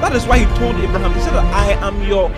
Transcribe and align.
that 0.00 0.14
is 0.14 0.26
why 0.26 0.38
He 0.38 0.46
told 0.56 0.76
Abraham, 0.76 1.12
He 1.14 1.20
said, 1.20 1.34
I 1.34 1.72
am 1.86 2.02
your 2.02 2.30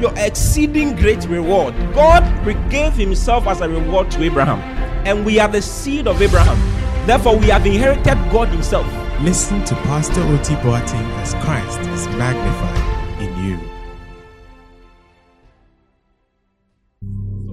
your 0.00 0.12
exceeding 0.16 0.96
great 0.96 1.24
reward. 1.26 1.74
God 1.94 2.22
gave 2.70 2.94
Himself 2.94 3.46
as 3.46 3.60
a 3.60 3.68
reward 3.68 4.10
to 4.12 4.22
Abraham, 4.22 4.60
and 5.06 5.24
we 5.24 5.38
are 5.38 5.48
the 5.48 5.62
seed 5.62 6.06
of 6.06 6.20
Abraham. 6.20 6.58
Therefore, 7.06 7.38
we 7.38 7.46
have 7.46 7.64
inherited 7.66 8.18
God 8.32 8.48
Himself. 8.48 8.86
Listen 9.22 9.64
to 9.64 9.74
Pastor 9.76 10.20
Oti 10.22 10.54
Boateng 10.56 11.08
as 11.22 11.34
Christ 11.44 11.80
is 11.90 12.06
magnified 12.16 13.22
in 13.22 13.44
you. 13.44 13.58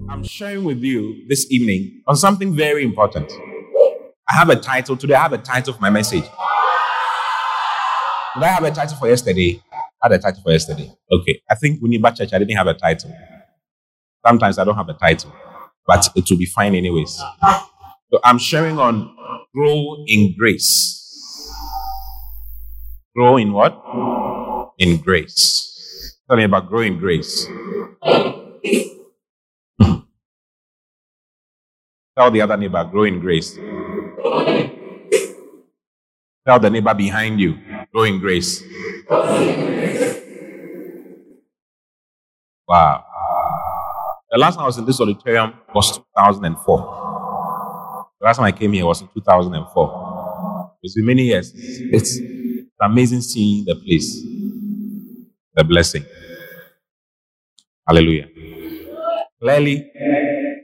I'm 0.10 0.24
sharing 0.24 0.64
with 0.64 0.84
you 0.84 1.26
this 1.28 1.50
evening 1.52 2.02
on 2.08 2.16
something 2.16 2.56
very 2.56 2.84
important. 2.84 3.32
I 4.30 4.36
have 4.36 4.50
a 4.50 4.56
title. 4.56 4.98
Today, 4.98 5.14
I 5.14 5.22
have 5.22 5.34
a 5.34 5.38
title 5.38 5.74
for 5.74 5.82
my 5.82 5.90
message. 5.90 6.24
Did 8.36 8.44
I 8.44 8.48
have 8.48 8.64
a 8.64 8.72
title 8.72 8.98
for 8.98 9.10
yesterday? 9.10 9.62
I 9.74 9.80
had 10.04 10.14
a 10.14 10.20
title 10.20 10.42
for 10.42 10.52
yesterday. 10.52 10.92
Okay. 11.12 11.42
I 11.50 11.56
think 11.56 11.82
Uniba 11.82 12.16
Church, 12.16 12.34
I 12.34 12.40
didn't 12.40 12.56
have 12.56 12.68
a 12.68 12.74
title. 12.74 13.14
Sometimes 14.26 14.58
I 14.58 14.64
don't 14.64 14.76
have 14.76 14.88
a 14.88 14.94
title, 14.94 15.34
but 15.86 16.08
it 16.16 16.26
will 16.30 16.38
be 16.38 16.46
fine 16.46 16.74
anyways. 16.76 17.22
So 18.10 18.20
I'm 18.24 18.38
sharing 18.38 18.80
on 18.80 19.14
grow 19.54 20.04
in 20.08 20.34
grace. 20.38 20.98
Grow 23.16 23.36
in 23.38 23.52
what? 23.52 23.74
In 24.78 25.02
grace. 25.02 26.18
Tell 26.30 26.38
me 26.38 26.44
about 26.46 26.70
growing 26.70 26.98
grace. 27.00 27.46
Tell 32.18 32.30
the 32.32 32.42
other 32.42 32.58
neighbor, 32.58 32.84
grow 32.86 33.04
in 33.04 33.20
grace. 33.20 33.58
Tell 36.46 36.60
the 36.60 36.70
neighbor 36.70 36.94
behind 36.94 37.40
you, 37.40 37.58
grow 37.94 38.04
in 38.04 38.20
grace. 38.20 38.62
Wow. 42.68 43.04
The 44.32 44.38
last 44.38 44.56
time 44.56 44.64
I 44.64 44.68
was 44.68 44.78
in 44.78 44.86
this 44.86 45.00
auditorium 45.02 45.54
was 45.76 45.98
2004. 45.98 48.08
The 48.20 48.26
last 48.26 48.38
time 48.38 48.46
I 48.46 48.52
came 48.52 48.72
here 48.74 48.86
was 48.86 49.02
in 49.02 49.08
2004. 49.14 50.78
It's 50.82 50.96
been 50.96 51.06
many 51.06 51.24
years. 51.24 51.52
It's 51.56 52.20
amazing 52.82 53.22
seeing 53.22 53.66
the 53.66 53.76
place, 53.76 54.22
the 55.54 55.64
blessing. 55.64 56.06
Hallelujah. 57.88 58.28
Clearly, 59.40 59.92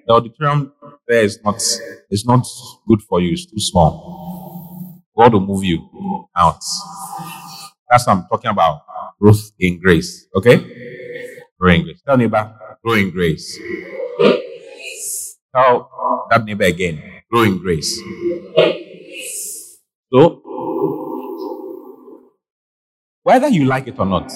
the 0.07 0.13
auditorium 0.13 0.71
there 1.07 1.23
is 1.23 1.39
not 1.43 1.61
is 2.09 2.25
not 2.25 2.45
good 2.87 3.01
for 3.01 3.21
you. 3.21 3.33
It's 3.33 3.45
too 3.45 3.59
small. 3.59 4.26
God 5.17 5.33
will 5.33 5.39
move 5.41 5.63
you 5.63 6.27
out. 6.37 6.61
That's 7.89 8.05
what 8.05 8.17
I'm 8.17 8.27
talking 8.27 8.51
about. 8.51 8.83
Growth 9.19 9.51
in 9.59 9.79
grace. 9.79 10.27
Okay? 10.35 10.57
Growing 11.59 11.83
grace. 11.83 12.01
Tell 12.05 12.17
neighbor, 12.17 12.53
growing 12.85 13.09
grace. 13.09 13.57
Tell 15.55 16.27
that 16.29 16.45
neighbor 16.45 16.65
again, 16.65 17.01
growing 17.31 17.57
grace. 17.57 17.99
So, 20.13 20.41
whether 23.23 23.47
you 23.47 23.65
like 23.65 23.87
it 23.87 23.97
or 23.99 24.05
not, 24.05 24.31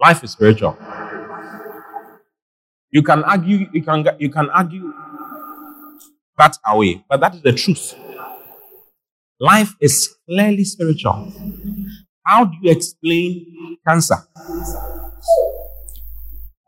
life 0.00 0.22
is 0.22 0.32
spiritual. 0.32 0.76
You 2.90 3.02
can 3.02 3.24
argue, 3.24 3.68
you 3.72 3.82
can, 3.82 4.06
you 4.18 4.28
can 4.28 4.50
argue 4.50 4.92
that 6.36 6.56
away, 6.66 7.04
but 7.08 7.20
that 7.20 7.34
is 7.34 7.42
the 7.42 7.52
truth. 7.52 7.94
Life 9.40 9.74
is 9.80 10.16
clearly 10.26 10.64
spiritual. 10.64 11.32
How 12.26 12.44
do 12.44 12.56
you 12.60 12.72
explain 12.72 13.78
cancer? 13.86 14.16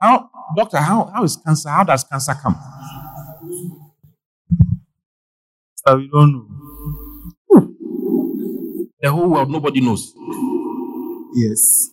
How, 0.01 0.31
doctor, 0.57 0.79
how, 0.79 1.11
how 1.13 1.25
is 1.25 1.37
cancer? 1.37 1.69
How 1.69 1.85
does 1.85 2.05
cancer 2.05 2.35
come? 2.35 2.57
So 5.75 5.97
we 5.97 6.09
don't 6.09 6.33
know. 6.33 6.47
The 9.03 9.11
whole 9.11 9.31
world, 9.31 9.51
nobody 9.51 9.81
knows. 9.81 10.15
Yes. 11.35 11.91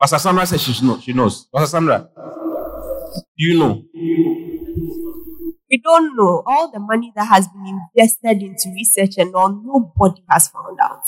Pastor 0.00 0.18
Sandra 0.18 0.46
says 0.46 0.62
she 0.62 0.84
knows. 0.84 1.02
She 1.02 1.12
knows. 1.12 1.46
Pastor 1.52 1.68
Sandra, 1.68 2.08
do 3.16 3.22
you 3.36 3.58
know? 3.58 3.82
We 5.70 5.78
don't 5.78 6.16
know 6.16 6.42
all 6.46 6.70
the 6.72 6.80
money 6.80 7.12
that 7.14 7.26
has 7.26 7.46
been 7.46 7.80
invested 7.94 8.42
into 8.42 8.70
research 8.74 9.18
and 9.18 9.32
all. 9.36 9.50
Nobody 9.50 10.24
has 10.28 10.48
found 10.48 10.78
out. 10.82 11.02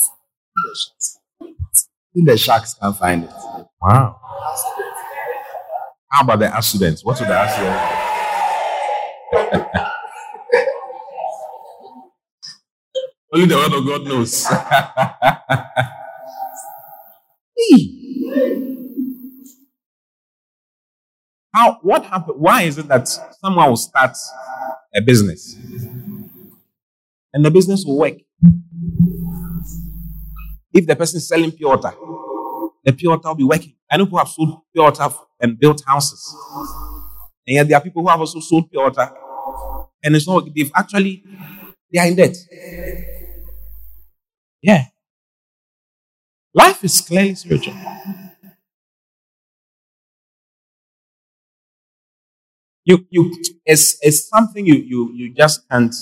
Even 2.14 2.26
the 2.26 2.38
sharks 2.38 2.74
can't 2.74 2.96
find 2.96 3.24
it. 3.24 3.30
Wow. 3.80 4.20
How 6.12 6.22
about 6.22 6.38
the 6.38 6.54
accidents? 6.54 7.04
What 7.04 7.20
are 7.22 7.26
the 7.26 7.34
accidents? 7.34 7.98
Only 13.34 13.46
the 13.46 13.56
word 13.56 13.72
of 13.72 13.86
God 13.86 14.04
knows. 14.04 14.46
How? 21.52 21.78
What 21.82 22.04
happened? 22.06 22.40
Why 22.40 22.62
is 22.62 22.78
it 22.78 22.88
that 22.88 23.08
someone 23.40 23.68
will 23.68 23.76
start 23.76 24.16
a 24.94 25.00
business 25.02 25.56
and 27.32 27.44
the 27.44 27.50
business 27.50 27.84
will 27.84 27.98
work? 27.98 28.14
If 30.72 30.86
the 30.86 30.96
person 30.96 31.18
is 31.18 31.28
selling 31.28 31.52
pure 31.52 31.76
water, 31.76 31.92
the 32.84 32.92
pure 32.92 33.14
water 33.16 33.28
will 33.28 33.34
be 33.34 33.44
working. 33.44 33.74
I 33.90 33.98
know 33.98 34.06
people 34.06 34.18
have 34.18 34.28
sold 34.28 34.60
pure 34.72 34.84
water 34.84 35.08
and 35.40 35.58
built 35.58 35.82
houses, 35.86 36.34
and 37.46 37.56
yet 37.56 37.68
there 37.68 37.76
are 37.76 37.82
people 37.82 38.02
who 38.02 38.08
have 38.08 38.20
also 38.20 38.40
sold 38.40 38.70
pure 38.70 38.84
water, 38.84 39.10
and 40.02 40.16
it's 40.16 40.26
not. 40.26 40.48
They've 40.54 40.70
actually 40.74 41.22
they 41.92 42.00
are 42.00 42.06
in 42.06 42.16
debt. 42.16 42.36
Yeah. 44.62 44.86
Life 46.54 46.84
is 46.84 47.00
clearly 47.00 47.34
spiritual. 47.34 47.74
You, 52.84 53.06
you, 53.10 53.32
it's, 53.64 53.96
it's 54.02 54.28
something 54.28 54.66
you, 54.66 54.74
you, 54.74 55.12
you 55.14 55.34
just 55.34 55.68
can't 55.70 55.94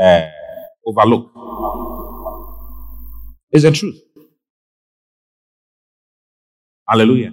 uh, 0.00 0.28
overlook. 0.86 1.30
It's 3.50 3.62
the 3.64 3.70
truth. 3.70 4.00
Hallelujah. 6.88 7.32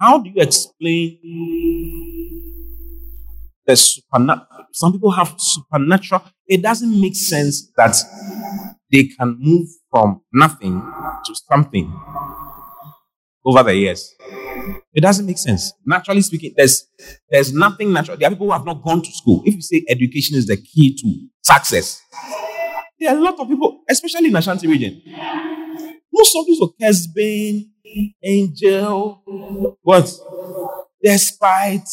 How 0.00 0.18
do 0.18 0.30
you 0.30 0.42
explain 0.42 1.18
the 3.66 3.76
supernatural? 3.76 4.46
Some 4.72 4.92
people 4.92 5.10
have 5.12 5.34
supernatural. 5.38 6.22
It 6.46 6.62
doesn't 6.62 7.00
make 7.00 7.16
sense 7.16 7.70
that 7.76 7.96
they 8.92 9.04
can 9.04 9.36
move 9.40 9.68
from 9.90 10.22
nothing 10.32 10.80
to 10.80 11.34
something 11.48 11.86
over 13.44 13.62
the 13.62 13.74
years. 13.74 14.14
It 14.94 15.00
doesn't 15.00 15.26
make 15.26 15.38
sense. 15.38 15.72
Naturally 15.84 16.20
speaking, 16.20 16.52
there's 16.56 16.86
there's 17.30 17.52
nothing 17.52 17.92
natural. 17.92 18.16
There 18.16 18.28
are 18.28 18.30
people 18.30 18.46
who 18.46 18.52
have 18.52 18.64
not 18.64 18.82
gone 18.82 19.02
to 19.02 19.10
school. 19.10 19.42
If 19.44 19.54
you 19.54 19.62
say 19.62 19.84
education 19.88 20.36
is 20.36 20.46
the 20.46 20.56
key 20.56 20.94
to 20.96 21.28
success, 21.42 22.00
there 23.00 23.14
are 23.14 23.16
a 23.16 23.20
lot 23.20 23.38
of 23.40 23.48
people, 23.48 23.82
especially 23.88 24.28
in 24.28 24.36
Ashanti 24.36 24.66
region. 24.68 25.02
Most 26.12 26.36
of 26.36 26.46
these 26.46 26.60
are 26.60 26.68
Kessben, 26.80 27.68
Angel, 28.22 29.22
what? 29.82 30.12
Despite, 31.02 31.88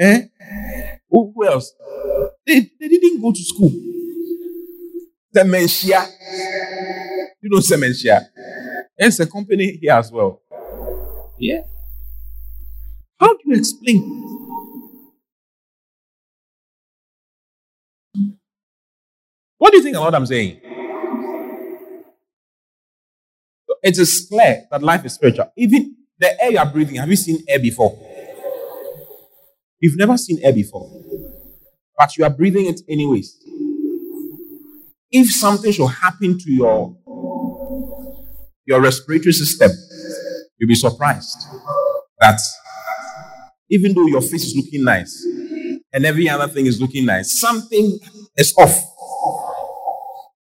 eh? 0.00 0.22
Who, 1.08 1.32
who 1.34 1.46
else? 1.46 1.72
They, 2.46 2.70
they 2.80 2.88
didn't 2.88 3.20
go 3.20 3.32
to 3.32 3.38
school. 3.38 3.70
Sementia. 5.34 6.06
You 7.46 7.52
know 7.52 7.60
Sementia? 7.60 8.26
It's 8.98 9.20
a 9.20 9.26
company 9.26 9.78
here 9.80 9.92
as 9.92 10.10
well. 10.10 10.42
Yeah. 11.38 11.60
How 13.20 13.34
do 13.34 13.38
you 13.44 13.56
explain? 13.56 14.02
What 19.58 19.70
do 19.70 19.76
you 19.76 19.82
think 19.84 19.94
about 19.94 20.06
what 20.06 20.14
I'm 20.16 20.26
saying? 20.26 20.60
It 23.80 23.96
is 23.96 24.26
clear 24.28 24.64
that 24.68 24.82
life 24.82 25.04
is 25.04 25.12
spiritual. 25.12 25.52
Even 25.56 25.94
the 26.18 26.42
air 26.42 26.50
you 26.50 26.58
are 26.58 26.66
breathing, 26.66 26.96
have 26.96 27.08
you 27.08 27.14
seen 27.14 27.44
air 27.48 27.60
before? 27.60 27.96
You've 29.78 29.96
never 29.96 30.16
seen 30.18 30.40
air 30.42 30.52
before, 30.52 30.90
but 31.96 32.16
you 32.16 32.24
are 32.24 32.30
breathing 32.30 32.66
it 32.66 32.80
anyways. 32.88 33.36
If 35.12 35.30
something 35.30 35.70
should 35.70 35.86
happen 35.86 36.36
to 36.38 36.50
your 36.50 36.96
your 38.66 38.80
respiratory 38.80 39.32
system, 39.32 39.70
you'll 40.58 40.68
be 40.68 40.74
surprised 40.74 41.38
that 42.20 42.38
even 43.70 43.94
though 43.94 44.06
your 44.06 44.20
face 44.20 44.44
is 44.44 44.56
looking 44.56 44.84
nice 44.84 45.24
and 45.92 46.04
every 46.04 46.28
other 46.28 46.48
thing 46.48 46.66
is 46.66 46.80
looking 46.80 47.06
nice, 47.06 47.40
something 47.40 47.98
is 48.36 48.54
off, 48.58 48.76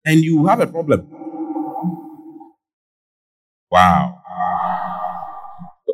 and 0.06 0.22
you 0.22 0.46
have 0.46 0.60
a 0.60 0.68
problem. 0.68 1.10
Wow. 3.72 4.22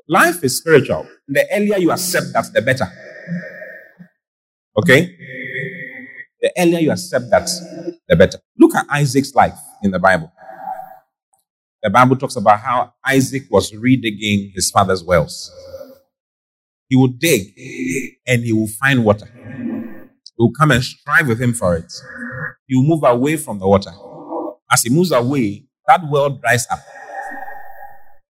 Life 0.07 0.44
is 0.44 0.57
spiritual. 0.57 1.07
The 1.27 1.48
earlier 1.54 1.77
you 1.77 1.92
accept 1.92 2.27
that, 2.34 2.45
the 2.54 2.62
better. 2.62 2.86
Okay? 4.77 5.16
The 6.42 6.51
earlier 6.57 6.80
you 6.80 6.92
accept 6.92 7.30
that, 7.30 7.50
the 8.10 8.16
better. 8.16 8.39
Look 8.57 8.75
at 8.75 8.86
Isaac's 8.89 9.34
life 9.34 9.57
in 9.84 9.92
the 9.92 10.00
Bible. 10.00 10.31
The 11.83 11.89
Bible 11.89 12.16
talks 12.16 12.36
about 12.36 12.60
how 12.60 12.94
Isaac 13.06 13.44
was 13.50 13.72
redigging 13.72 14.54
his 14.54 14.69
father's 14.69 15.04
wells. 15.04 15.51
He 16.88 16.95
would 16.95 17.19
dig 17.19 17.54
and 18.28 18.44
he 18.44 18.54
will 18.54 18.68
find 18.68 19.04
water. 19.04 19.25
He 19.25 20.36
will 20.38 20.51
come 20.51 20.72
and 20.72 20.83
strive 20.83 21.28
with 21.28 21.42
him 21.42 21.54
for 21.54 21.75
it. 21.75 21.92
He 22.68 22.75
will 22.75 22.83
move 22.83 23.04
away 23.04 23.38
from 23.38 23.60
the 23.60 23.68
water. 23.68 23.92
As 24.72 24.83
he 24.83 24.89
moves 24.89 25.12
away, 25.12 25.66
that 25.88 26.01
well 26.10 26.30
dries 26.30 26.68
up. 26.69 26.80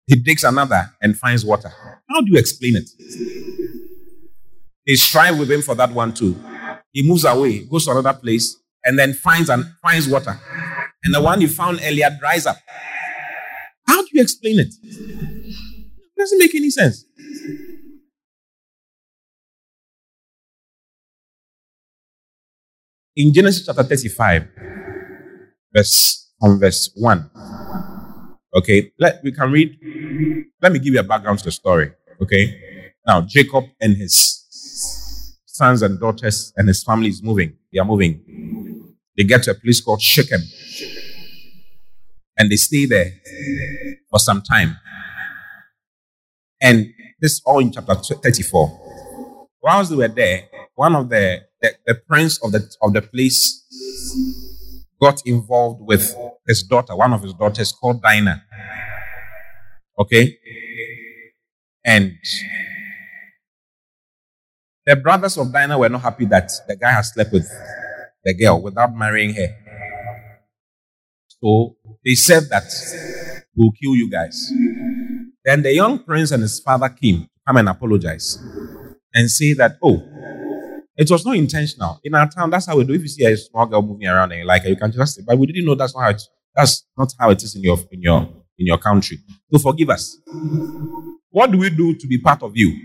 He 0.07 0.17
digs 0.17 0.45
another 0.45 0.91
and 1.03 1.17
finds 1.17 1.45
water. 1.45 1.73
How 2.09 2.21
do 2.21 2.33
you 2.33 2.39
explain 2.39 2.77
it? 2.77 2.89
He 4.85 4.97
strive 4.97 5.39
with 5.39 5.51
him 5.51 5.63
for 5.63 5.75
that 5.75 5.93
one 5.93 6.13
too. 6.13 6.37
He 6.93 7.07
moves 7.07 7.25
away, 7.25 7.61
goes 7.65 7.85
to 7.85 7.93
another 7.93 8.19
place, 8.19 8.57
and 8.85 8.99
then 8.99 9.15
finds 9.15 9.49
and 9.49 9.65
finds 9.83 10.09
water. 10.09 10.39
And 11.05 11.15
the 11.15 11.21
one 11.21 11.41
he 11.41 11.47
found 11.47 11.81
earlier 11.83 12.11
dries 12.19 12.47
up. 12.47 12.57
Do 14.11 14.19
you 14.19 14.23
explain 14.23 14.59
it? 14.59 14.75
It 14.83 16.19
doesn't 16.19 16.39
make 16.39 16.55
any 16.55 16.71
sense. 16.71 17.05
In 23.15 23.33
Genesis 23.33 23.67
chapter 23.67 23.85
35, 23.85 24.49
verse 25.73 26.33
from 26.41 26.59
verse 26.59 26.91
1. 26.97 27.31
Okay, 28.57 28.91
let 28.99 29.23
we 29.23 29.31
can 29.31 29.53
read. 29.53 29.79
Let 30.61 30.73
me 30.73 30.81
give 30.81 30.95
you 30.95 31.01
a 31.01 31.05
background 31.05 31.39
to 31.39 31.45
the 31.45 31.53
story. 31.53 31.93
Okay. 32.21 32.93
Now 33.07 33.21
Jacob 33.23 33.65
and 33.81 33.97
his 33.97 34.45
sons 35.47 35.83
and 35.83 36.01
daughters 36.01 36.53
and 36.57 36.67
his 36.67 36.83
family 36.83 37.09
is 37.09 37.23
moving. 37.23 37.57
They 37.73 37.79
are 37.79 37.85
moving. 37.85 38.95
They 39.17 39.25
get 39.25 39.45
to 39.45 39.53
a 39.53 39.55
place 39.55 39.81
called 39.81 40.03
Shechem. 40.03 40.41
And 42.41 42.51
they 42.51 42.57
stay 42.57 42.87
there 42.87 43.13
for 44.09 44.19
some 44.19 44.41
time. 44.41 44.79
And 46.59 46.87
this 47.21 47.43
all 47.45 47.59
in 47.59 47.71
chapter 47.71 47.95
34. 47.95 49.51
Whilst 49.63 49.91
they 49.91 49.97
were 49.97 50.09
there, 50.09 50.49
one 50.75 50.97
of 50.97 51.11
the, 51.11 51.43
the, 51.61 51.75
the 51.87 51.95
prince 51.97 52.43
of 52.43 52.53
the 52.53 52.67
of 52.81 52.95
the 52.95 53.03
place 53.03 53.63
got 54.99 55.21
involved 55.27 55.83
with 55.83 56.15
his 56.47 56.63
daughter, 56.63 56.97
one 56.97 57.13
of 57.13 57.23
his 57.23 57.35
daughters 57.35 57.73
called 57.73 58.01
Dinah. 58.01 58.43
Okay? 59.99 60.39
And 61.85 62.17
the 64.87 64.97
brothers 64.97 65.37
of 65.37 65.53
Dinah 65.53 65.79
were 65.79 65.91
not 65.91 66.01
happy 66.01 66.25
that 66.25 66.51
the 66.67 66.75
guy 66.75 66.93
had 66.93 67.03
slept 67.03 67.35
with 67.35 67.51
the 68.25 68.33
girl 68.33 68.63
without 68.63 68.97
marrying 68.97 69.35
her. 69.35 69.70
So 71.43 71.77
they 72.05 72.15
said 72.15 72.45
that 72.51 72.65
we'll 73.57 73.73
kill 73.73 73.97
you 73.97 74.11
guys. 74.11 74.53
Then 75.45 75.63
the 75.63 75.73
young 75.73 75.99
prince 76.01 76.31
and 76.31 76.43
his 76.43 76.61
father 76.61 76.89
came 76.89 77.23
to 77.23 77.29
come 77.47 77.57
and 77.57 77.69
apologize 77.69 78.39
and 79.15 79.31
say 79.31 79.55
that, 79.55 79.79
oh, 79.83 80.03
it 80.97 81.11
was 81.11 81.25
not 81.25 81.37
intentional. 81.37 81.99
In 82.05 82.15
our 82.15 82.29
town, 82.29 82.51
that's 82.51 82.67
how 82.67 82.77
we 82.77 82.85
do. 82.85 82.93
If 82.93 83.03
you 83.03 83.09
see 83.09 83.25
a 83.25 83.37
small 83.37 83.67
girl 83.67 83.81
moving 83.81 84.07
around 84.07 84.33
and 84.33 84.41
you 84.41 84.47
like 84.47 84.63
her, 84.65 84.69
you 84.69 84.77
can 84.77 84.93
just 84.93 85.17
say, 85.17 85.23
but 85.27 85.39
we 85.39 85.47
didn't 85.47 85.65
know 85.65 85.75
that's 85.75 85.95
not 85.95 86.03
how 86.03 86.11
it, 86.11 86.23
that's 86.55 86.87
not 86.97 87.13
how 87.19 87.31
it 87.31 87.43
is 87.43 87.57
in 87.57 87.63
your 87.63 87.79
in 87.91 88.03
your 88.03 88.21
in 88.59 88.67
your 88.67 88.79
country. 88.79 89.19
So 89.51 89.59
forgive 89.59 89.89
us. 89.89 90.19
What 91.31 91.51
do 91.51 91.59
we 91.59 91.71
do 91.71 91.95
to 91.95 92.07
be 92.07 92.19
part 92.19 92.43
of 92.43 92.53
you? 92.55 92.77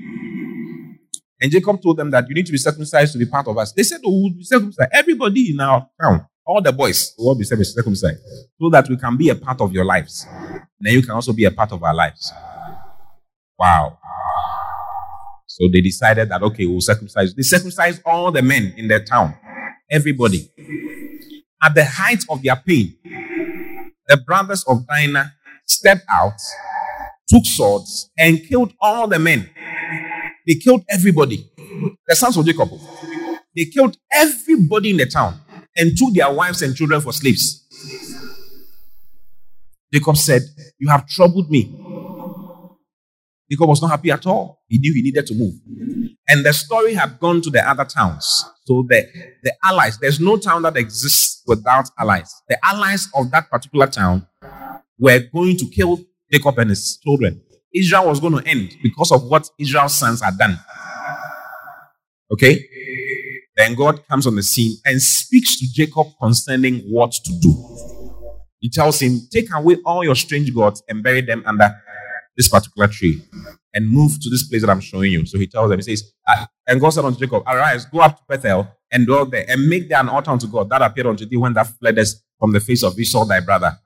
And 1.42 1.52
Jacob 1.52 1.82
told 1.82 1.98
them 1.98 2.10
that 2.12 2.30
you 2.30 2.36
need 2.36 2.46
to 2.46 2.52
be 2.54 2.58
circumcised 2.58 3.12
to 3.14 3.20
be 3.20 3.26
part 3.26 3.48
of 3.48 3.58
us. 3.58 3.74
They 3.74 3.84
said, 3.84 4.00
Oh, 4.06 4.22
we'll 4.22 4.34
be 4.34 4.44
circumcised. 4.44 4.90
Everybody 4.94 5.52
in 5.52 5.60
our 5.60 5.88
town, 6.02 6.26
all 6.46 6.62
the 6.62 6.72
boys 6.72 7.14
who 7.18 7.26
will 7.26 7.36
be 7.36 7.44
circumcised 7.44 8.20
so 8.62 8.70
that 8.70 8.88
we 8.88 8.98
can 8.98 9.18
be 9.18 9.30
a 9.30 9.36
part 9.36 9.60
of 9.62 9.74
your 9.74 9.86
lives. 9.86 10.26
then 10.80 10.94
you 10.94 11.02
can 11.02 11.12
also 11.12 11.34
be 11.34 11.46
a 11.46 11.52
part 11.52 11.72
of 11.72 11.84
our 11.84 11.94
lives. 11.94 12.32
Wow. 13.58 13.98
So 15.48 15.68
they 15.72 15.82
decided 15.82 16.30
that, 16.30 16.44
okay, 16.44 16.66
we'll 16.66 16.82
circumcise. 16.82 17.34
They 17.34 17.42
circumcised 17.42 18.02
all 18.06 18.32
the 18.32 18.42
men 18.42 18.74
in 18.78 18.88
their 18.88 19.04
town, 19.04 19.36
everybody. 19.90 20.52
At 21.64 21.74
the 21.74 21.86
height 21.86 22.24
of 22.30 22.44
their 22.44 22.58
pain, 22.58 22.96
the 24.08 24.18
brothers 24.18 24.64
of 24.68 24.86
Dinah 24.86 25.34
stepped 25.66 26.06
out, 26.12 26.34
took 27.28 27.46
swords, 27.46 28.12
and 28.18 28.44
killed 28.48 28.74
all 28.80 29.08
the 29.08 29.18
men. 29.18 29.50
They 30.46 30.56
killed 30.56 30.84
everybody. 30.90 31.50
The 32.08 32.16
sons 32.16 32.38
of 32.38 32.46
Jacob. 32.46 32.70
They 33.56 33.66
killed 33.66 33.98
everybody 34.12 34.92
in 34.92 34.98
the 34.98 35.08
town 35.08 35.40
and 35.76 35.98
took 35.98 36.14
their 36.14 36.32
wives 36.32 36.62
and 36.62 36.76
children 36.76 37.02
for 37.02 37.14
slaves. 37.14 37.62
Jacob 39.94 40.18
said, 40.18 40.42
You 40.80 40.90
have 40.90 41.08
troubled 41.08 41.50
me 41.50 41.86
Jacob 43.50 43.70
was 43.70 43.82
not 43.82 43.90
happy 43.90 44.12
at 44.12 44.26
all. 44.26 44.64
He 44.68 44.80
knew 44.80 44.94
he 44.94 45.04
needed 45.04 45.28
to 45.28 45.36
move. 45.36 45.54
And 46.28 46.44
the 46.46 46.52
story 46.54 46.96
had 46.96 47.20
gone 47.20 47.42
to 47.42 47.50
the 47.50 47.68
other 47.68 47.86
towns. 47.86 48.46
So 48.66 48.84
the, 48.88 49.06
the 49.44 49.54
allies, 49.64 50.00
there's 50.00 50.20
no 50.20 50.38
town 50.38 50.64
that 50.64 50.76
exists 50.78 51.44
without 51.46 51.88
allies. 52.00 52.34
The 52.50 52.58
allies 52.66 53.08
of 53.14 53.30
that 53.32 53.50
particular 53.52 53.86
town 53.88 54.26
were 54.98 55.20
going 55.34 55.58
to 55.58 55.70
kill 55.70 56.00
Jacob 56.32 56.58
and 56.58 56.72
his 56.72 56.98
children. 56.98 57.42
Israel 57.74 58.08
was 58.08 58.20
going 58.20 58.34
to 58.42 58.48
end 58.50 58.76
because 58.82 59.12
of 59.12 59.24
what 59.26 59.48
Israel's 59.60 59.94
sons 59.94 60.22
had 60.22 60.38
done. 60.38 60.58
Okay? 62.32 62.68
Then 63.56 63.76
God 63.76 64.06
comes 64.08 64.28
on 64.28 64.36
the 64.36 64.44
scene 64.44 64.78
and 64.86 65.02
speaks 65.02 65.60
to 65.60 65.66
Jacob 65.72 66.08
concerning 66.22 66.80
what 66.82 67.12
to 67.12 67.34
do. 67.40 67.54
He 68.60 68.70
tells 68.70 69.00
him, 69.00 69.20
Take 69.32 69.48
away 69.54 69.78
all 69.86 70.04
your 70.04 70.16
strange 70.16 70.54
gods 70.54 70.84
and 70.90 71.04
bury 71.04 71.22
them 71.22 71.44
under 71.46 71.70
this 72.36 72.50
particular 72.50 72.88
tree 72.88 73.22
and 73.74 73.90
move 73.90 74.20
to 74.22 74.30
this 74.30 74.48
place 74.48 74.62
that 74.62 74.70
I'm 74.70 74.80
showing 74.80 75.12
you. 75.12 75.26
So 75.26 75.38
he 75.38 75.48
tells 75.48 75.70
them, 75.70 75.80
he 75.80 75.84
says, 75.84 76.12
ah, 76.28 76.48
and 76.68 76.82
God 76.82 76.90
said 76.90 77.06
unto 77.06 77.20
Jacob, 77.20 77.44
Arise, 77.48 77.86
go 77.86 78.00
up 78.00 78.18
to 78.18 78.24
Bethel 78.28 78.68
and 78.92 79.06
dwell 79.06 79.26
there 79.26 79.46
and 79.48 79.68
make 79.68 79.90
there 79.90 80.00
an 80.00 80.10
altar 80.10 80.32
unto 80.32 80.48
God 80.48 80.70
that 80.70 80.82
appeared 80.82 81.08
unto 81.08 81.26
thee 81.26 81.38
when 81.38 81.54
thou 81.54 81.64
fleddest 81.64 82.24
from 82.40 82.52
the 82.52 82.60
face 82.60 82.84
of 82.84 82.98
Esau 83.00 83.26
thy 83.26 83.40
brother. 83.40 83.78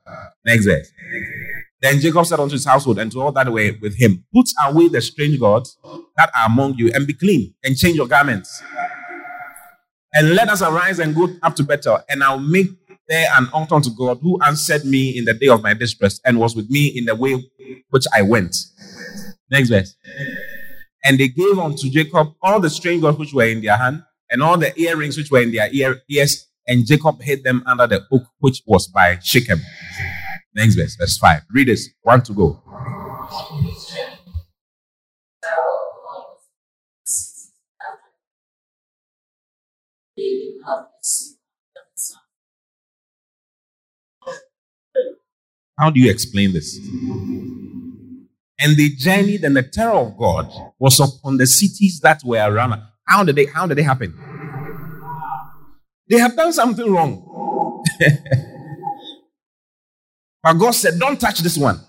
Next 0.46 0.66
verse. 0.66 0.92
Then 1.82 2.00
Jacob 2.00 2.26
said 2.26 2.40
unto 2.40 2.54
his 2.54 2.66
household 2.66 3.00
and 3.00 3.12
to 3.12 3.22
all 3.22 3.32
that 3.32 3.48
were 3.48 3.72
with 3.82 3.98
him, 3.98 4.26
Put 4.34 4.48
away 4.66 4.90
the 4.90 5.02
strange 5.02 5.40
gods 5.40 5.78
that 6.18 6.30
are 6.36 6.48
among 6.48 6.76
you 6.76 6.92
and 6.94 7.08
be 7.08 7.14
clean 7.14 7.54
and 7.64 7.78
change 7.78 7.96
your 7.96 8.08
garments. 8.08 8.62
And 10.14 10.34
let 10.34 10.50
us 10.50 10.62
arise 10.62 11.00
and 11.00 11.16
go 11.16 11.30
up 11.44 11.56
to 11.58 11.64
Bethel, 11.64 12.00
and 12.10 12.24
I'll 12.24 12.40
make 12.40 12.68
there 13.08 13.28
an 13.34 13.50
altar 13.52 13.76
unto 13.76 13.90
God 13.90 14.20
who 14.22 14.40
answered 14.44 14.86
me 14.86 15.18
in 15.18 15.26
the 15.26 15.34
day 15.34 15.48
of 15.48 15.64
my 15.64 15.74
distress 15.74 16.20
and 16.24 16.40
was 16.40 16.56
with 16.56 16.70
me 16.70 16.88
in 16.88 17.06
the 17.06 17.16
way 17.16 17.44
which 17.90 18.06
I 18.14 18.22
went. 18.22 18.56
Next 19.50 19.70
verse. 19.70 19.96
And 21.04 21.20
they 21.20 21.28
gave 21.28 21.58
unto 21.58 21.90
Jacob 21.90 22.36
all 22.42 22.60
the 22.60 22.70
strange 22.70 23.02
gods 23.02 23.18
which 23.18 23.34
were 23.34 23.46
in 23.46 23.62
their 23.62 23.78
hand 23.78 24.04
and 24.30 24.44
all 24.44 24.58
the 24.58 24.80
earrings 24.80 25.18
which 25.18 25.32
were 25.32 25.42
in 25.42 25.52
their 25.52 25.70
ear, 25.74 26.02
ears, 26.10 26.48
and 26.68 26.86
Jacob 26.86 27.22
hid 27.22 27.44
them 27.44 27.64
under 27.66 27.88
the 27.88 28.06
oak 28.12 28.24
which 28.40 28.62
was 28.68 28.88
by 28.88 29.18
Shechem. 29.24 29.60
Next 30.54 30.76
verse, 30.76 30.96
verse 30.96 31.18
5. 31.18 31.42
Read 31.52 31.68
this. 31.68 31.90
One 32.04 32.22
to 32.24 32.34
go. 32.34 32.62
How 45.78 45.90
do 45.90 46.00
you 46.00 46.12
explain 46.12 46.54
this? 46.54 46.78
And 48.62 48.76
they 48.76 48.90
journeyed, 48.90 49.44
and 49.46 49.56
the 49.56 49.64
terror 49.64 49.94
of 49.94 50.18
God 50.18 50.52
was 50.78 51.00
upon 51.00 51.38
the 51.38 51.48
cities 51.48 52.02
that 52.02 52.22
were 52.26 52.38
around. 52.38 52.82
How 53.08 53.24
did 53.24 53.38
they? 53.38 53.46
How 53.46 53.66
did 53.66 53.78
they 53.78 53.84
happen? 53.84 54.14
They 56.10 56.18
have 56.18 56.36
done 56.36 56.52
something 56.52 56.92
wrong. 56.92 57.84
but 60.44 60.54
God 60.54 60.72
said, 60.72 61.00
"Don't 61.00 61.20
touch 61.20 61.40
this 61.40 61.58
one." 61.58 61.80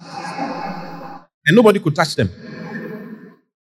and 1.46 1.56
nobody 1.56 1.80
could 1.80 1.96
touch 1.96 2.14
them. 2.14 2.30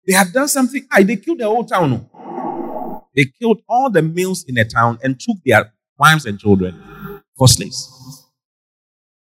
They 0.07 0.13
had 0.13 0.33
done 0.33 0.49
something. 0.49 0.87
I 0.91 1.03
they 1.03 1.17
killed 1.17 1.39
the 1.39 1.47
whole 1.47 1.65
town. 1.65 1.93
Oh. 1.93 2.16
They 3.17 3.25
killed 3.41 3.63
all 3.69 3.91
the 3.91 4.03
males 4.03 4.45
in 4.47 4.55
the 4.57 4.65
town 4.65 4.99
and 5.03 5.19
took 5.19 5.39
their 5.45 5.73
wives 5.99 6.27
and 6.27 6.39
children 6.39 6.81
for 7.37 7.49
slaves. 7.49 8.25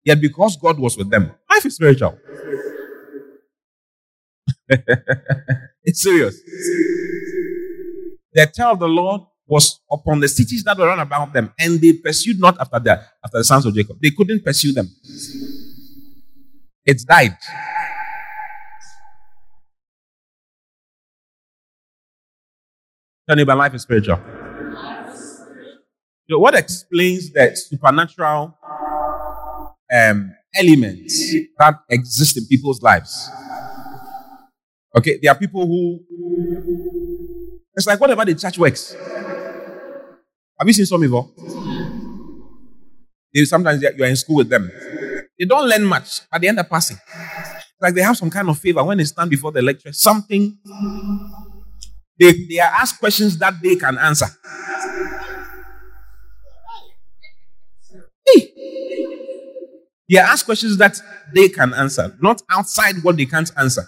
Yet 0.04 0.20
because 0.20 0.56
God 0.56 0.78
was 0.78 0.96
with 0.96 1.10
them, 1.10 1.32
life 1.50 1.64
is 1.64 1.74
spiritual. 1.76 2.18
it's 5.82 6.02
serious. 6.02 6.40
The 8.32 8.46
terror 8.52 8.72
of 8.72 8.78
the 8.80 8.88
Lord 8.88 9.22
was 9.46 9.80
upon 9.90 10.20
the 10.20 10.28
cities 10.28 10.62
that 10.64 10.76
were 10.76 10.86
round 10.86 11.00
about 11.00 11.32
them, 11.32 11.52
and 11.58 11.80
they 11.80 11.94
pursued 11.94 12.38
not 12.38 12.58
after 12.60 12.78
the 12.78 12.92
after 13.24 13.38
the 13.38 13.44
sons 13.44 13.64
of 13.64 13.74
Jacob. 13.74 13.96
They 14.02 14.10
couldn't 14.10 14.44
pursue 14.44 14.72
them. 14.72 14.90
It 16.84 17.02
died. 17.06 17.36
Tell 23.28 23.34
neighbor, 23.36 23.56
life 23.56 23.74
is 23.74 23.82
spiritual. 23.82 24.20
So 26.28 26.38
what 26.38 26.54
explains 26.54 27.32
the 27.32 27.56
supernatural 27.56 28.56
um, 29.92 30.32
elements 30.56 31.34
that 31.58 31.74
exist 31.88 32.36
in 32.36 32.46
people's 32.46 32.82
lives? 32.82 33.28
Okay, 34.96 35.18
there 35.20 35.32
are 35.32 35.38
people 35.38 35.66
who 35.66 36.00
it's 37.74 37.86
like 37.86 38.00
whatever 38.00 38.24
the 38.24 38.34
church 38.34 38.58
works. 38.58 38.94
Have 40.58 40.66
you 40.66 40.72
seen 40.72 40.86
some 40.86 41.00
before? 41.00 41.28
They, 43.34 43.44
sometimes 43.44 43.82
you're 43.82 44.06
in 44.06 44.16
school 44.16 44.36
with 44.36 44.48
them. 44.48 44.70
They 45.38 45.44
don't 45.44 45.68
learn 45.68 45.84
much, 45.84 46.22
but 46.30 46.40
they 46.40 46.48
end 46.48 46.58
up 46.58 46.70
passing. 46.70 46.96
It's 46.96 47.82
like 47.82 47.94
they 47.94 48.00
have 48.00 48.16
some 48.16 48.30
kind 48.30 48.48
of 48.48 48.58
favor 48.58 48.82
when 48.82 48.96
they 48.98 49.04
stand 49.04 49.28
before 49.28 49.52
the 49.52 49.60
lecturer. 49.60 49.92
Something 49.92 50.58
they, 52.18 52.32
they 52.48 52.58
are 52.58 52.72
asked 52.72 52.98
questions 52.98 53.38
that 53.38 53.54
they 53.62 53.76
can 53.76 53.98
answer. 53.98 54.26
Hey. 58.26 58.52
They 60.08 60.18
are 60.18 60.26
asked 60.28 60.46
questions 60.46 60.76
that 60.78 60.98
they 61.34 61.48
can 61.48 61.74
answer, 61.74 62.16
not 62.20 62.40
outside 62.50 62.96
what 63.02 63.16
they 63.16 63.26
can't 63.26 63.50
answer. 63.58 63.82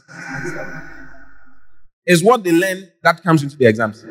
It's 2.05 2.23
what 2.23 2.43
they 2.43 2.53
learn 2.53 2.91
that 3.03 3.23
comes 3.23 3.43
into 3.43 3.57
the 3.57 3.67
exams. 3.67 4.05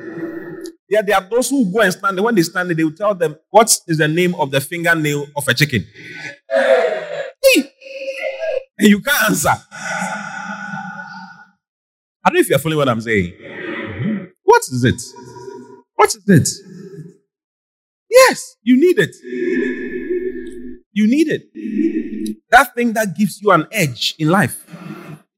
Yeah, 0.89 1.01
there 1.01 1.17
are 1.17 1.27
those 1.29 1.49
who 1.49 1.71
go 1.71 1.81
and 1.81 1.91
stand 1.91 2.17
there. 2.17 2.23
When 2.23 2.35
they 2.35 2.43
stand 2.43 2.69
there, 2.69 2.75
they 2.75 2.83
will 2.83 2.93
tell 2.93 3.13
them, 3.13 3.35
What 3.49 3.77
is 3.87 3.97
the 3.97 4.07
name 4.07 4.35
of 4.35 4.51
the 4.51 4.61
fingernail 4.61 5.27
of 5.35 5.47
a 5.47 5.53
chicken? 5.53 5.85
Hey. 6.49 7.73
And 8.79 8.87
you 8.87 9.01
can't 9.01 9.31
answer. 9.31 9.49
I 12.23 12.25
don't 12.25 12.35
know 12.35 12.39
if 12.39 12.49
you're 12.49 12.59
following 12.59 12.77
what 12.77 12.89
I'm 12.89 13.01
saying. 13.01 13.33
Is 14.71 14.83
it? 14.83 15.01
What 15.95 16.09
is 16.09 16.23
it? 16.27 16.49
Yes, 18.09 18.55
you 18.63 18.77
need 18.79 18.99
it. 18.99 19.15
You 20.93 21.07
need 21.07 21.27
it. 21.29 22.37
That 22.49 22.73
thing 22.75 22.93
that 22.93 23.15
gives 23.17 23.41
you 23.41 23.51
an 23.51 23.67
edge 23.71 24.15
in 24.17 24.29
life. 24.29 24.65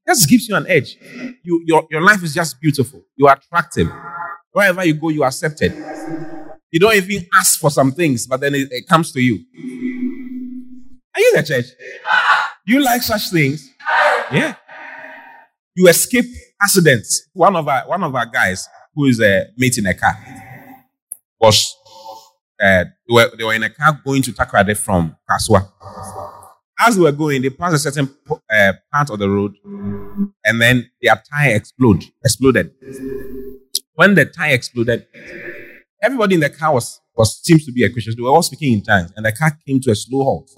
Just 0.06 0.28
gives 0.28 0.48
you 0.48 0.56
an 0.56 0.66
edge. 0.68 0.96
You, 1.44 1.62
your, 1.66 1.86
your 1.90 2.00
life 2.02 2.22
is 2.22 2.34
just 2.34 2.60
beautiful. 2.60 3.02
You 3.16 3.26
are 3.26 3.36
attractive. 3.36 3.88
Wherever 4.52 4.84
you 4.84 4.94
go, 4.94 5.08
you 5.10 5.22
are 5.22 5.28
accepted. 5.28 5.72
You 6.72 6.80
don't 6.80 6.94
even 6.94 7.26
ask 7.34 7.60
for 7.60 7.70
some 7.70 7.92
things, 7.92 8.26
but 8.26 8.40
then 8.40 8.54
it, 8.54 8.68
it 8.70 8.86
comes 8.88 9.12
to 9.12 9.20
you. 9.20 9.34
Are 11.14 11.20
you 11.20 11.32
in 11.34 11.40
the 11.40 11.46
church? 11.46 11.66
You 12.66 12.82
like 12.82 13.02
such 13.02 13.30
things? 13.30 13.68
Yeah. 14.32 14.54
You 15.74 15.88
escape 15.88 16.26
accidents. 16.62 17.28
One 17.32 17.56
of 17.56 17.66
our 17.68 17.88
one 17.88 18.02
of 18.02 18.14
our 18.14 18.26
guys 18.26 18.68
who 18.94 19.06
is 19.06 19.20
a 19.20 19.46
mate 19.56 19.78
in 19.78 19.86
a 19.86 19.94
car 19.94 20.16
was 21.40 21.76
uh, 22.62 22.84
they, 22.84 23.14
were, 23.14 23.30
they 23.36 23.44
were 23.44 23.54
in 23.54 23.62
a 23.62 23.70
car 23.70 23.98
going 24.04 24.22
to 24.22 24.32
Takoradi 24.32 24.76
from 24.76 25.16
Kasoa. 25.28 25.70
As 26.78 26.96
they 26.96 27.02
were 27.02 27.12
going, 27.12 27.42
they 27.42 27.50
passed 27.50 27.74
a 27.74 27.78
certain 27.78 28.08
uh, 28.30 28.72
part 28.92 29.10
of 29.10 29.18
the 29.18 29.28
road, 29.28 29.54
and 30.44 30.60
then 30.60 30.90
their 31.02 31.22
tire 31.30 31.56
explode, 31.56 32.04
exploded. 32.24 32.72
When 33.94 34.14
the 34.14 34.24
tire 34.24 34.54
exploded, 34.54 35.06
everybody 36.02 36.36
in 36.36 36.40
the 36.40 36.48
car 36.50 36.72
was, 36.72 37.00
was 37.14 37.38
seems 37.42 37.66
to 37.66 37.72
be 37.72 37.84
a 37.84 37.90
Christian. 37.90 38.14
They 38.16 38.22
were 38.22 38.30
all 38.30 38.42
speaking 38.42 38.72
in 38.72 38.82
tongues, 38.82 39.12
and 39.14 39.26
the 39.26 39.32
car 39.32 39.52
came 39.66 39.80
to 39.80 39.90
a 39.90 39.94
slow 39.94 40.24
halt, 40.24 40.50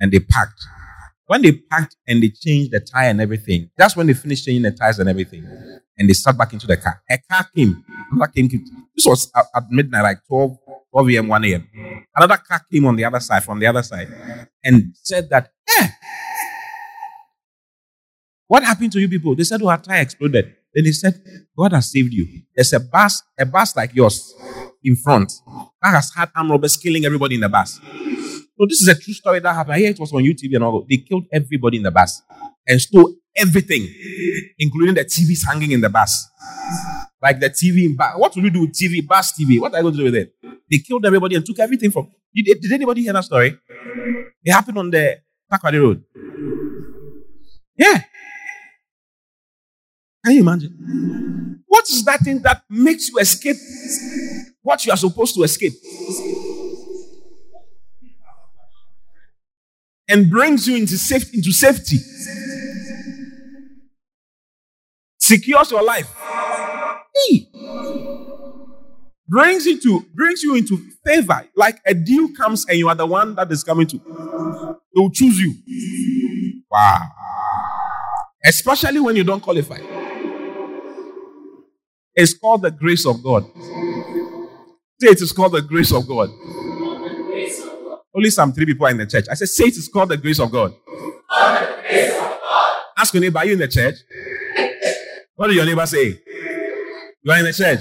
and 0.00 0.10
they 0.10 0.20
parked. 0.20 0.64
When 1.26 1.40
they 1.42 1.52
packed 1.52 1.96
and 2.06 2.22
they 2.22 2.28
changed 2.28 2.72
the 2.72 2.80
tire 2.80 3.08
and 3.08 3.20
everything, 3.20 3.70
that's 3.76 3.96
when 3.96 4.06
they 4.06 4.14
finished 4.14 4.44
changing 4.44 4.62
the 4.62 4.72
tires 4.72 4.98
and 4.98 5.08
everything, 5.08 5.46
and 5.96 6.08
they 6.08 6.12
sat 6.12 6.36
back 6.36 6.52
into 6.52 6.66
the 6.66 6.76
car. 6.76 7.02
A 7.10 7.18
car 7.30 7.46
came, 7.54 7.82
another 8.12 8.30
came. 8.30 8.48
came. 8.48 8.64
This 8.94 9.06
was 9.06 9.30
at, 9.34 9.64
midnight, 9.70 10.02
like 10.02 10.18
12, 10.26 10.56
12 10.92 11.10
a.m., 11.10 11.28
1 11.28 11.44
a.m. 11.44 11.68
Another 12.14 12.36
car 12.36 12.60
came 12.70 12.84
on 12.86 12.96
the 12.96 13.04
other 13.04 13.20
side, 13.20 13.42
from 13.42 13.58
the 13.58 13.66
other 13.66 13.82
side, 13.82 14.08
and 14.62 14.94
said 15.02 15.30
that, 15.30 15.50
eh, 15.78 15.88
what 18.46 18.62
happened 18.62 18.92
to 18.92 19.00
you 19.00 19.08
people? 19.08 19.34
They 19.34 19.44
said, 19.44 19.62
oh, 19.62 19.68
our 19.68 19.78
tire 19.78 20.02
exploded. 20.02 20.54
Then 20.74 20.84
they 20.84 20.92
said, 20.92 21.22
God 21.56 21.72
has 21.72 21.90
saved 21.90 22.12
you. 22.12 22.42
There's 22.54 22.72
a 22.72 22.80
bus, 22.80 23.22
a 23.38 23.46
bus 23.46 23.74
like 23.76 23.94
yours 23.94 24.34
in 24.82 24.96
front 24.96 25.32
that 25.82 25.94
has 25.94 26.12
had 26.14 26.30
armed 26.36 26.50
robbers 26.50 26.76
killing 26.76 27.04
everybody 27.06 27.36
in 27.36 27.40
the 27.40 27.48
bus. 27.48 27.80
So 28.58 28.66
this 28.66 28.80
is 28.80 28.88
a 28.88 28.94
true 28.94 29.14
story 29.14 29.40
that 29.40 29.52
happened. 29.52 29.74
I 29.74 29.78
hear 29.78 29.90
it 29.90 29.98
was 29.98 30.12
on 30.12 30.22
YouTube 30.22 30.54
and 30.54 30.64
all. 30.64 30.86
They 30.88 30.98
killed 30.98 31.24
everybody 31.32 31.78
in 31.78 31.82
the 31.82 31.90
bus 31.90 32.22
and 32.66 32.80
stole 32.80 33.14
everything, 33.36 33.88
including 34.58 34.94
the 34.94 35.04
TVs 35.04 35.44
hanging 35.46 35.72
in 35.72 35.80
the 35.80 35.88
bus. 35.88 36.28
Like 37.20 37.40
the 37.40 37.50
TV 37.50 37.86
in 37.86 37.96
bus. 37.96 38.14
What 38.16 38.34
will 38.36 38.44
you 38.44 38.50
do 38.50 38.60
with 38.60 38.72
TV, 38.72 39.06
bus 39.06 39.32
TV? 39.32 39.60
What 39.60 39.74
are 39.74 39.78
you 39.78 39.82
going 39.82 39.94
to 39.94 39.98
do 39.98 40.04
with 40.04 40.14
it? 40.14 40.34
They 40.70 40.78
killed 40.78 41.04
everybody 41.04 41.34
and 41.34 41.44
took 41.44 41.58
everything 41.58 41.90
from. 41.90 42.10
Did, 42.34 42.60
did 42.60 42.72
anybody 42.72 43.02
hear 43.02 43.12
that 43.12 43.24
story? 43.24 43.58
It 44.44 44.52
happened 44.52 44.78
on 44.78 44.90
the 44.90 45.18
Takoradi 45.52 45.80
Road. 45.80 46.04
Yeah. 47.76 48.02
Can 50.24 50.34
you 50.34 50.40
imagine? 50.40 51.62
What 51.66 51.88
is 51.88 52.04
that 52.04 52.20
thing 52.20 52.40
that 52.42 52.62
makes 52.70 53.08
you 53.08 53.18
escape 53.18 53.56
what 54.62 54.84
you 54.86 54.92
are 54.92 54.96
supposed 54.96 55.34
to 55.34 55.42
escape? 55.42 55.72
And 60.08 60.30
brings 60.30 60.66
you 60.68 60.76
into 60.76 60.98
safety, 60.98 61.38
into 61.38 61.52
safety. 61.52 61.98
Secures 65.18 65.70
your 65.70 65.82
life. 65.82 66.14
Hey. 67.28 67.48
Brings 69.26 69.64
you 69.64 69.80
to 69.80 70.06
brings 70.14 70.42
you 70.42 70.54
into 70.54 70.76
favor. 71.04 71.48
Like 71.56 71.80
a 71.86 71.94
deal 71.94 72.28
comes 72.34 72.66
and 72.68 72.78
you 72.78 72.88
are 72.88 72.94
the 72.94 73.06
one 73.06 73.34
that 73.36 73.50
is 73.50 73.64
coming 73.64 73.86
to. 73.86 73.96
They 73.98 75.00
will 75.00 75.10
choose 75.10 75.40
you. 75.40 75.54
Wow. 76.70 77.08
Especially 78.44 79.00
when 79.00 79.16
you 79.16 79.24
don't 79.24 79.40
qualify. 79.40 79.78
It's 82.14 82.34
called 82.34 82.62
the 82.62 82.70
grace 82.70 83.06
of 83.06 83.22
God. 83.22 83.44
It 85.00 85.20
is 85.22 85.32
called 85.32 85.52
the 85.52 85.62
grace 85.62 85.92
of 85.92 86.06
God. 86.06 86.30
Only 88.16 88.30
some 88.30 88.52
three 88.52 88.66
people 88.66 88.86
are 88.86 88.90
in 88.90 88.98
the 88.98 89.06
church. 89.06 89.26
I 89.30 89.34
said, 89.34 89.48
say 89.48 89.64
it 89.64 89.76
is 89.76 89.88
called 89.88 90.10
the 90.10 90.16
grace 90.16 90.38
of 90.38 90.50
God. 90.50 90.74
Ask 92.96 93.12
your 93.12 93.20
neighbor, 93.22 93.38
are 93.38 93.46
you 93.46 93.54
in 93.54 93.58
the 93.58 93.68
church? 93.68 93.96
What 95.34 95.48
did 95.48 95.56
your 95.56 95.66
neighbor 95.66 95.84
say? 95.86 96.20
You 97.22 97.32
are 97.32 97.38
in 97.38 97.44
the 97.44 97.52
church. 97.52 97.80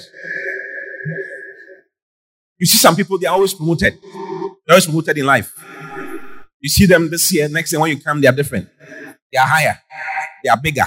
You 2.57 2.65
see 2.65 2.77
some 2.77 2.95
people, 2.95 3.17
they 3.19 3.27
are 3.27 3.33
always 3.35 3.53
promoted. 3.53 3.93
They're 4.01 4.73
always 4.73 4.85
promoted 4.85 5.17
in 5.17 5.25
life. 5.25 5.51
You 6.59 6.69
see 6.69 6.85
them 6.85 7.09
this 7.09 7.31
year, 7.33 7.47
next 7.49 7.71
year 7.71 7.81
when 7.81 7.91
you 7.91 7.99
come, 7.99 8.21
they 8.21 8.27
are 8.27 8.31
different. 8.35 8.69
They 9.31 9.37
are 9.37 9.47
higher. 9.47 9.77
They 10.43 10.49
are 10.49 10.57
bigger. 10.61 10.85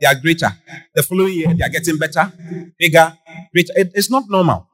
They 0.00 0.06
are 0.06 0.14
greater. 0.14 0.48
The 0.94 1.02
following 1.02 1.34
year, 1.34 1.54
they 1.54 1.64
are 1.64 1.68
getting 1.68 1.98
better, 1.98 2.32
bigger, 2.78 3.16
greater. 3.52 3.72
It- 3.76 3.92
it's 3.94 4.10
not 4.10 4.24
normal. 4.28 4.66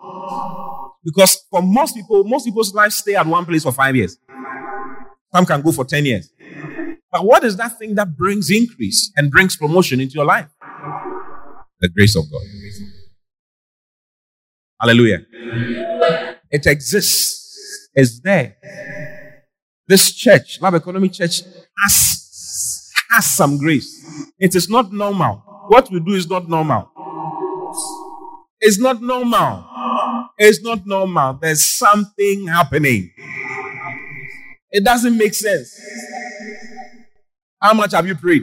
Because 1.04 1.44
for 1.50 1.62
most 1.62 1.94
people, 1.94 2.24
most 2.24 2.44
people's 2.46 2.74
lives 2.74 2.96
stay 2.96 3.14
at 3.14 3.26
one 3.26 3.44
place 3.44 3.62
for 3.62 3.72
five 3.72 3.94
years. 3.94 4.16
Some 5.34 5.44
can 5.44 5.60
go 5.60 5.72
for 5.72 5.84
10 5.84 6.04
years. 6.06 6.30
But 7.10 7.24
what 7.24 7.44
is 7.44 7.56
that 7.56 7.78
thing 7.78 7.94
that 7.96 8.16
brings 8.16 8.50
increase 8.50 9.12
and 9.16 9.30
brings 9.30 9.56
promotion 9.56 10.00
into 10.00 10.14
your 10.14 10.24
life? 10.24 10.48
The 11.80 11.88
grace 11.88 12.16
of 12.16 12.24
God. 12.30 12.40
Hallelujah. 14.80 15.24
It 16.50 16.66
exists. 16.66 17.90
It's 17.94 18.20
there. 18.20 18.56
This 19.86 20.12
church, 20.12 20.60
Love 20.60 20.74
Economy 20.74 21.08
Church, 21.08 21.42
has, 21.82 22.92
has 23.10 23.26
some 23.26 23.58
grace. 23.58 24.04
It 24.38 24.54
is 24.54 24.68
not 24.68 24.92
normal. 24.92 25.42
What 25.68 25.90
we 25.90 26.00
do 26.00 26.12
is 26.12 26.28
not 26.28 26.48
normal. 26.48 26.90
It's 28.60 28.78
not 28.78 29.02
normal. 29.02 29.66
It's 30.36 30.62
not 30.62 30.86
normal. 30.86 31.38
There's 31.40 31.64
something 31.64 32.46
happening. 32.48 33.10
It 34.70 34.84
doesn't 34.84 35.16
make 35.16 35.34
sense. 35.34 35.80
How 37.60 37.72
much 37.74 37.92
have 37.92 38.06
you 38.06 38.16
prayed? 38.16 38.42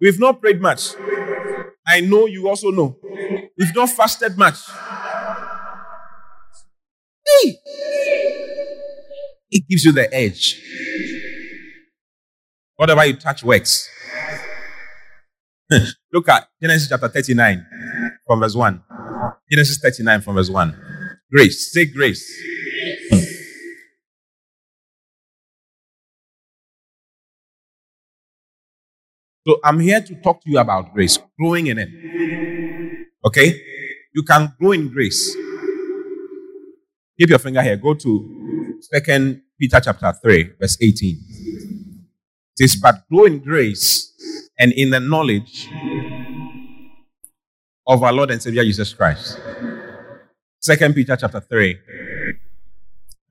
We've 0.00 0.18
not 0.18 0.40
prayed 0.40 0.60
much. 0.60 0.94
I 1.86 2.00
know 2.00 2.26
you 2.26 2.48
also 2.48 2.70
know. 2.70 2.96
We've 3.56 3.74
not 3.74 3.90
fasted 3.90 4.36
much. 4.36 4.58
Hey! 7.26 7.58
It 9.50 9.68
gives 9.68 9.84
you 9.84 9.92
the 9.92 10.12
edge. 10.12 10.60
Whatever 12.76 13.04
you 13.04 13.14
touch 13.14 13.44
works. 13.44 13.88
Look 16.12 16.28
at 16.28 16.48
Genesis 16.60 16.88
chapter 16.88 17.08
39 17.08 17.66
from 18.30 18.38
verse 18.38 18.54
1. 18.54 18.80
Genesis 19.50 19.78
39 19.78 20.20
from 20.20 20.36
verse 20.36 20.48
1. 20.48 21.18
Grace. 21.32 21.72
Say 21.72 21.86
grace. 21.86 22.24
So 29.44 29.58
I'm 29.64 29.80
here 29.80 30.00
to 30.00 30.14
talk 30.22 30.44
to 30.44 30.48
you 30.48 30.60
about 30.60 30.94
grace, 30.94 31.18
growing 31.36 31.66
in 31.66 31.78
it. 31.78 31.88
Okay? 33.24 33.60
You 34.14 34.22
can 34.22 34.54
grow 34.60 34.70
in 34.70 34.92
grace. 34.92 35.34
Keep 37.18 37.30
your 37.30 37.40
finger 37.40 37.62
here. 37.62 37.76
Go 37.78 37.94
to 37.94 38.76
Second 38.80 39.42
Peter 39.58 39.80
chapter 39.80 40.12
3, 40.22 40.52
verse 40.60 40.78
18. 40.80 41.18
It 41.18 42.70
says, 42.70 42.80
But 42.80 43.08
grow 43.10 43.24
in 43.24 43.40
grace 43.40 44.12
and 44.56 44.70
in 44.74 44.90
the 44.90 45.00
knowledge 45.00 45.68
of 47.90 48.04
our 48.04 48.12
Lord 48.12 48.30
and 48.30 48.40
Savior 48.40 48.62
Jesus 48.62 48.94
Christ. 48.94 49.40
Second 50.60 50.94
Peter 50.94 51.16
chapter 51.16 51.40
3. 51.40 51.76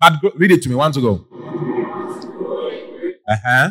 But 0.02 0.14
read 0.36 0.52
it 0.52 0.62
to 0.64 0.70
me 0.70 0.76
once 0.76 0.98
ago. 0.98 1.26
Uh-huh. 3.26 3.70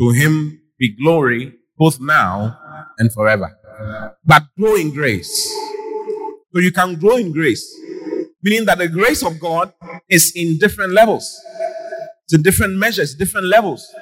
To 0.00 0.10
him 0.10 0.60
be 0.78 0.96
glory 0.96 1.54
both 1.76 2.00
now 2.00 2.58
and 2.98 3.12
forever. 3.12 3.56
But 4.24 4.42
grow 4.58 4.74
in 4.74 4.92
grace. 4.92 5.48
So 6.52 6.60
you 6.60 6.72
can 6.72 6.96
grow 6.96 7.16
in 7.16 7.32
grace. 7.32 7.64
Meaning 8.42 8.66
that 8.66 8.78
the 8.78 8.88
grace 8.88 9.22
of 9.24 9.38
God 9.38 9.72
is 10.08 10.32
in 10.34 10.58
different 10.58 10.92
levels. 10.92 11.40
It's 12.24 12.34
in 12.34 12.42
different 12.42 12.74
measures, 12.74 13.14
different 13.14 13.46
levels, 13.46 13.94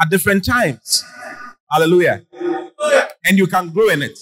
at 0.00 0.08
different 0.08 0.44
times. 0.44 1.04
Hallelujah. 1.70 2.24
And 3.24 3.38
you 3.38 3.46
can 3.46 3.70
grow 3.70 3.88
in 3.90 4.02
it. 4.02 4.18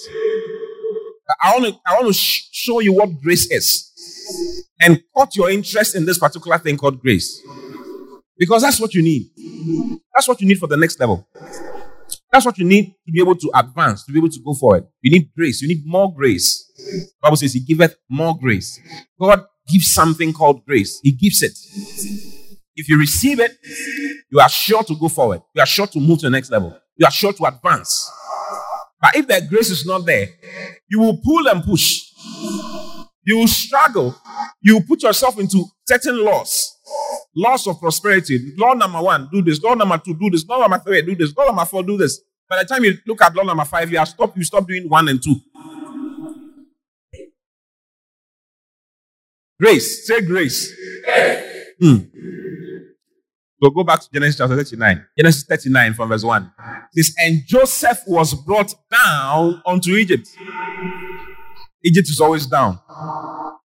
I 1.43 1.53
want 1.53 1.65
to, 1.67 1.81
I 1.87 1.95
want 1.95 2.07
to 2.09 2.13
sh- 2.13 2.49
show 2.53 2.81
you 2.81 2.93
what 2.93 3.21
grace 3.21 3.51
is 3.51 3.93
and 4.81 5.03
cut 5.17 5.37
your 5.37 5.51
interest 5.51 5.95
in 5.95 6.05
this 6.05 6.19
particular 6.19 6.59
thing 6.59 6.77
called 6.77 7.01
grace. 7.01 7.41
Because 8.39 8.63
that's 8.63 8.81
what 8.81 8.95
you 8.95 9.03
need. 9.03 9.31
That's 10.15 10.29
what 10.29 10.41
you 10.41 10.47
need 10.47 10.59
for 10.59 10.67
the 10.67 10.77
next 10.77 11.01
level. 11.01 11.27
That's 12.33 12.45
what 12.45 12.59
you 12.59 12.65
need 12.65 12.95
to 13.07 13.13
be 13.13 13.21
able 13.21 13.37
to 13.37 13.51
advance, 13.55 14.05
to 14.05 14.13
be 14.13 14.19
able 14.19 14.29
to 14.29 14.41
go 14.45 14.55
forward. 14.55 14.87
You 15.01 15.11
need 15.11 15.31
grace. 15.37 15.63
You 15.63 15.69
need 15.69 15.83
more 15.87 16.13
grace. 16.15 16.65
The 16.77 17.09
Bible 17.23 17.37
says 17.37 17.55
He 17.55 17.61
giveth 17.61 17.97
more 18.11 18.37
grace. 18.39 18.79
God 19.21 19.45
gives 19.69 19.91
something 19.91 20.33
called 20.33 20.65
grace. 20.65 21.01
He 21.03 21.13
gives 21.13 21.43
it. 21.43 21.57
If 22.77 22.89
you 22.89 22.99
receive 22.99 23.41
it, 23.41 23.53
you 24.31 24.39
are 24.39 24.49
sure 24.49 24.83
to 24.85 24.95
go 24.97 25.09
forward. 25.09 25.41
You 25.55 25.63
are 25.63 25.67
sure 25.67 25.87
to 25.87 25.99
move 26.01 26.19
to 26.21 26.27
the 26.27 26.31
next 26.31 26.51
level. 26.51 26.79
You 26.97 27.07
are 27.07 27.11
sure 27.13 27.33
to 27.33 27.45
advance. 27.45 28.11
But 29.01 29.17
if 29.17 29.27
that 29.29 29.49
grace 29.49 29.71
is 29.71 29.85
not 29.87 30.07
there, 30.07 30.29
you 30.89 30.99
will 31.01 31.19
pull 31.23 31.49
and 31.49 31.63
push. 31.63 32.11
You 33.25 33.39
will 33.39 33.49
struggle. 33.49 34.17
You 34.63 34.75
will 34.75 34.85
put 34.87 35.03
yourself 35.03 35.39
into 35.39 35.65
certain 35.87 36.25
laws. 36.25 36.73
Laws 37.35 37.67
of 37.67 37.79
prosperity. 37.81 38.55
Law 38.57 38.73
number 38.73 39.03
one, 39.03 39.29
do 39.33 39.43
this. 39.43 39.61
Law 39.63 39.75
number 39.75 39.99
two, 39.99 40.15
do 40.15 40.31
this. 40.31 40.47
Law 40.47 40.61
number 40.61 40.79
three, 40.79 41.03
do 41.03 41.15
this. 41.15 41.37
Law 41.37 41.47
number 41.47 41.65
four, 41.65 41.83
do 41.83 41.97
this. 41.97 42.21
By 42.49 42.63
the 42.63 42.69
time 42.69 42.85
you 42.85 42.95
look 43.07 43.21
at 43.23 43.35
law 43.35 43.43
number 43.43 43.65
five, 43.65 43.91
you 43.91 43.99
are 43.99 44.07
stop. 44.07 44.37
You 44.37 44.45
stop 44.45 44.67
doing 44.67 44.89
one 44.89 45.09
and 45.09 45.23
two. 45.23 45.35
Grace. 49.61 50.07
Say 50.07 50.21
grace. 50.23 50.73
Hmm. 51.81 51.97
So 53.63 53.71
go 53.71 53.85
back 53.85 54.01
to 54.01 54.09
Genesis 54.13 54.37
chapter 54.37 54.55
39. 54.57 55.07
Genesis 55.17 55.45
39 55.45 55.95
from 55.95 56.09
verse 56.11 56.23
1. 56.23 56.53
It 56.95 57.05
says, 57.05 57.15
And 57.19 57.43
Joseph 57.47 58.01
was 58.07 58.35
brought 58.35 58.75
down 58.91 59.63
unto 59.67 59.95
Egypt. 59.95 60.29
Egypt 61.83 62.09
is 62.09 62.21
always 62.21 62.47
down. 62.47 62.79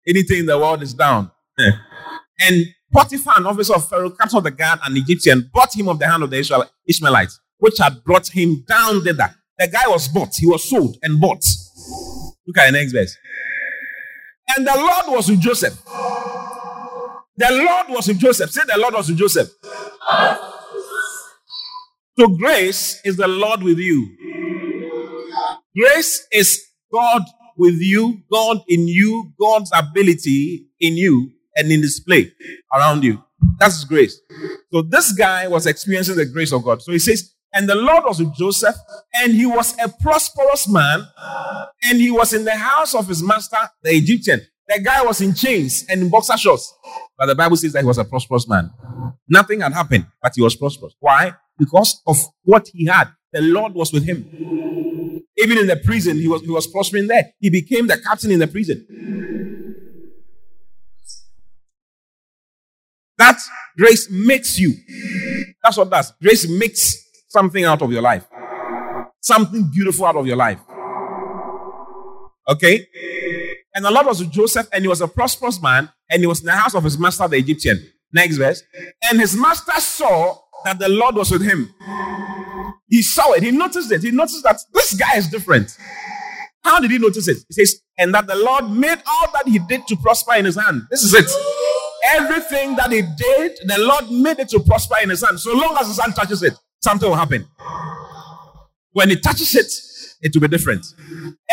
Anything 0.07 0.39
in 0.39 0.45
the 0.45 0.57
world 0.57 0.81
is 0.81 0.93
down. 0.93 1.29
Eh. 1.59 1.71
and 2.41 2.65
Potiphar, 2.93 3.33
an 3.37 3.45
officer 3.45 3.75
of 3.75 3.87
Pharaoh, 3.87 4.09
captain 4.09 4.43
the 4.43 4.51
guard, 4.51 4.79
an 4.83 4.95
Egyptian, 4.95 5.49
bought 5.53 5.75
him 5.75 5.89
of 5.89 5.99
the 5.99 6.07
hand 6.07 6.23
of 6.23 6.29
the 6.29 6.37
Israel, 6.37 6.65
Ishmaelites, 6.87 7.39
which 7.57 7.77
had 7.77 8.03
brought 8.03 8.27
him 8.29 8.63
down 8.67 9.03
thither. 9.03 9.33
The 9.57 9.67
guy 9.67 9.87
was 9.87 10.07
bought. 10.07 10.35
He 10.35 10.45
was 10.45 10.69
sold 10.69 10.97
and 11.03 11.19
bought. 11.19 11.43
Look 12.47 12.57
at 12.57 12.65
the 12.67 12.71
next 12.71 12.93
verse. 12.93 13.15
And 14.55 14.65
the 14.65 14.73
Lord 14.75 15.15
was 15.15 15.29
with 15.29 15.39
Joseph. 15.39 15.81
The 17.37 17.49
Lord 17.49 17.89
was 17.89 18.07
with 18.07 18.19
Joseph. 18.19 18.51
Say 18.51 18.61
the 18.67 18.77
Lord 18.77 18.93
was 18.93 19.09
with 19.09 19.17
Joseph. 19.17 19.49
So 22.19 22.27
grace 22.27 22.99
is 23.03 23.17
the 23.17 23.27
Lord 23.27 23.63
with 23.63 23.79
you. 23.79 24.17
Grace 25.75 26.27
is 26.31 26.61
God 26.91 27.23
with 27.57 27.79
you, 27.79 28.21
God 28.31 28.61
in 28.67 28.87
you, 28.87 29.31
God's 29.39 29.71
ability 29.75 30.67
in 30.79 30.97
you 30.97 31.31
and 31.55 31.71
in 31.71 31.81
display 31.81 32.31
around 32.73 33.03
you. 33.03 33.23
That's 33.59 33.83
grace. 33.85 34.19
So 34.71 34.81
this 34.81 35.11
guy 35.13 35.47
was 35.47 35.65
experiencing 35.65 36.17
the 36.17 36.25
grace 36.25 36.51
of 36.51 36.63
God. 36.63 36.81
So 36.81 36.91
he 36.91 36.99
says, 36.99 37.33
and 37.53 37.67
the 37.67 37.75
Lord 37.75 38.03
was 38.05 38.19
with 38.19 38.33
Joseph, 38.35 38.75
and 39.13 39.33
he 39.33 39.45
was 39.45 39.75
a 39.83 39.89
prosperous 39.89 40.69
man, 40.69 41.05
and 41.83 41.99
he 41.99 42.09
was 42.09 42.33
in 42.33 42.45
the 42.45 42.55
house 42.55 42.95
of 42.95 43.07
his 43.07 43.21
master, 43.21 43.57
the 43.83 43.91
Egyptian. 43.91 44.41
The 44.71 44.79
guy 44.79 45.03
was 45.03 45.19
in 45.19 45.33
chains 45.33 45.85
and 45.89 46.01
in 46.01 46.09
boxer 46.09 46.37
shorts. 46.37 46.73
But 47.17 47.25
the 47.25 47.35
Bible 47.35 47.57
says 47.57 47.73
that 47.73 47.81
he 47.81 47.85
was 47.85 47.97
a 47.97 48.05
prosperous 48.05 48.47
man. 48.47 48.71
Nothing 49.27 49.59
had 49.59 49.73
happened, 49.73 50.07
but 50.21 50.31
he 50.33 50.41
was 50.41 50.55
prosperous. 50.55 50.93
Why? 50.99 51.33
Because 51.59 52.01
of 52.07 52.15
what 52.43 52.69
he 52.73 52.85
had. 52.85 53.09
The 53.33 53.41
Lord 53.41 53.73
was 53.73 53.91
with 53.91 54.05
him. 54.05 54.23
Even 55.37 55.57
in 55.57 55.67
the 55.67 55.75
prison, 55.83 56.15
he 56.15 56.27
was, 56.29 56.41
he 56.41 56.49
was 56.49 56.67
prospering 56.67 57.07
there. 57.07 57.33
He 57.39 57.49
became 57.49 57.87
the 57.87 57.97
captain 57.97 58.31
in 58.31 58.39
the 58.39 58.47
prison. 58.47 58.87
That 63.17 63.39
grace 63.77 64.09
makes 64.09 64.57
you. 64.57 64.73
That's 65.61 65.75
what 65.75 65.89
does. 65.89 66.13
Grace 66.21 66.47
makes 66.47 66.95
something 67.27 67.65
out 67.65 67.81
of 67.81 67.91
your 67.91 68.01
life. 68.01 68.25
Something 69.19 69.69
beautiful 69.69 70.05
out 70.05 70.15
of 70.15 70.25
your 70.25 70.37
life. 70.37 70.59
Okay? 72.47 72.87
And 73.73 73.85
the 73.85 73.91
Lord 73.91 74.05
was 74.07 74.19
with 74.19 74.31
Joseph, 74.31 74.67
and 74.73 74.83
he 74.83 74.87
was 74.87 75.01
a 75.01 75.07
prosperous 75.07 75.61
man, 75.61 75.89
and 76.09 76.19
he 76.19 76.27
was 76.27 76.41
in 76.41 76.47
the 76.47 76.51
house 76.51 76.75
of 76.75 76.83
his 76.83 76.97
master, 76.97 77.27
the 77.27 77.37
Egyptian. 77.37 77.81
Next 78.13 78.37
verse. 78.37 78.63
And 79.09 79.19
his 79.19 79.35
master 79.35 79.79
saw 79.79 80.37
that 80.65 80.77
the 80.79 80.89
Lord 80.89 81.15
was 81.15 81.31
with 81.31 81.41
him. 81.41 81.73
He 82.87 83.01
saw 83.01 83.31
it. 83.31 83.43
He 83.43 83.51
noticed 83.51 83.91
it. 83.91 84.03
He 84.03 84.11
noticed 84.11 84.43
that 84.43 84.59
this 84.73 84.93
guy 84.93 85.15
is 85.15 85.29
different. 85.29 85.77
How 86.63 86.79
did 86.79 86.91
he 86.91 86.99
notice 86.99 87.27
it? 87.27 87.37
He 87.47 87.65
says, 87.65 87.81
and 87.97 88.13
that 88.13 88.27
the 88.27 88.35
Lord 88.35 88.69
made 88.69 89.01
all 89.07 89.31
that 89.33 89.47
he 89.47 89.59
did 89.59 89.87
to 89.87 89.95
prosper 89.95 90.35
in 90.35 90.45
his 90.45 90.57
hand. 90.57 90.83
This 90.91 91.03
is 91.03 91.13
it. 91.13 91.31
Everything 92.03 92.75
that 92.75 92.91
he 92.91 93.01
did, 93.01 93.57
the 93.65 93.77
Lord 93.79 94.11
made 94.11 94.39
it 94.39 94.49
to 94.49 94.59
prosper 94.59 94.95
in 95.01 95.09
his 95.09 95.23
hand. 95.23 95.39
So 95.39 95.53
long 95.53 95.77
as 95.79 95.87
his 95.87 95.99
hand 95.99 96.15
touches 96.15 96.43
it, 96.43 96.53
something 96.83 97.09
will 97.09 97.15
happen. 97.15 97.47
When 98.91 99.09
he 99.09 99.15
touches 99.15 99.55
it, 99.55 99.71
it 100.21 100.33
will 100.33 100.41
be 100.41 100.47
different. 100.47 100.85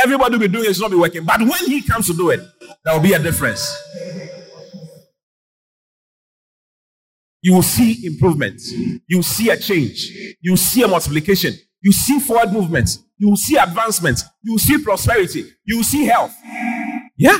Everybody 0.02 0.32
will 0.32 0.40
be 0.40 0.48
doing 0.48 0.64
it, 0.64 0.70
it's 0.70 0.80
not 0.80 0.90
be 0.90 0.96
working. 0.96 1.24
But 1.24 1.40
when 1.40 1.66
he 1.66 1.82
comes 1.82 2.06
to 2.06 2.14
do 2.14 2.30
it, 2.30 2.40
there 2.84 2.94
will 2.94 3.02
be 3.02 3.12
a 3.12 3.18
difference. 3.18 3.76
You 7.42 7.54
will 7.54 7.62
see 7.62 8.06
improvement. 8.06 8.60
You 9.06 9.18
will 9.18 9.22
see 9.22 9.48
a 9.50 9.56
change. 9.56 10.10
You 10.40 10.52
will 10.52 10.56
see 10.56 10.82
a 10.82 10.88
multiplication. 10.88 11.54
You 11.80 11.90
will 11.90 11.92
see 11.92 12.18
forward 12.18 12.52
movements. 12.52 12.98
You 13.16 13.30
will 13.30 13.36
see 13.36 13.56
advancement. 13.56 14.22
You 14.42 14.52
will 14.52 14.58
see 14.58 14.82
prosperity. 14.82 15.44
You 15.64 15.78
will 15.78 15.84
see 15.84 16.04
health. 16.04 16.34
Yeah. 17.16 17.38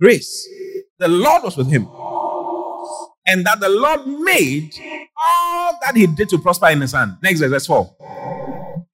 Grace. 0.00 0.48
The 0.98 1.08
Lord 1.08 1.44
was 1.44 1.56
with 1.56 1.70
him. 1.70 1.86
And 3.26 3.44
that 3.46 3.60
the 3.60 3.68
Lord 3.68 4.06
made 4.06 4.72
all 5.16 5.78
that 5.82 5.96
he 5.96 6.06
did 6.06 6.28
to 6.30 6.38
prosper 6.38 6.68
in 6.68 6.80
his 6.80 6.92
hand. 6.92 7.16
Next 7.22 7.40
verse, 7.40 7.50
verse 7.50 7.66
4. 7.66 8.43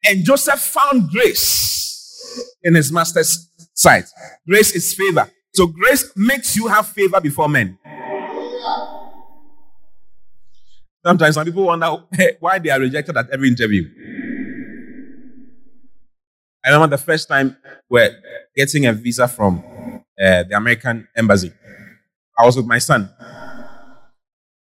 And 0.04 0.24
Joseph 0.24 0.60
found 0.60 1.10
grace 1.10 2.56
in 2.62 2.74
his 2.74 2.92
master's 2.92 3.50
sight. 3.74 4.04
Grace 4.46 4.74
is 4.74 4.94
favor. 4.94 5.30
So 5.52 5.66
grace 5.66 6.12
makes 6.16 6.56
you 6.56 6.68
have 6.68 6.88
favor 6.88 7.20
before 7.20 7.48
men. 7.48 7.78
Sometimes 11.04 11.34
some 11.34 11.44
people 11.46 11.64
wonder 11.64 11.96
why 12.40 12.58
they 12.58 12.70
are 12.70 12.80
rejected 12.80 13.16
at 13.16 13.30
every 13.30 13.48
interview. 13.48 13.84
I 16.64 16.70
remember 16.70 16.96
the 16.96 17.02
first 17.02 17.26
time 17.28 17.56
we're 17.88 18.14
getting 18.54 18.86
a 18.86 18.92
visa 18.92 19.26
from 19.26 19.64
uh, 20.20 20.42
the 20.44 20.54
American 20.54 21.08
embassy. 21.16 21.52
I 22.38 22.44
was 22.44 22.56
with 22.56 22.66
my 22.66 22.78
son. 22.78 23.08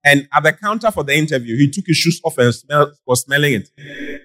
And 0.04 0.28
at 0.34 0.44
the 0.44 0.54
counter 0.54 0.90
for 0.90 1.04
the 1.04 1.14
interview, 1.14 1.56
he 1.58 1.70
took 1.70 1.86
his 1.86 1.98
shoes 1.98 2.20
off 2.24 2.38
and 2.38 2.54
smell, 2.56 2.92
was 3.06 3.22
smelling 3.22 3.54
it. 3.54 3.70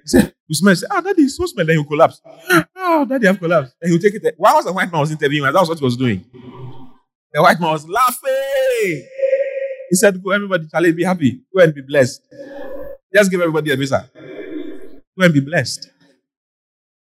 He 0.06 0.10
said, 0.10 0.32
You 0.46 0.54
smell? 0.54 0.70
He 0.72 0.76
said, 0.76 0.88
Ah, 0.92 1.00
daddy, 1.00 1.26
so 1.28 1.44
smell. 1.46 1.66
Then 1.66 1.78
he 1.78 1.84
collapsed. 1.84 2.22
Oh, 2.76 3.04
daddy, 3.04 3.26
I've 3.26 3.40
collapsed. 3.40 3.74
And 3.82 3.90
he'll 3.90 4.00
take 4.00 4.14
it. 4.14 4.34
Why 4.36 4.52
was 4.54 4.64
the 4.64 4.72
white 4.72 4.90
man 4.90 5.00
was 5.00 5.10
interviewing? 5.10 5.52
That 5.52 5.58
was 5.58 5.68
what 5.68 5.78
he 5.78 5.84
was 5.84 5.96
doing. 5.96 6.24
The 7.32 7.42
white 7.42 7.58
man 7.60 7.70
was 7.72 7.88
laughing. 7.88 9.08
He 9.90 9.94
said, 9.94 10.22
Go, 10.22 10.30
everybody, 10.30 10.68
Charlie, 10.70 10.92
be 10.92 11.02
happy. 11.02 11.42
Go 11.54 11.62
and 11.64 11.74
be 11.74 11.80
blessed. 11.82 12.22
Just 13.12 13.30
give 13.32 13.40
everybody 13.40 13.72
a 13.72 13.76
visa. 13.76 14.08
Go 14.14 15.24
and 15.24 15.34
be 15.34 15.40
blessed. 15.40 15.90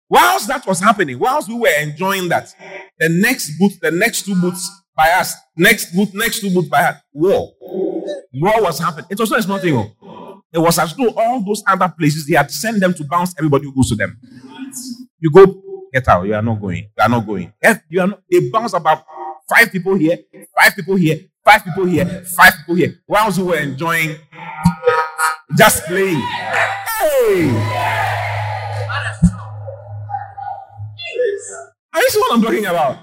Whilst 0.08 0.48
that 0.48 0.66
was 0.66 0.80
happening, 0.80 1.20
whilst 1.20 1.50
we 1.50 1.56
were 1.56 1.82
enjoying 1.82 2.30
that, 2.30 2.54
the 2.98 3.10
next 3.10 3.58
booth, 3.60 3.78
the 3.82 3.92
next 3.92 4.24
two 4.24 4.40
booths 4.40 4.70
by 4.96 5.10
us, 5.10 5.34
next 5.58 5.94
booth, 5.94 6.14
next 6.14 6.40
two 6.40 6.54
booths 6.54 6.70
by 6.70 6.82
us, 6.84 6.96
war. 7.12 7.52
War 8.34 8.62
was 8.62 8.80
happening. 8.80 9.08
It 9.10 9.20
was 9.20 9.30
not 9.30 9.40
a 9.40 9.44
small 9.44 9.58
thing. 9.58 9.92
It 10.56 10.60
was 10.60 10.80
as 10.80 10.96
though 10.96 11.10
all 11.18 11.42
those 11.42 11.62
other 11.68 11.94
places, 12.00 12.26
they 12.26 12.38
had 12.38 12.50
sent 12.50 12.80
them 12.80 12.94
to 12.94 13.04
bounce 13.04 13.36
everybody 13.38 13.66
who 13.66 13.76
goes 13.76 13.90
to 13.90 13.96
them. 13.96 14.18
You 15.20 15.30
go, 15.30 15.62
get 15.92 16.08
out. 16.08 16.26
You 16.26 16.34
are 16.34 16.42
not 16.42 16.62
going. 16.62 16.84
You 16.98 17.04
are 17.04 17.10
not 17.10 17.28
going. 17.28 17.52
You 17.90 18.00
are 18.00 18.08
not. 18.08 18.22
They 18.32 18.50
bounce 18.50 18.72
about 18.72 19.04
five 19.50 19.70
people 19.70 19.96
here, 19.96 20.18
five 20.58 20.74
people 20.74 20.96
here, 20.96 21.20
five 21.44 21.62
people 21.62 21.86
here, 21.86 22.24
five 22.38 22.54
people 22.58 22.76
here. 22.76 22.96
Whilst 23.06 23.38
we 23.38 23.44
were 23.44 23.58
enjoying, 23.58 24.16
just 25.58 25.84
playing. 25.88 26.22
Hey! 26.22 27.50
Are 31.94 32.00
you 32.02 32.10
see 32.10 32.20
what 32.20 32.34
I'm 32.34 32.42
talking 32.42 32.66
about? 32.66 32.98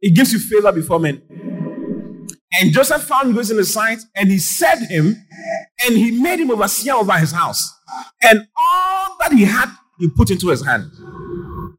It 0.00 0.14
gives 0.14 0.32
you 0.32 0.38
favor 0.38 0.70
before 0.70 1.00
men. 1.00 1.20
And 2.52 2.72
Joseph 2.72 3.04
found 3.04 3.34
grace 3.34 3.50
in 3.50 3.58
his 3.58 3.72
sight, 3.72 4.00
and 4.16 4.28
he 4.28 4.38
set 4.38 4.78
him, 4.78 5.14
and 5.84 5.96
he 5.96 6.10
made 6.10 6.40
him 6.40 6.50
overseer 6.50 6.94
over 6.94 7.12
his 7.12 7.30
house. 7.32 7.72
And 8.22 8.46
all 8.58 9.16
that 9.20 9.32
he 9.32 9.44
had, 9.44 9.70
he 9.98 10.08
put 10.08 10.30
into 10.30 10.48
his 10.48 10.64
hand. 10.64 10.90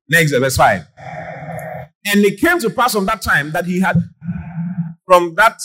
Next, 0.09 0.31
verse 0.31 0.55
5. 0.55 0.85
And 2.05 2.25
it 2.25 2.39
came 2.39 2.59
to 2.59 2.69
pass 2.69 2.93
from 2.93 3.05
that 3.07 3.21
time 3.21 3.51
that 3.51 3.65
he 3.65 3.81
had, 3.81 3.97
from 5.05 5.35
that, 5.35 5.59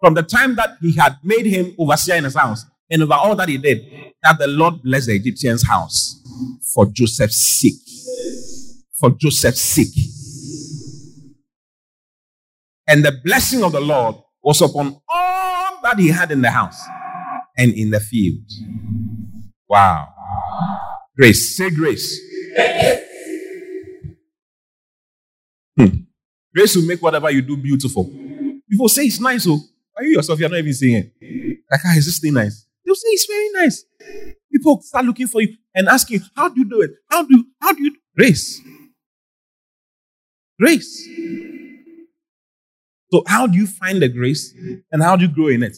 from 0.00 0.14
the 0.14 0.22
time 0.22 0.54
that 0.56 0.76
he 0.80 0.94
had 0.94 1.16
made 1.24 1.46
him 1.46 1.74
overseer 1.78 2.14
in 2.14 2.24
his 2.24 2.36
house, 2.36 2.64
and 2.88 3.02
over 3.02 3.14
all 3.14 3.34
that 3.36 3.48
he 3.48 3.58
did, 3.58 3.84
that 4.22 4.38
the 4.38 4.46
Lord 4.46 4.82
blessed 4.82 5.08
the 5.08 5.16
Egyptian's 5.16 5.66
house 5.66 6.22
for 6.74 6.86
Joseph's 6.86 7.36
sake. 7.36 7.74
For 8.98 9.10
Joseph's 9.10 9.60
sake. 9.60 10.19
And 12.90 13.04
the 13.04 13.12
blessing 13.24 13.62
of 13.62 13.70
the 13.70 13.80
Lord 13.80 14.16
was 14.42 14.60
upon 14.60 15.00
all 15.08 15.78
that 15.84 15.96
he 15.96 16.08
had 16.08 16.32
in 16.32 16.42
the 16.42 16.50
house 16.50 16.80
and 17.56 17.72
in 17.72 17.90
the 17.90 18.00
field. 18.00 18.42
Wow. 19.68 20.08
Grace. 21.16 21.56
Say 21.56 21.70
grace. 21.70 22.18
Hmm. 25.78 25.86
Grace 26.52 26.74
will 26.74 26.86
make 26.86 27.00
whatever 27.00 27.30
you 27.30 27.42
do 27.42 27.56
beautiful. 27.56 28.10
People 28.68 28.88
say 28.88 29.04
it's 29.04 29.20
nice, 29.20 29.46
oh. 29.48 29.60
Are 29.96 30.02
you 30.02 30.16
yourself? 30.16 30.40
You're 30.40 30.48
not 30.48 30.58
even 30.58 30.72
saying 30.72 31.12
it. 31.20 31.58
Like, 31.70 31.80
ah, 31.84 31.96
is 31.96 32.06
this 32.06 32.18
thing 32.18 32.34
nice? 32.34 32.66
They'll 32.84 32.96
say 32.96 33.08
it's 33.10 33.26
very 33.26 33.50
nice. 33.52 33.84
People 34.50 34.80
start 34.82 35.04
looking 35.04 35.28
for 35.28 35.40
you 35.42 35.54
and 35.74 35.86
asking 35.88 36.22
how 36.34 36.48
do 36.48 36.60
you 36.60 36.68
do 36.68 36.80
it? 36.80 36.90
How 37.08 37.22
do 37.22 37.36
you, 37.36 37.44
how 37.60 37.72
do 37.72 37.84
you 37.84 37.90
do 37.90 37.98
grace? 38.16 38.60
Grace. 40.58 41.08
So, 43.12 43.24
how 43.26 43.46
do 43.46 43.58
you 43.58 43.66
find 43.66 44.00
the 44.00 44.08
grace 44.08 44.54
and 44.92 45.02
how 45.02 45.16
do 45.16 45.24
you 45.24 45.32
grow 45.32 45.48
in 45.48 45.64
it? 45.64 45.76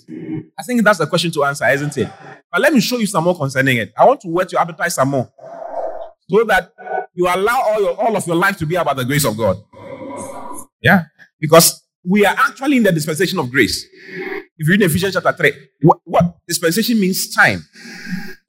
I 0.59 0.63
think 0.63 0.85
that's 0.85 0.99
the 0.99 1.07
question 1.07 1.31
to 1.33 1.45
answer, 1.45 1.67
isn't 1.67 1.97
it? 1.97 2.09
But 2.51 2.61
let 2.61 2.75
me 2.75 2.81
show 2.81 2.99
you 2.99 3.07
some 3.07 3.25
more 3.25 3.37
concerning 3.37 3.79
it. 3.79 3.93
I 3.97 4.05
want 4.05 4.21
to 4.23 4.29
whet 4.29 4.53
your 4.53 4.61
appetite 4.61 4.93
some 4.93 5.09
more 5.09 5.31
so 6.29 6.45
that 6.45 6.73
you 7.15 7.27
allow 7.27 7.63
all, 7.63 7.81
your, 7.81 8.01
all 8.01 8.17
of 8.17 8.27
your 8.27 8.37
life 8.37 8.57
to 8.59 8.67
be 8.67 8.75
about 8.75 8.97
the 8.97 9.05
grace 9.05 9.25
of 9.25 9.37
God. 9.37 9.57
Yeah. 10.83 11.05
Because 11.41 11.83
we 12.05 12.27
are 12.27 12.35
actually 12.37 12.77
in 12.79 12.83
the 12.83 12.93
dispensation 12.93 13.39
of 13.39 13.51
grace. 13.51 13.87
If 14.59 14.69
you 14.69 14.73
read 14.73 14.83
Ephesians 14.83 15.15
chapter 15.15 15.33
3, 15.33 15.53
what, 15.83 15.99
what 16.05 16.37
dispensation 16.47 17.01
means 17.01 17.35
time. 17.35 17.65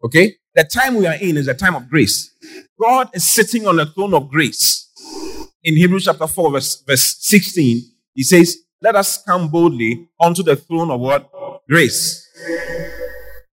Okay? 0.04 0.36
The 0.56 0.64
time 0.64 0.96
we 0.96 1.08
are 1.08 1.16
in 1.16 1.38
is 1.38 1.48
a 1.48 1.54
time 1.54 1.76
of 1.76 1.90
grace. 1.90 2.32
God 2.80 3.10
is 3.14 3.26
sitting 3.26 3.66
on 3.66 3.78
the 3.78 3.86
throne 3.86 4.14
of 4.14 4.30
grace. 4.30 4.90
In 5.64 5.76
Hebrews 5.78 6.06
chapter 6.06 6.28
4, 6.28 6.52
verse, 6.52 6.84
verse 6.86 7.18
16, 7.20 7.82
he 8.14 8.24
says, 8.24 8.58
Let 8.84 8.98
us 8.98 9.24
come 9.24 9.48
boldly 9.48 10.10
unto 10.20 10.44
the 10.44 10.58
throne 10.58 10.92
of 10.92 11.00
what? 11.00 11.32
Grace. 11.70 12.28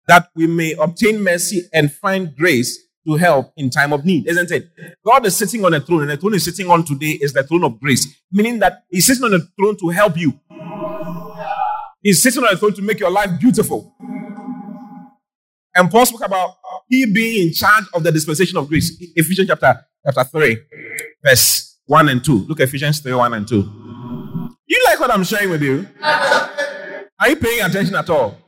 That 0.08 0.28
we 0.34 0.48
may 0.48 0.72
obtain 0.72 1.22
mercy 1.22 1.68
and 1.72 1.92
find 1.92 2.34
grace 2.34 2.76
to 3.06 3.14
help 3.14 3.52
in 3.56 3.70
time 3.70 3.92
of 3.92 4.04
need, 4.04 4.26
isn't 4.26 4.50
it? 4.50 4.68
God 5.06 5.24
is 5.24 5.36
sitting 5.36 5.64
on 5.64 5.72
a 5.72 5.80
throne, 5.80 6.02
and 6.02 6.10
the 6.10 6.16
throne 6.16 6.34
is 6.34 6.44
sitting 6.44 6.68
on 6.68 6.84
today 6.84 7.12
is 7.12 7.32
the 7.32 7.44
throne 7.44 7.62
of 7.62 7.78
grace, 7.78 8.08
meaning 8.32 8.58
that 8.58 8.82
He's 8.90 9.06
sitting 9.06 9.22
on 9.22 9.30
the 9.30 9.48
throne 9.56 9.76
to 9.76 9.88
help 9.90 10.18
you. 10.18 10.32
He's 12.02 12.20
sitting 12.20 12.42
on 12.42 12.48
the 12.50 12.58
throne 12.58 12.74
to 12.74 12.82
make 12.82 12.98
your 12.98 13.10
life 13.12 13.38
beautiful. 13.38 13.94
And 15.76 15.88
Paul 15.88 16.06
spoke 16.06 16.24
about 16.24 16.56
he 16.88 17.06
being 17.06 17.46
in 17.46 17.54
charge 17.54 17.84
of 17.94 18.02
the 18.02 18.10
dispensation 18.10 18.58
of 18.58 18.68
grace. 18.68 18.96
Ephesians 19.14 19.46
chapter, 19.46 19.86
chapter 20.04 20.24
3, 20.24 20.58
verse 21.24 21.78
1 21.86 22.08
and 22.08 22.24
2. 22.24 22.46
Look 22.48 22.58
at 22.58 22.64
Ephesians 22.64 22.98
3, 22.98 23.14
1 23.14 23.34
and 23.34 23.46
2. 23.46 23.89
You 24.70 24.80
like 24.86 25.00
what 25.00 25.10
I'm 25.10 25.24
sharing 25.24 25.50
with 25.50 25.62
you? 25.62 25.84
Are 26.00 27.28
you 27.28 27.34
paying 27.34 27.60
attention 27.60 27.96
at 27.96 28.08
all? 28.08 28.38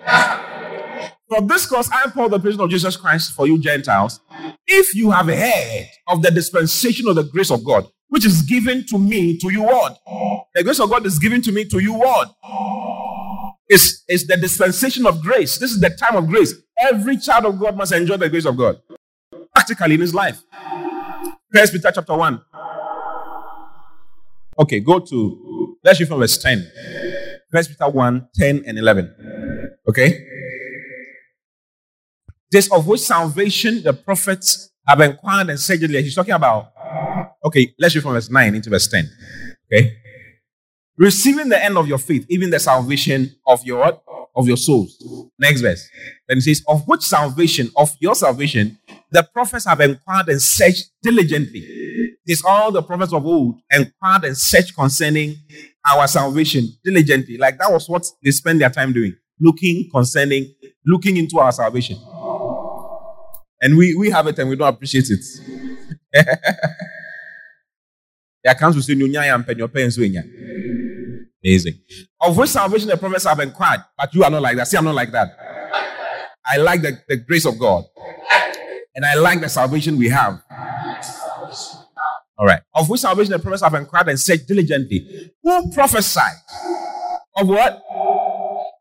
For 1.28 1.42
this 1.42 1.66
cause, 1.66 1.90
I 1.92 2.08
Paul, 2.10 2.28
the 2.28 2.38
prisoner 2.38 2.62
of 2.64 2.70
Jesus 2.70 2.96
Christ, 2.96 3.32
for 3.32 3.48
you 3.48 3.58
Gentiles, 3.58 4.20
if 4.68 4.94
you 4.94 5.10
have 5.10 5.26
heard 5.26 5.88
of 6.06 6.22
the 6.22 6.30
dispensation 6.30 7.08
of 7.08 7.16
the 7.16 7.24
grace 7.24 7.50
of 7.50 7.64
God, 7.64 7.88
which 8.06 8.24
is 8.24 8.42
given 8.42 8.86
to 8.86 8.98
me, 8.98 9.36
to 9.38 9.52
you 9.52 9.62
what? 9.62 9.98
The 10.54 10.62
grace 10.62 10.78
of 10.78 10.90
God 10.90 11.04
is 11.06 11.18
given 11.18 11.42
to 11.42 11.50
me, 11.50 11.64
to 11.64 11.80
you 11.80 11.94
what? 11.94 12.32
It's, 13.68 14.04
it's 14.06 14.24
the 14.24 14.36
dispensation 14.36 15.06
of 15.06 15.22
grace. 15.22 15.58
This 15.58 15.72
is 15.72 15.80
the 15.80 15.90
time 15.90 16.14
of 16.14 16.28
grace. 16.28 16.54
Every 16.78 17.16
child 17.16 17.46
of 17.46 17.58
God 17.58 17.76
must 17.76 17.90
enjoy 17.90 18.18
the 18.18 18.28
grace 18.28 18.44
of 18.44 18.56
God. 18.56 18.80
Practically 19.52 19.94
in 19.94 20.00
his 20.00 20.14
life. 20.14 20.40
First 21.52 21.72
Peter 21.72 21.90
chapter 21.92 22.16
1. 22.16 22.40
Okay, 24.60 24.80
go 24.80 25.00
to 25.00 25.61
let's 25.84 26.00
read 26.00 26.08
from 26.08 26.20
verse 26.20 26.38
10. 26.38 26.70
First 27.50 27.70
Peter 27.70 27.88
1, 27.88 28.28
10 28.34 28.64
and 28.66 28.78
11. 28.78 29.76
Okay? 29.88 30.26
This 32.50 32.70
of 32.70 32.86
which 32.86 33.00
salvation 33.00 33.82
the 33.82 33.92
prophets 33.92 34.70
have 34.86 35.00
inquired 35.00 35.50
and 35.50 35.60
said, 35.60 35.80
he's 35.80 36.14
talking 36.14 36.34
about. 36.34 36.72
Okay, 37.44 37.74
let's 37.78 37.94
read 37.94 38.02
from 38.02 38.12
verse 38.12 38.30
9 38.30 38.54
into 38.54 38.70
verse 38.70 38.86
10. 38.88 39.08
Okay? 39.72 39.96
Receiving 40.98 41.48
the 41.48 41.62
end 41.62 41.76
of 41.78 41.88
your 41.88 41.98
faith, 41.98 42.26
even 42.28 42.50
the 42.50 42.60
salvation 42.60 43.34
of 43.46 43.64
your? 43.64 44.00
Of 44.34 44.46
your 44.46 44.56
souls. 44.56 44.96
Next 45.38 45.60
verse. 45.60 45.86
Then 46.26 46.38
it 46.38 46.42
says, 46.42 46.62
Of 46.66 46.88
which 46.88 47.02
salvation, 47.02 47.70
of 47.76 47.94
your 48.00 48.14
salvation, 48.14 48.78
the 49.10 49.22
prophets 49.22 49.66
have 49.66 49.80
inquired 49.80 50.28
and 50.28 50.40
searched 50.40 50.90
diligently. 51.02 51.60
It 51.60 52.18
is 52.26 52.42
all 52.42 52.72
the 52.72 52.82
prophets 52.82 53.12
of 53.12 53.26
old 53.26 53.60
inquired 53.70 54.24
and 54.24 54.38
searched 54.38 54.74
concerning 54.74 55.36
our 55.90 56.06
salvation 56.06 56.68
diligently. 56.84 57.36
Like 57.38 57.58
that 57.58 57.70
was 57.70 57.88
what 57.88 58.04
they 58.22 58.30
spend 58.30 58.60
their 58.60 58.70
time 58.70 58.92
doing. 58.92 59.14
Looking 59.40 59.88
concerning, 59.90 60.54
looking 60.86 61.16
into 61.16 61.38
our 61.38 61.52
salvation. 61.52 61.98
And 63.60 63.76
we, 63.76 63.94
we 63.94 64.10
have 64.10 64.26
it 64.26 64.38
and 64.38 64.48
we 64.48 64.56
don't 64.56 64.68
appreciate 64.68 65.08
it. 65.08 65.24
the 68.42 68.50
accounts 68.50 68.76
will 68.76 68.82
say, 68.82 68.94
"Nyunya 68.94 69.34
and 69.34 69.46
pay 69.46 69.84
and 69.84 69.92
Amazing. 71.44 71.74
Of 72.20 72.36
which 72.36 72.50
salvation 72.50 72.88
the 72.88 72.96
prophets 72.96 73.24
have 73.24 73.40
inquired, 73.40 73.80
but 73.98 74.14
you 74.14 74.22
are 74.22 74.30
not 74.30 74.42
like 74.42 74.56
that. 74.56 74.68
See, 74.68 74.76
I'm 74.76 74.84
not 74.84 74.94
like 74.94 75.10
that. 75.12 75.36
I 76.46 76.56
like 76.58 76.82
the, 76.82 76.98
the 77.08 77.16
grace 77.16 77.46
of 77.46 77.58
God. 77.58 77.84
And 78.94 79.04
I 79.04 79.14
like 79.14 79.40
the 79.40 79.48
salvation 79.48 79.96
we 79.96 80.08
have. 80.08 80.42
All 82.38 82.46
right. 82.46 82.60
Of 82.74 82.88
which 82.88 83.00
salvation 83.00 83.32
the 83.32 83.38
prophets 83.38 83.62
have 83.62 83.74
inquired 83.74 84.08
and 84.08 84.18
searched 84.18 84.48
diligently. 84.48 85.32
Who 85.42 85.72
prophesied? 85.72 86.34
Of 87.36 87.48
what? 87.48 87.82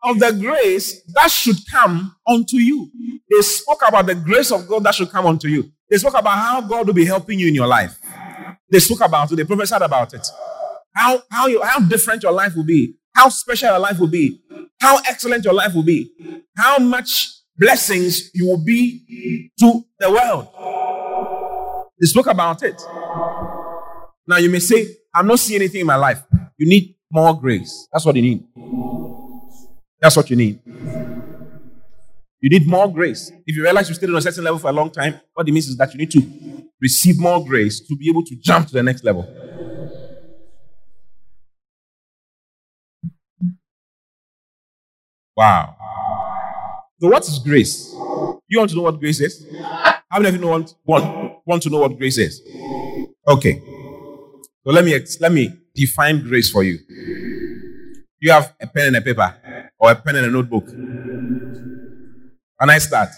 Of 0.03 0.19
the 0.19 0.35
grace 0.39 1.01
that 1.13 1.29
should 1.29 1.57
come 1.71 2.15
unto 2.27 2.57
you. 2.57 2.89
They 3.29 3.41
spoke 3.41 3.81
about 3.87 4.07
the 4.07 4.15
grace 4.15 4.51
of 4.51 4.67
God 4.67 4.83
that 4.83 4.95
should 4.95 5.09
come 5.11 5.25
unto 5.25 5.47
you. 5.47 5.71
They 5.89 5.97
spoke 5.97 6.17
about 6.17 6.37
how 6.37 6.61
God 6.61 6.87
will 6.87 6.93
be 6.93 7.05
helping 7.05 7.39
you 7.39 7.47
in 7.47 7.55
your 7.55 7.67
life. 7.67 7.97
They 8.69 8.79
spoke 8.79 9.01
about 9.01 9.31
it. 9.31 9.35
They 9.35 9.43
prophesied 9.43 9.81
about 9.81 10.13
it. 10.13 10.25
How, 10.95 11.21
how, 11.29 11.47
you, 11.47 11.61
how 11.61 11.79
different 11.79 12.23
your 12.23 12.31
life 12.31 12.55
will 12.55 12.65
be. 12.65 12.95
How 13.13 13.29
special 13.29 13.69
your 13.69 13.79
life 13.79 13.99
will 13.99 14.07
be. 14.07 14.41
How 14.79 14.99
excellent 15.07 15.45
your 15.45 15.53
life 15.53 15.75
will 15.75 15.83
be. 15.83 16.11
How 16.57 16.79
much 16.79 17.41
blessings 17.57 18.31
you 18.33 18.47
will 18.47 18.63
be 18.63 19.51
to 19.59 19.83
the 19.99 20.09
world. 20.09 20.47
They 21.99 22.07
spoke 22.07 22.27
about 22.27 22.63
it. 22.63 22.81
Now 24.31 24.37
you 24.37 24.49
may 24.49 24.59
say, 24.59 24.87
I'm 25.13 25.27
not 25.27 25.39
seeing 25.39 25.59
anything 25.59 25.81
in 25.81 25.87
my 25.87 25.97
life. 25.97 26.23
You 26.57 26.65
need 26.65 26.95
more 27.11 27.37
grace. 27.37 27.89
That's 27.91 28.05
what 28.05 28.15
you 28.15 28.21
need. 28.21 28.45
That's 29.99 30.15
what 30.15 30.29
you 30.29 30.37
need. 30.37 30.61
You 32.39 32.49
need 32.49 32.65
more 32.65 32.89
grace. 32.89 33.29
If 33.45 33.57
you 33.57 33.61
realize 33.61 33.89
you 33.89 33.95
stayed 33.95 34.09
on 34.09 34.15
a 34.15 34.21
certain 34.21 34.45
level 34.45 34.57
for 34.57 34.69
a 34.69 34.71
long 34.71 34.89
time, 34.89 35.19
what 35.33 35.49
it 35.49 35.51
means 35.51 35.67
is 35.67 35.75
that 35.75 35.91
you 35.93 35.97
need 35.97 36.11
to 36.11 36.21
receive 36.81 37.19
more 37.19 37.45
grace 37.45 37.81
to 37.81 37.93
be 37.97 38.09
able 38.09 38.23
to 38.23 38.35
jump 38.37 38.67
to 38.67 38.73
the 38.73 38.81
next 38.81 39.03
level. 39.03 39.27
Wow. 45.35 45.75
So, 47.01 47.09
what 47.09 47.27
is 47.27 47.37
grace? 47.37 47.91
You 48.47 48.59
want 48.59 48.69
to 48.69 48.77
know 48.77 48.83
what 48.83 48.97
grace 48.97 49.19
is? 49.19 49.45
How 49.61 50.19
many 50.19 50.29
of 50.29 50.35
you 50.35 50.39
know, 50.39 50.47
want, 50.47 50.73
want, 50.85 51.35
want 51.45 51.63
to 51.63 51.69
know 51.69 51.79
what 51.79 51.97
grace 51.97 52.17
is? 52.17 52.41
Okay. 53.27 53.61
So 54.63 54.71
let 54.71 54.85
me 54.85 54.99
let 55.19 55.31
me 55.31 55.53
define 55.73 56.21
grace 56.21 56.51
for 56.51 56.63
you. 56.63 56.77
You 58.19 58.31
have 58.31 58.53
a 58.61 58.67
pen 58.67 58.87
and 58.87 58.97
a 58.97 59.01
paper, 59.01 59.35
or 59.79 59.91
a 59.91 59.95
pen 59.95 60.17
and 60.17 60.27
a 60.27 60.29
notebook. 60.29 60.67
Can 60.67 62.69
I 62.69 62.77
start? 62.77 63.09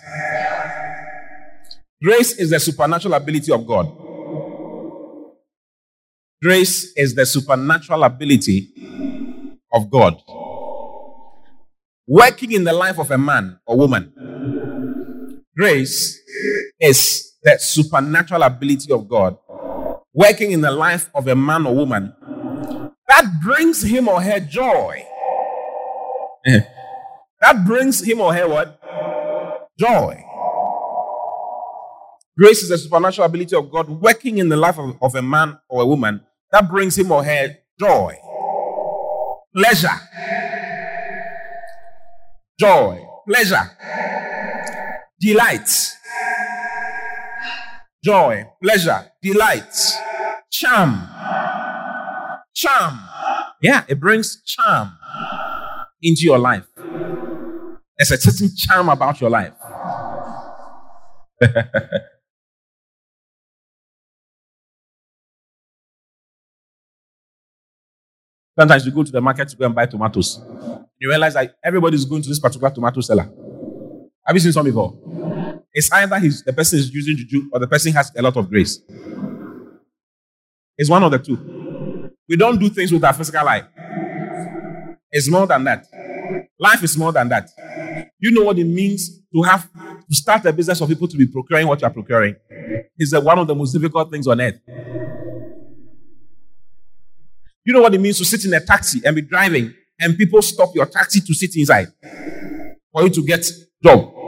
Grace 2.01 2.39
is 2.39 2.49
the 2.49 2.60
supernatural 2.60 3.13
ability 3.13 3.51
of 3.51 3.67
God. 3.67 3.91
Grace 6.41 6.93
is 6.95 7.15
the 7.15 7.25
supernatural 7.25 8.03
ability 8.03 8.69
of 9.73 9.89
God 9.89 10.21
working 12.08 12.51
in 12.51 12.63
the 12.63 12.73
life 12.73 12.99
of 12.99 13.12
a 13.12 13.17
man 13.17 13.60
or 13.65 13.77
woman. 13.77 14.13
Grace 15.56 16.19
is 16.79 17.34
the 17.43 17.58
supernatural 17.58 18.43
ability 18.43 18.91
of 18.91 19.08
God 19.08 19.38
working 20.13 20.52
in 20.52 20.62
the 20.62 20.71
life 20.71 21.10
of 21.13 21.28
a 21.28 21.36
man 21.36 21.65
or 21.65 21.76
woman 21.76 22.13
that 23.13 23.41
brings 23.41 23.84
him 23.84 24.08
or 24.08 24.21
her 24.21 24.39
joy. 24.39 25.06
Eh. 26.45 26.60
that 27.39 27.65
brings 27.65 28.02
him 28.02 28.19
or 28.19 28.34
her 28.34 28.47
what? 28.49 28.80
Joy. 29.78 30.23
Grace 32.38 32.63
is 32.63 32.71
a 32.71 32.78
supernatural 32.78 33.26
ability 33.26 33.56
of 33.56 33.71
God 33.71 33.88
working 33.88 34.39
in 34.39 34.49
the 34.49 34.58
life 34.58 34.80
of, 34.80 34.97
of 35.02 35.15
a 35.15 35.21
man 35.21 35.60
or 35.69 35.84
a 35.84 35.86
woman. 35.86 36.21
That 36.52 36.69
brings 36.69 36.97
him 36.97 37.12
or 37.12 37.23
her 37.23 37.56
joy, 37.80 38.15
pleasure, 39.56 39.99
joy, 42.60 43.06
pleasure, 43.28 43.71
delight, 45.19 45.69
joy, 48.03 48.45
pleasure, 48.61 49.11
delight, 49.21 49.73
charm. 50.51 51.07
Charm. 52.53 52.99
Yeah, 53.61 53.83
it 53.87 53.99
brings 53.99 54.43
charm 54.45 54.91
into 56.01 56.23
your 56.23 56.37
life. 56.37 56.65
There's 57.97 58.11
a 58.11 58.17
certain 58.17 58.49
charm 58.55 58.89
about 58.89 59.21
your 59.21 59.29
life. 59.29 59.53
Sometimes 68.59 68.85
you 68.85 68.91
go 68.91 69.03
to 69.03 69.11
the 69.11 69.19
market 69.21 69.47
to 69.49 69.55
go 69.55 69.65
and 69.65 69.73
buy 69.73 69.87
tomatoes. 69.87 70.39
You 70.99 71.09
realize 71.09 71.33
that 71.33 71.55
everybody's 71.63 72.05
going 72.05 72.21
to 72.21 72.29
this 72.29 72.39
particular 72.39 72.69
tomato 72.69 73.01
seller. 73.01 73.27
Have 74.25 74.35
you 74.35 74.39
seen 74.41 74.51
some 74.51 74.65
before? 74.65 75.22
It's 75.73 75.91
either 75.91 76.19
he's, 76.19 76.43
the 76.43 76.53
person 76.53 76.79
is 76.79 76.93
using 76.93 77.17
juju 77.17 77.49
or 77.51 77.59
the 77.59 77.67
person 77.67 77.91
has 77.93 78.12
a 78.15 78.21
lot 78.21 78.38
of 78.38 78.49
grace. 78.49 78.79
It's 80.77 80.89
one 80.89 81.03
of 81.03 81.12
the 81.12 81.19
two. 81.19 82.12
We 82.27 82.36
don't 82.36 82.59
do 82.59 82.69
things 82.69 82.91
with 82.91 83.03
our 83.03 83.13
physical 83.13 83.47
eye. 83.47 83.63
It's 85.12 85.29
more 85.29 85.45
than 85.47 85.63
that. 85.65 85.86
Life 86.59 86.83
is 86.83 86.97
more 86.97 87.12
than 87.12 87.29
that. 87.29 87.49
You 88.19 88.31
know 88.31 88.43
what 88.43 88.57
it 88.57 88.65
means 88.65 89.19
to 89.33 89.41
have 89.43 89.71
to 89.71 90.15
start 90.15 90.45
a 90.45 90.53
business 90.53 90.79
for 90.79 90.88
people 90.88 91.07
to 91.07 91.17
be 91.17 91.27
procuring 91.27 91.67
what 91.67 91.81
you 91.81 91.88
are 91.88 91.91
procuring. 91.93 92.36
It's 92.97 93.13
one 93.13 93.39
of 93.39 93.47
the 93.47 93.55
most 93.55 93.73
difficult 93.73 94.12
things 94.12 94.27
on 94.27 94.39
earth. 94.41 94.59
You 97.65 97.73
know 97.73 97.81
what 97.81 97.93
it 97.93 98.01
means 98.01 98.17
to 98.17 98.25
sit 98.25 98.45
in 98.45 98.53
a 98.53 98.59
taxi 98.59 99.01
and 99.05 99.15
be 99.15 99.21
driving 99.21 99.73
and 99.99 100.17
people 100.17 100.41
stop 100.41 100.69
your 100.75 100.86
taxi 100.86 101.21
to 101.21 101.33
sit 101.33 101.55
inside 101.55 101.88
for 102.91 103.03
you 103.03 103.09
to 103.09 103.25
get 103.25 103.49
job. 103.83 104.22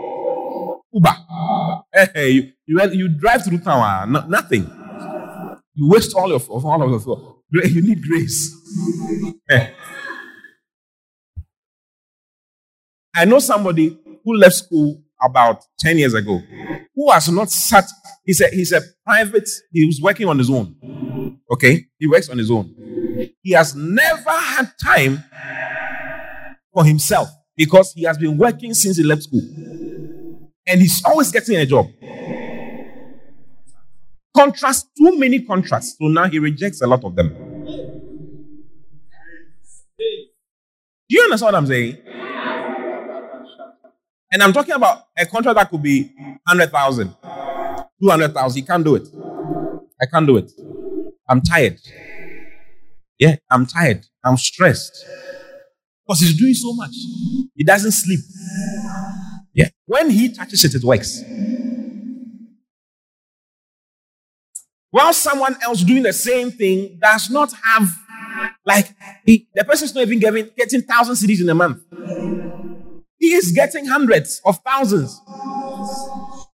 Uber. 0.96 1.16
Hey, 1.94 2.30
you, 2.30 2.54
you, 2.66 2.92
you 2.92 3.10
drive 3.10 3.44
through 3.44 3.60
town, 3.60 3.82
ah, 3.84 4.06
no, 4.06 4.26
nothing. 4.28 4.64
You 5.74 5.90
waste 5.90 6.16
all 6.16 6.32
of, 6.32 6.50
all 6.50 6.82
of 6.82 7.06
your 7.06 7.36
You 7.52 7.82
need 7.82 8.02
grace. 8.02 8.56
Eh. 9.50 9.70
I 13.14 13.26
know 13.26 13.40
somebody 13.40 13.98
who 14.24 14.36
left 14.36 14.56
school 14.56 15.02
about 15.22 15.64
10 15.80 15.98
years 15.98 16.14
ago 16.14 16.42
who 16.96 17.12
has 17.12 17.30
not 17.30 17.50
sat. 17.50 17.86
He's 18.24 18.40
a, 18.42 18.48
he's 18.50 18.72
a 18.72 18.82
private, 19.06 19.50
he 19.72 19.86
was 19.86 20.00
working 20.02 20.28
on 20.28 20.38
his 20.38 20.50
own. 20.50 21.40
Okay? 21.52 21.86
He 22.00 22.08
works 22.08 22.30
on 22.30 22.38
his 22.38 22.50
own. 22.50 22.74
He 23.42 23.52
has 23.52 23.76
never 23.76 24.32
had 24.32 24.72
time 24.82 25.24
for 26.74 26.86
himself 26.86 27.28
because 27.56 27.92
he 27.94 28.04
has 28.04 28.18
been 28.18 28.38
working 28.38 28.74
since 28.74 28.98
he 28.98 29.04
left 29.04 29.24
school. 29.24 29.85
And 30.68 30.82
he's 30.82 31.04
always 31.06 31.32
getting 31.32 31.58
a 31.58 31.66
job. 31.66 31.88
Contrast, 34.36 34.88
too 34.98 35.18
many 35.18 35.42
contrasts. 35.42 35.96
So 36.00 36.08
now 36.08 36.28
he 36.28 36.40
rejects 36.40 36.82
a 36.82 36.88
lot 36.88 37.04
of 37.04 37.16
them. 37.16 37.30
Do 41.08 41.18
you 41.18 41.22
understand 41.24 41.54
what 41.54 41.56
I'm 41.56 41.68
saying? 41.68 41.98
And 44.32 44.42
I'm 44.44 44.52
talking 44.52 44.74
about 44.74 45.04
a 45.18 45.26
contract 45.26 45.56
that 45.56 45.70
could 45.70 45.84
be 45.84 46.12
100,000, 46.48 47.16
200,000. 48.02 48.62
He 48.62 48.66
can't 48.68 48.84
do 48.84 48.96
it. 48.96 49.08
I 50.02 50.06
can't 50.12 50.28
do 50.28 50.38
it. 50.38 50.52
I'm 51.30 51.42
tired. 51.42 51.80
Yeah, 53.18 53.36
I'm 53.50 53.66
tired. 53.66 54.06
I'm 54.24 54.36
stressed. 54.36 55.06
Because 56.06 56.20
he's 56.22 56.38
doing 56.38 56.54
so 56.54 56.74
much. 56.74 56.92
He 57.56 57.64
doesn't 57.64 57.92
sleep. 57.92 58.20
When 59.88 60.10
he 60.12 60.32
touches 60.32 60.64
it, 60.64 60.76
it 60.76 60.84
works. 60.84 61.24
While 64.92 65.14
someone 65.14 65.58
else 65.62 65.82
doing 65.84 66.04
the 66.04 66.14
same 66.14 66.52
thing 66.52 66.98
does 67.02 67.30
not 67.30 67.52
have, 67.64 67.90
like, 68.66 68.90
he, 69.26 69.48
the 69.54 69.64
person 69.64 69.86
is 69.86 69.96
not 69.96 70.02
even 70.04 70.20
getting, 70.20 70.50
getting 70.58 70.82
thousand 70.82 71.16
cedis 71.16 71.42
in 71.42 71.50
a 71.50 71.56
month. 71.56 71.82
He 73.18 73.34
is 73.34 73.52
getting 73.52 73.86
hundreds 73.86 74.42
of 74.46 74.60
thousands. 74.60 75.20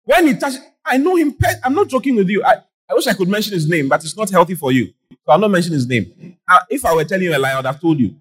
When 0.04 0.26
he 0.26 0.34
touches, 0.34 0.60
I 0.84 0.96
know 0.96 1.16
him. 1.16 1.36
I'm 1.62 1.74
not 1.74 1.88
joking 1.88 2.16
with 2.16 2.28
you. 2.28 2.42
I, 2.44 2.56
I 2.90 2.94
wish 2.94 3.06
I 3.06 3.14
could 3.14 3.28
mention 3.28 3.52
his 3.52 3.68
name, 3.68 3.88
but 3.88 4.02
it's 4.02 4.16
not 4.16 4.30
healthy 4.30 4.54
for 4.54 4.72
you. 4.72 4.86
So 5.12 5.32
I'll 5.32 5.38
not 5.38 5.50
mention 5.50 5.72
his 5.72 5.86
name. 5.86 6.36
Uh, 6.48 6.58
if 6.70 6.84
I 6.84 6.94
were 6.94 7.04
telling 7.04 7.24
you 7.24 7.36
a 7.36 7.38
lie, 7.38 7.52
I 7.52 7.56
would 7.56 7.66
have 7.66 7.80
told 7.80 7.98
you. 7.98 8.16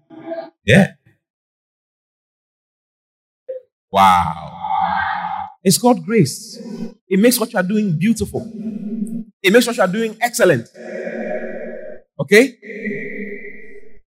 Yeah. 0.64 0.92
Wow. 3.90 4.57
It's 5.68 5.76
called 5.76 6.02
grace. 6.02 6.58
It 7.06 7.20
makes 7.20 7.38
what 7.38 7.52
you 7.52 7.58
are 7.58 7.62
doing 7.62 7.98
beautiful. 7.98 8.40
It 9.42 9.52
makes 9.52 9.66
what 9.66 9.76
you 9.76 9.82
are 9.82 9.92
doing 9.92 10.16
excellent. 10.18 10.66
Okay? 12.18 12.56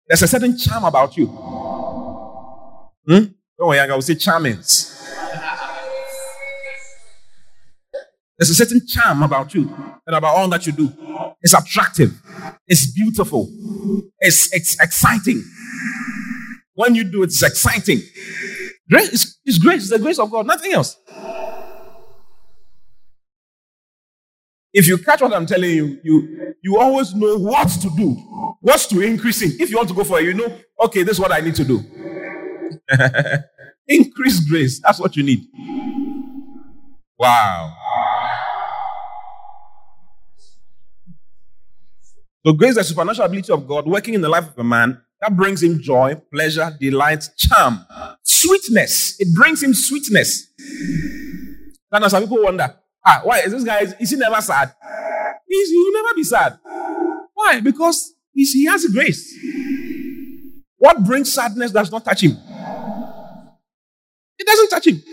There's 0.07 0.23
a 0.23 0.27
certain 0.27 0.57
charm 0.57 0.85
about 0.85 1.15
you. 1.15 1.27
Hmm? 1.27 3.25
Don't 3.59 3.67
worry, 3.67 3.79
I 3.79 3.85
will 3.93 4.01
say 4.01 4.15
charmings. 4.15 4.89
There's 8.39 8.49
a 8.49 8.55
certain 8.55 8.87
charm 8.87 9.21
about 9.21 9.53
you 9.53 9.69
and 10.07 10.15
about 10.15 10.35
all 10.37 10.47
that 10.47 10.65
you 10.65 10.71
do. 10.71 10.91
It's 11.43 11.53
attractive. 11.53 12.19
It's 12.65 12.91
beautiful. 12.91 13.47
It's, 14.19 14.51
it's 14.51 14.81
exciting. 14.81 15.43
When 16.73 16.95
you 16.95 17.03
do 17.03 17.21
it, 17.21 17.27
it's 17.27 17.43
exciting. 17.43 18.01
Grace 18.89 19.09
is, 19.09 19.37
is 19.45 19.59
grace. 19.59 19.83
It's 19.83 19.91
the 19.91 19.99
grace 19.99 20.17
of 20.17 20.31
God, 20.31 20.47
nothing 20.47 20.73
else. 20.73 20.97
If 24.73 24.87
you 24.87 24.97
catch 24.97 25.21
what 25.21 25.33
I'm 25.33 25.45
telling 25.45 25.69
you, 25.71 25.99
you 26.03 26.55
you 26.61 26.79
always 26.79 27.13
know 27.13 27.37
what 27.37 27.67
to 27.81 27.89
do, 27.95 28.11
what's 28.61 28.85
to 28.87 29.01
increase 29.01 29.41
in. 29.41 29.51
If 29.59 29.69
you 29.69 29.77
want 29.77 29.89
to 29.89 29.95
go 29.95 30.03
for 30.03 30.19
it, 30.19 30.25
you 30.25 30.33
know, 30.33 30.57
okay, 30.85 31.03
this 31.03 31.13
is 31.13 31.19
what 31.19 31.31
I 31.31 31.39
need 31.41 31.55
to 31.55 31.65
do. 31.65 31.83
Increase 33.87 34.39
grace. 34.47 34.79
That's 34.79 34.99
what 34.99 35.15
you 35.17 35.23
need. 35.23 35.45
Wow. 37.17 37.75
So 42.45 42.53
grace 42.53 42.71
is 42.71 42.75
the 42.77 42.83
supernatural 42.85 43.27
ability 43.27 43.51
of 43.51 43.67
God 43.67 43.85
working 43.85 44.13
in 44.13 44.21
the 44.21 44.29
life 44.29 44.47
of 44.47 44.57
a 44.57 44.63
man 44.63 45.01
that 45.19 45.35
brings 45.35 45.61
him 45.61 45.79
joy, 45.79 46.15
pleasure, 46.33 46.75
delight, 46.79 47.29
charm, 47.37 47.85
sweetness. 48.23 49.19
It 49.19 49.35
brings 49.35 49.61
him 49.61 49.73
sweetness. 49.73 50.47
Now, 51.91 52.07
some 52.07 52.23
people 52.23 52.41
wonder, 52.41 52.73
ah, 53.05 53.21
why 53.23 53.39
is 53.39 53.51
this 53.51 53.63
guy, 53.63 53.81
is, 53.99 54.09
he 54.09 54.15
never 54.15 54.41
sad? 54.41 54.73
He's, 55.47 55.69
he 55.69 55.77
will 55.77 55.93
never 55.93 56.15
be 56.15 56.23
sad. 56.23 56.59
Why? 57.33 57.59
Because 57.59 58.13
he 58.33 58.65
has 58.65 58.85
grace. 58.87 59.33
What 60.77 61.03
brings 61.03 61.31
sadness 61.33 61.71
does 61.71 61.91
not 61.91 62.03
touch 62.03 62.23
him. 62.23 62.37
It 64.39 64.47
doesn't 64.47 64.69
touch 64.69 64.87
him. 64.87 65.03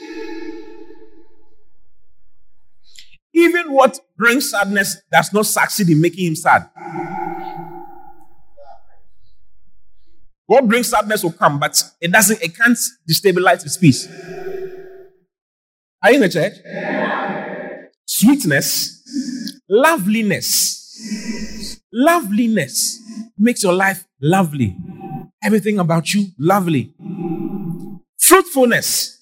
Even 3.35 3.73
what 3.73 4.01
brings 4.17 4.51
sadness 4.51 4.97
does 5.13 5.33
not 5.33 5.47
succeed 5.47 5.91
in 5.91 6.01
making 6.01 6.27
him 6.27 6.37
sad. 6.37 6.71
What 10.47 10.67
brings 10.67 10.89
sadness 10.89 11.23
will 11.23 11.33
come, 11.33 11.61
but 11.61 11.83
it 12.01 12.11
doesn't, 12.11 12.43
it 12.43 12.57
can't 12.57 12.79
destabilize 13.09 13.63
his 13.63 13.77
peace. 13.77 14.09
Are 16.03 16.11
you 16.11 16.15
in 16.15 16.21
the 16.23 16.29
church? 16.31 16.55
Sweetness, 18.21 19.01
loveliness, 19.69 21.81
loveliness 21.93 23.01
makes 23.39 23.63
your 23.63 23.73
life 23.73 24.05
lovely. 24.21 24.77
Everything 25.41 25.79
about 25.79 26.13
you, 26.13 26.27
lovely. 26.37 26.93
Fruitfulness, 28.19 29.21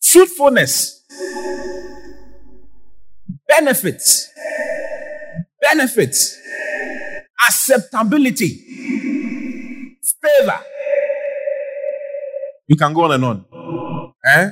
fruitfulness, 0.00 1.04
benefits, 3.46 4.32
benefits, 5.60 6.38
acceptability, 7.46 8.48
favor. 10.22 10.60
You 12.66 12.76
can 12.76 12.94
go 12.94 13.04
on 13.04 13.12
and 13.12 13.24
on. 13.26 13.44
Eh? 14.24 14.50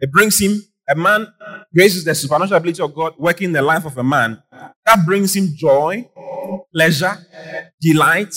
It 0.00 0.12
brings 0.12 0.40
him, 0.40 0.62
a 0.88 0.94
man, 0.94 1.26
grace 1.74 1.96
is 1.96 2.04
the 2.04 2.14
supernatural 2.14 2.58
ability 2.58 2.82
of 2.82 2.94
God 2.94 3.14
working 3.18 3.46
in 3.46 3.52
the 3.52 3.62
life 3.62 3.84
of 3.84 3.96
a 3.98 4.04
man. 4.04 4.42
That 4.50 5.04
brings 5.06 5.34
him 5.34 5.48
joy, 5.56 6.08
pleasure, 6.72 7.16
delight, 7.80 8.34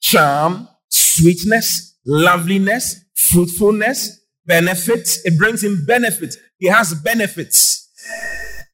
charm, 0.00 0.68
sweetness, 0.88 1.98
loveliness, 2.06 3.04
fruitfulness, 3.14 4.24
benefits. 4.46 5.24
It 5.24 5.38
brings 5.38 5.62
him 5.62 5.84
benefits. 5.86 6.36
He 6.58 6.66
has 6.68 6.94
benefits. 6.94 7.90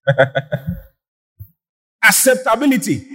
Acceptability. 2.05 3.07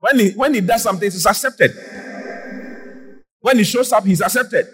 When 0.00 0.18
he, 0.18 0.30
when 0.30 0.54
he 0.54 0.60
does 0.60 0.82
something, 0.84 1.06
it's 1.06 1.26
accepted. 1.26 1.72
When 3.40 3.58
he 3.58 3.64
shows 3.64 3.92
up, 3.92 4.04
he's 4.04 4.20
accepted. 4.20 4.66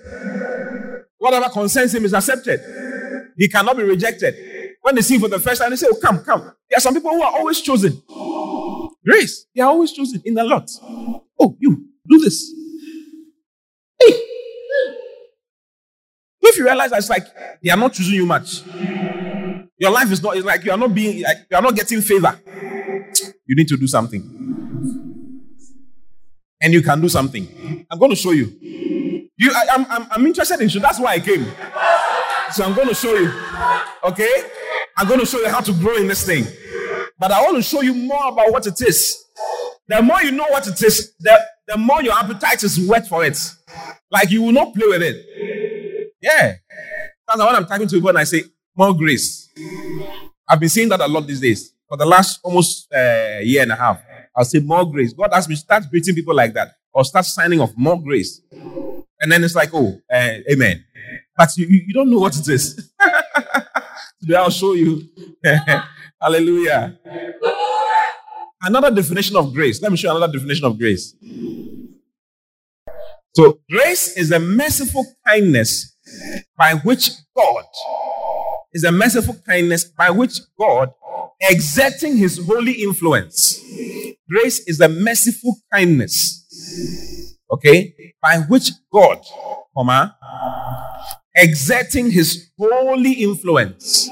Whatever 1.19 1.49
concerns 1.49 1.95
him 1.95 2.05
is 2.05 2.13
accepted. 2.13 2.61
He 3.37 3.49
cannot 3.49 3.77
be 3.77 3.83
rejected. 3.83 4.54
When 4.85 4.97
they 4.97 5.01
see 5.01 5.19
for 5.19 5.29
the 5.29 5.39
first 5.39 5.63
time, 5.63 5.71
they 5.71 5.77
say, 5.77 5.87
Oh, 5.91 5.97
come, 5.97 6.23
come. 6.23 6.43
There 6.43 6.77
are 6.77 6.81
some 6.81 6.93
people 6.93 7.11
who 7.11 7.23
are 7.23 7.33
always 7.33 7.59
chosen. 7.63 8.03
Grace, 9.03 9.47
they 9.57 9.63
are 9.63 9.71
always 9.71 9.91
chosen 9.93 10.21
in 10.27 10.37
a 10.37 10.45
lot. 10.45 10.69
Oh, 11.41 11.57
you, 11.59 11.87
do 12.07 12.19
this. 12.19 12.53
Hey. 13.99 14.13
If 16.43 16.59
you 16.59 16.65
realize 16.67 16.91
that 16.91 16.99
it's 16.99 17.09
like 17.09 17.25
they 17.63 17.71
are 17.71 17.79
not 17.79 17.95
choosing 17.95 18.13
you 18.15 18.27
much, 18.27 18.61
your 19.79 19.91
life 19.91 20.13
is 20.13 20.23
not, 20.23 20.37
it's 20.37 20.45
like 20.45 20.63
you 20.65 20.71
are 20.71 20.77
not 20.77 20.95
being, 20.95 21.23
like, 21.23 21.39
you 21.51 21.57
are 21.57 21.63
not 21.63 21.75
getting 21.75 22.03
favor. 22.03 22.39
You 23.47 23.57
need 23.57 23.69
to 23.69 23.79
do 23.79 23.87
something. 23.87 24.21
And 26.61 26.75
you 26.75 26.83
can 26.83 27.01
do 27.01 27.09
something. 27.09 27.87
I'm 27.91 27.99
going 27.99 28.11
to 28.11 28.17
show 28.17 28.33
you. 28.33 28.53
You, 28.61 29.51
I, 29.51 29.75
am 29.77 29.87
I'm, 29.89 30.07
I'm 30.11 30.27
interested 30.27 30.61
in 30.61 30.69
you. 30.69 30.81
That's 30.81 31.01
why 31.01 31.13
I 31.13 31.21
came. 31.21 31.47
So 32.53 32.65
I'm 32.65 32.75
going 32.75 32.89
to 32.89 32.95
show 32.95 33.15
you. 33.15 33.33
Okay? 34.05 34.45
I'm 34.97 35.09
going 35.09 35.21
to 35.21 35.27
show 35.27 35.39
you 35.41 35.49
how 35.49 35.61
to 35.61 35.73
grow 35.73 35.97
in 35.97 36.07
this 36.07 36.25
thing. 36.25 36.45
But 37.19 37.33
I 37.33 37.43
want 37.43 37.57
to 37.57 37.63
show 37.63 37.81
you 37.81 37.95
more 37.95 38.29
about 38.29 38.53
what 38.53 38.67
it 38.67 38.81
is. 38.81 39.25
The 39.89 40.01
more 40.03 40.23
you 40.23 40.33
know 40.33 40.47
what 40.49 40.67
it 40.67 40.81
is, 40.83 41.15
the, 41.21 41.39
the 41.69 41.77
more 41.77 42.03
your 42.03 42.15
appetite 42.15 42.63
is 42.63 42.81
wet 42.81 43.07
for 43.07 43.25
it. 43.25 43.39
Like 44.11 44.31
you 44.31 44.43
will 44.43 44.53
not 44.53 44.75
play 44.75 44.87
with 44.87 45.03
it. 45.03 46.11
Yeah. 46.23 46.55
That's 47.27 47.39
what 47.39 47.55
I'm 47.55 47.67
talking 47.67 47.89
to 47.89 47.95
people 47.97 48.09
and 48.11 48.19
I 48.19 48.25
say, 48.25 48.45
more 48.77 48.95
grace. 48.95 49.51
I've 50.49 50.61
been 50.61 50.69
seeing 50.69 50.89
that 50.89 51.01
a 51.01 51.07
lot 51.07 51.27
these 51.27 51.41
days. 51.41 51.73
For 51.89 51.97
the 51.97 52.07
last 52.07 52.41
almost 52.43 52.93
uh, 52.93 53.39
year 53.43 53.63
and 53.63 53.73
a 53.73 53.77
half, 53.77 54.01
I'll 54.37 54.45
say 54.45 54.59
more 54.59 54.91
grace. 54.91 55.13
God 55.13 55.31
asked 55.33 55.49
me 55.49 55.55
start 55.55 55.85
greeting 55.91 56.15
people 56.15 56.35
like 56.35 56.53
that 56.55 56.73
or 56.93 57.05
start 57.05 57.25
signing 57.27 57.61
off 57.61 57.73
more 57.77 58.01
grace. 58.01 58.41
And 59.21 59.31
then 59.31 59.45
it's 59.45 59.55
like, 59.55 59.71
oh, 59.73 60.01
uh, 60.13 60.39
amen. 60.51 60.85
But 61.37 61.57
you, 61.57 61.67
you 61.67 61.93
don't 61.95 62.11
know 62.11 62.19
what 62.19 62.37
it 62.37 62.49
is. 62.49 62.93
Today 64.21 64.37
I'll 64.37 64.51
show 64.51 64.73
you. 64.75 65.03
Hallelujah. 66.21 66.99
Another 68.63 68.91
definition 68.95 69.37
of 69.37 69.53
grace. 69.53 69.83
Let 69.83 69.91
me 69.91 69.97
show 69.99 70.11
you 70.11 70.17
another 70.17 70.33
definition 70.33 70.65
of 70.65 70.79
grace. 70.79 71.15
So, 73.35 73.59
grace 73.69 74.17
is 74.17 74.31
a 74.31 74.39
merciful 74.39 75.05
kindness 75.27 75.97
by 76.57 76.75
which 76.75 77.11
God 77.37 77.65
is 78.75 78.85
a 78.85 78.93
merciful 78.93 79.37
kindness 79.47 79.85
by 79.85 80.11
which 80.11 80.41
God, 80.59 80.93
exerting 81.41 82.17
his 82.17 82.45
holy 82.45 82.73
influence, 82.83 83.61
grace 84.29 84.61
is 84.67 84.81
a 84.81 84.89
merciful 84.89 85.57
kindness, 85.73 87.39
okay, 87.51 87.95
by 88.21 88.39
which 88.49 88.71
God, 88.93 89.21
comma, 89.77 90.17
exerting 91.35 92.11
his 92.11 92.51
holy 92.59 93.13
influence. 93.13 94.09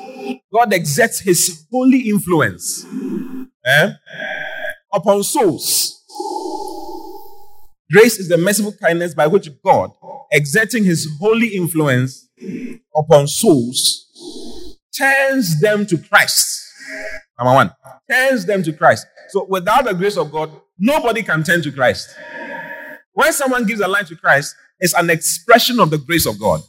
God 0.53 0.73
exerts 0.73 1.21
his 1.21 1.67
holy 1.71 2.09
influence 2.09 2.85
eh, 3.65 3.93
upon 4.93 5.23
souls. 5.23 6.03
Grace 7.91 8.19
is 8.19 8.29
the 8.29 8.39
merciful 8.39 8.73
kindness 8.73 9.15
by 9.15 9.27
which 9.27 9.49
God, 9.63 9.91
exerting 10.31 10.85
his 10.85 11.09
holy 11.21 11.49
influence 11.49 12.29
upon 12.97 13.29
souls, 13.29 14.79
turns 14.97 15.61
them 15.61 15.85
to 15.87 15.99
Christ. 15.99 16.61
Number 17.39 17.55
one, 17.55 17.73
turns 18.11 18.47
them 18.47 18.63
to 18.63 18.73
Christ. 18.73 19.07
So 19.29 19.45
without 19.49 19.85
the 19.85 19.95
grace 19.95 20.17
of 20.17 20.33
God, 20.33 20.51
nobody 20.79 21.23
can 21.23 21.43
turn 21.43 21.63
to 21.63 21.73
Christ. 21.73 22.15
When 23.13 23.33
someone 23.33 23.67
gives 23.67 23.81
a 23.81 23.89
life 23.89 24.09
to 24.09 24.17
Christ, 24.17 24.55
it's 24.81 24.95
an 24.95 25.11
expression 25.11 25.79
of 25.79 25.91
the 25.91 25.99
grace 25.99 26.27
of 26.27 26.39
God. 26.41 26.63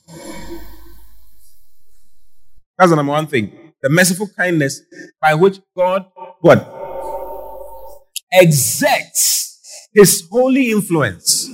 That's 2.78 2.90
the 2.90 2.96
number 2.96 3.12
one 3.12 3.28
thing. 3.28 3.74
The 3.82 3.90
merciful 3.90 4.30
kindness 4.36 4.82
by 5.22 5.34
which 5.34 5.60
God, 5.76 6.06
what? 6.42 6.82
Exerts 8.32 9.90
his 9.94 10.28
holy 10.32 10.72
influence 10.72 11.50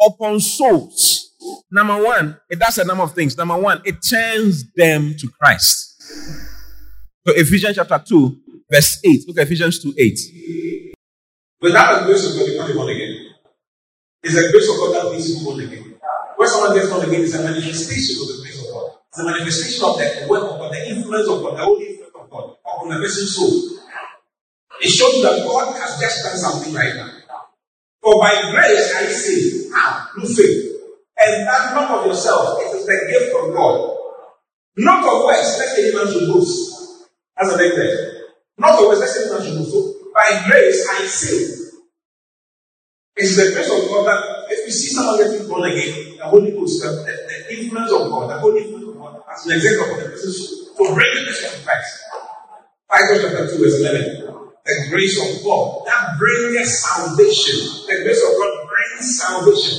upon 0.00 0.40
souls. 0.40 1.30
Number 1.70 2.02
one, 2.02 2.36
it 2.48 2.58
does 2.58 2.78
a 2.78 2.84
number 2.84 3.04
of 3.04 3.14
things. 3.14 3.36
Number 3.36 3.56
one, 3.56 3.80
it 3.84 3.96
turns 4.08 4.64
them 4.74 5.14
to 5.18 5.28
Christ. 5.28 6.02
So 7.26 7.34
Ephesians 7.34 7.76
chapter 7.76 8.02
2, 8.04 8.40
verse 8.70 9.00
8. 9.04 9.28
Look 9.28 9.38
at 9.38 9.46
Ephesians 9.46 9.82
2 9.82 9.94
8. 9.96 10.94
Without 11.60 12.00
the 12.00 12.06
grace 12.06 12.26
of 12.26 12.38
God, 12.38 12.48
you 12.48 12.56
can't 12.58 12.68
be 12.68 12.74
born 12.74 12.88
again. 12.88 13.26
It's 14.22 14.34
the 14.34 14.50
grace 14.50 14.68
of 14.68 14.76
God 14.76 14.94
that 14.94 15.12
makes 15.12 15.28
you 15.28 15.44
born 15.44 15.60
again. 15.60 15.94
When 16.36 16.48
someone 16.48 16.74
gets 16.74 16.90
born 16.90 17.06
again, 17.06 17.20
it's 17.20 17.34
a 17.34 17.42
manifestation 17.42 18.16
of 18.22 18.28
the 18.28 18.42
grace 18.42 18.59
a 19.18 19.24
manifestation 19.24 19.84
of 19.84 19.98
the 19.98 20.26
work 20.28 20.42
of 20.44 20.58
God, 20.58 20.72
the 20.72 20.88
influence 20.90 21.28
of 21.28 21.42
God, 21.42 21.58
the 21.58 21.64
holy 21.64 21.86
influence 21.86 22.14
of 22.14 22.30
God 22.30 22.56
upon 22.62 22.88
the 22.88 22.96
person's 22.96 23.34
soul. 23.34 23.78
It 24.80 24.88
shows 24.88 25.22
that 25.22 25.44
God 25.44 25.74
has 25.76 26.00
just 26.00 26.24
done 26.24 26.38
something 26.38 26.72
right 26.74 26.94
now. 26.94 27.10
For 28.02 28.20
by 28.20 28.50
grace 28.50 28.94
I 28.94 29.04
say, 29.06 29.68
how? 29.74 30.08
Through 30.14 30.34
faith. 30.34 30.66
And 31.20 31.46
that 31.46 31.74
not 31.74 31.90
of 31.90 32.06
yourself, 32.06 32.58
it 32.62 32.76
is 32.76 32.86
the 32.86 32.96
gift 33.10 33.36
of 33.36 33.52
God. 33.52 33.96
Not 34.78 35.04
of 35.04 35.24
works, 35.24 35.58
lest 35.58 35.78
any 35.78 35.94
man 35.94 36.06
should 36.10 36.28
boast. 36.28 37.08
That's 37.36 37.52
the 37.52 37.58
next 37.58 37.76
thing. 37.76 38.22
Not 38.56 38.80
of 38.80 38.86
works, 38.86 39.00
lest 39.00 39.20
any 39.20 39.30
man 39.32 39.42
should 39.42 39.58
boast. 39.58 39.72
So 39.72 39.94
by 40.14 40.48
grace 40.48 40.88
I 40.88 41.04
say. 41.04 41.56
It's 43.16 43.36
the 43.36 43.52
grace 43.52 43.68
of 43.68 43.88
God 43.90 44.06
that 44.06 44.46
if 44.48 44.66
you 44.66 44.72
see 44.72 44.94
someone 44.94 45.18
getting 45.18 45.46
born 45.46 45.70
again, 45.70 46.16
the 46.16 46.24
Holy 46.24 46.52
Ghost, 46.52 46.80
the, 46.80 46.88
the, 46.88 47.44
the 47.48 47.60
influence 47.60 47.92
of 47.92 48.08
God, 48.08 48.30
the 48.30 48.38
Holy 48.38 48.64
as 49.30 49.46
an 49.46 49.52
example 49.52 49.94
of 49.94 50.02
the 50.02 50.10
person 50.10 50.32
to 50.76 50.94
bring 50.94 51.14
the 51.14 51.22
person 51.26 51.58
to 51.58 51.64
Christ. 51.64 52.04
Titus 52.90 53.22
chapter 53.22 53.46
2, 53.56 53.62
verse 53.62 53.80
11. 53.80 54.26
The 54.66 54.86
grace 54.90 55.16
of 55.18 55.44
God 55.44 55.86
that 55.86 56.18
brings 56.18 56.80
salvation. 56.80 57.86
The 57.86 58.02
grace 58.02 58.22
of 58.22 58.32
God 58.36 58.68
brings 58.68 59.18
salvation. 59.18 59.78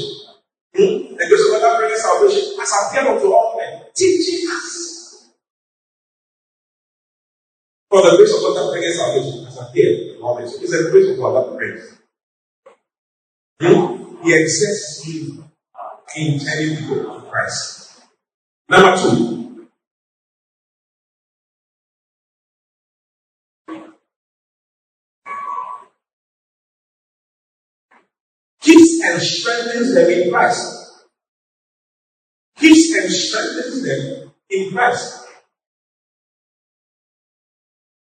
Hmm? 0.75 1.15
The 1.15 1.25
grace 1.27 1.45
of 1.45 1.51
God 1.51 1.61
that 1.61 1.77
brings 1.79 2.01
salvation 2.01 2.59
has 2.59 2.71
appeared 2.87 3.07
unto 3.07 3.27
all 3.31 3.57
men, 3.59 3.83
teaching 3.95 4.47
us. 4.51 5.29
For 7.89 8.01
the 8.01 8.17
grace 8.17 8.33
of 8.33 8.41
God 8.41 8.55
that 8.55 8.71
brings 8.71 8.95
salvation 8.95 9.45
has 9.45 9.57
appeared 9.59 10.17
to 10.17 10.23
all 10.23 10.35
men. 10.35 10.45
It's 10.45 10.59
the 10.59 10.89
grace 10.91 11.09
of 11.11 11.17
God 11.17 11.35
that 11.35 11.57
brings. 11.57 11.97
Hmm? 13.61 14.23
He 14.23 14.33
exerts 14.33 15.07
you 15.07 15.43
in 16.15 16.39
turning 16.39 16.77
people 16.77 17.21
to 17.21 17.27
Christ. 17.29 18.01
Number 18.69 18.95
two, 18.97 19.40
and 29.11 29.21
strengthens 29.21 29.93
them 29.93 30.09
in 30.09 30.31
Christ. 30.31 30.77
keeps 32.57 32.95
and 32.95 33.11
strengthens 33.11 33.83
them 33.83 34.31
in 34.49 34.71
Christ. 34.71 35.25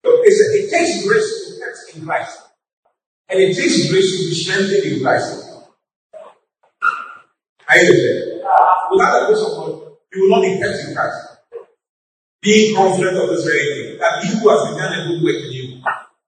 So 0.04 0.12
it 0.24 0.70
takes 0.72 1.08
grace 1.08 1.30
to 1.60 1.66
act 1.66 1.96
in 1.96 2.06
Christ. 2.06 2.40
And 3.30 3.40
it 3.40 3.56
takes 3.56 3.90
grace 3.92 4.12
to 4.12 4.30
be 4.30 4.36
strengthened 4.36 4.84
in 4.84 5.02
Christ. 5.04 5.46
I 7.70 7.80
understand. 7.80 8.42
Without 8.92 9.20
the 9.20 9.26
grace 9.28 9.44
of 9.46 9.52
God, 9.58 9.92
you 10.14 10.24
will 10.24 10.30
not 10.30 10.42
be 10.42 10.58
kept 10.58 10.88
in 10.88 10.96
Christ. 10.96 11.28
Being 12.42 12.76
confident 12.76 13.18
of 13.18 13.30
this 13.30 13.44
very 13.44 13.60
thing, 13.60 14.00
that 14.00 14.24
he 14.24 14.30
who 14.40 14.50
has 14.50 14.72
begun 14.72 14.94
a 14.94 15.08
good 15.08 15.24
work 15.24 15.36
in 15.36 15.52
you, 15.52 15.84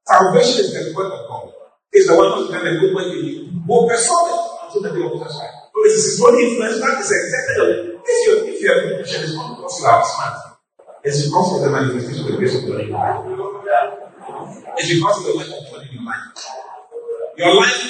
salvation 0.06 0.66
is 0.66 0.74
the 0.74 0.94
work 0.96 1.14
of 1.14 1.28
God. 1.30 1.54
Is 1.94 2.08
the 2.08 2.16
one 2.16 2.32
who 2.34 2.36
has 2.42 2.48
begun 2.48 2.68
a 2.68 2.80
good 2.80 2.94
work 2.94 3.06
in 3.06 3.26
you, 3.26 3.64
will 3.66 3.88
perform 3.88 4.30
it 4.34 4.49
until 4.70 4.82
the 4.86 4.92
day 4.94 5.06
of 5.06 5.14
Jesus 5.18 5.34
Christ. 5.34 5.56
So 5.74 5.78
it 5.82 5.94
is 5.98 6.22
own 6.22 6.36
influence 6.38 6.78
that 6.80 7.00
is 7.02 7.10
accepted. 7.10 8.00
If 8.06 8.18
you 8.26 8.34
if 8.54 8.62
you 8.62 8.70
are 8.70 8.78
a 8.78 8.96
Christian, 9.02 9.24
it's 9.26 9.36
not 9.36 9.58
because 9.58 9.82
you 9.82 9.86
are 9.88 10.04
smart. 10.06 10.38
It's 11.04 11.26
because 11.26 11.50
of 11.58 11.62
the 11.66 11.72
manifestation 11.74 12.26
of 12.26 12.32
the 12.32 12.38
grace 12.38 12.56
of 12.58 12.70
God 12.70 12.82
in 12.82 12.90
your 12.90 12.98
life. 12.98 13.26
It's 14.78 14.94
because 14.94 15.18
of 15.18 15.26
the 15.26 15.38
work 15.38 15.50
of 15.50 15.64
God 15.72 15.82
in 15.88 15.94
your 15.98 16.06
life. 16.06 16.26
Your 17.38 17.56
life, 17.56 17.82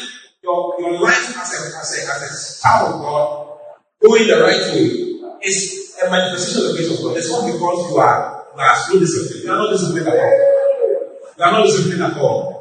your, 0.44 0.76
your 0.80 1.00
life 1.00 1.36
as 1.36 1.50
a, 1.52 1.60
as, 1.80 1.90
a, 1.98 2.12
as 2.14 2.22
a 2.24 2.62
child 2.62 2.94
of 2.94 3.02
God, 3.02 3.58
going 4.02 4.28
the 4.28 4.38
right 4.40 4.64
way, 4.72 5.40
is 5.44 5.98
a 6.04 6.10
manifestation 6.10 6.64
of 6.64 6.68
the 6.72 6.74
grace 6.78 6.92
of 6.94 7.04
God. 7.04 7.18
It's 7.18 7.32
not 7.32 7.46
because 7.52 7.92
you 7.92 7.98
are 7.98 8.40
you 8.56 8.62
are 8.62 8.76
so 8.76 9.00
disciplined. 9.00 9.44
You 9.44 9.52
are 9.52 9.58
not 9.58 9.72
disciplined 9.72 10.08
at 10.08 10.20
all. 10.20 10.38
You 11.38 11.44
are 11.44 11.52
not 11.52 11.66
disciplined 11.66 12.04
at 12.04 12.18
all. 12.18 12.60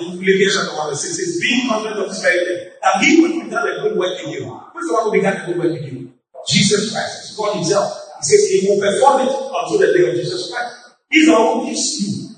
In 0.00 0.18
Philippians 0.18 0.56
chapter 0.56 0.74
1 0.74 0.88
verse 0.90 1.02
6 1.02 1.16
says, 1.16 1.40
being 1.40 1.68
confident 1.68 2.00
of 2.00 2.08
this 2.08 2.22
very 2.22 2.44
thing, 2.46 2.71
that 2.82 3.04
he 3.04 3.20
will 3.20 3.42
began 3.44 3.66
a 3.66 3.80
good 3.82 3.96
work 3.96 4.18
in 4.24 4.30
you. 4.30 4.44
Who 4.44 4.78
is 4.78 4.88
the 4.88 4.94
one 4.94 5.04
who 5.04 5.12
began 5.12 5.36
a 5.36 5.46
good 5.46 5.58
work 5.58 5.78
in 5.78 5.84
you? 5.84 6.12
Jesus 6.48 6.92
Christ. 6.92 7.36
God 7.36 7.54
Himself. 7.56 7.92
He 8.18 8.24
says 8.24 8.48
He 8.50 8.68
will 8.68 8.80
perform 8.80 9.22
it 9.22 9.32
until 9.32 9.78
the 9.78 9.98
day 9.98 10.08
of 10.10 10.14
Jesus 10.16 10.52
Christ. 10.52 10.74
He's 11.10 11.26
the 11.26 11.32
one 11.32 11.60
who 11.60 11.66
gives 11.66 12.02
you. 12.02 12.28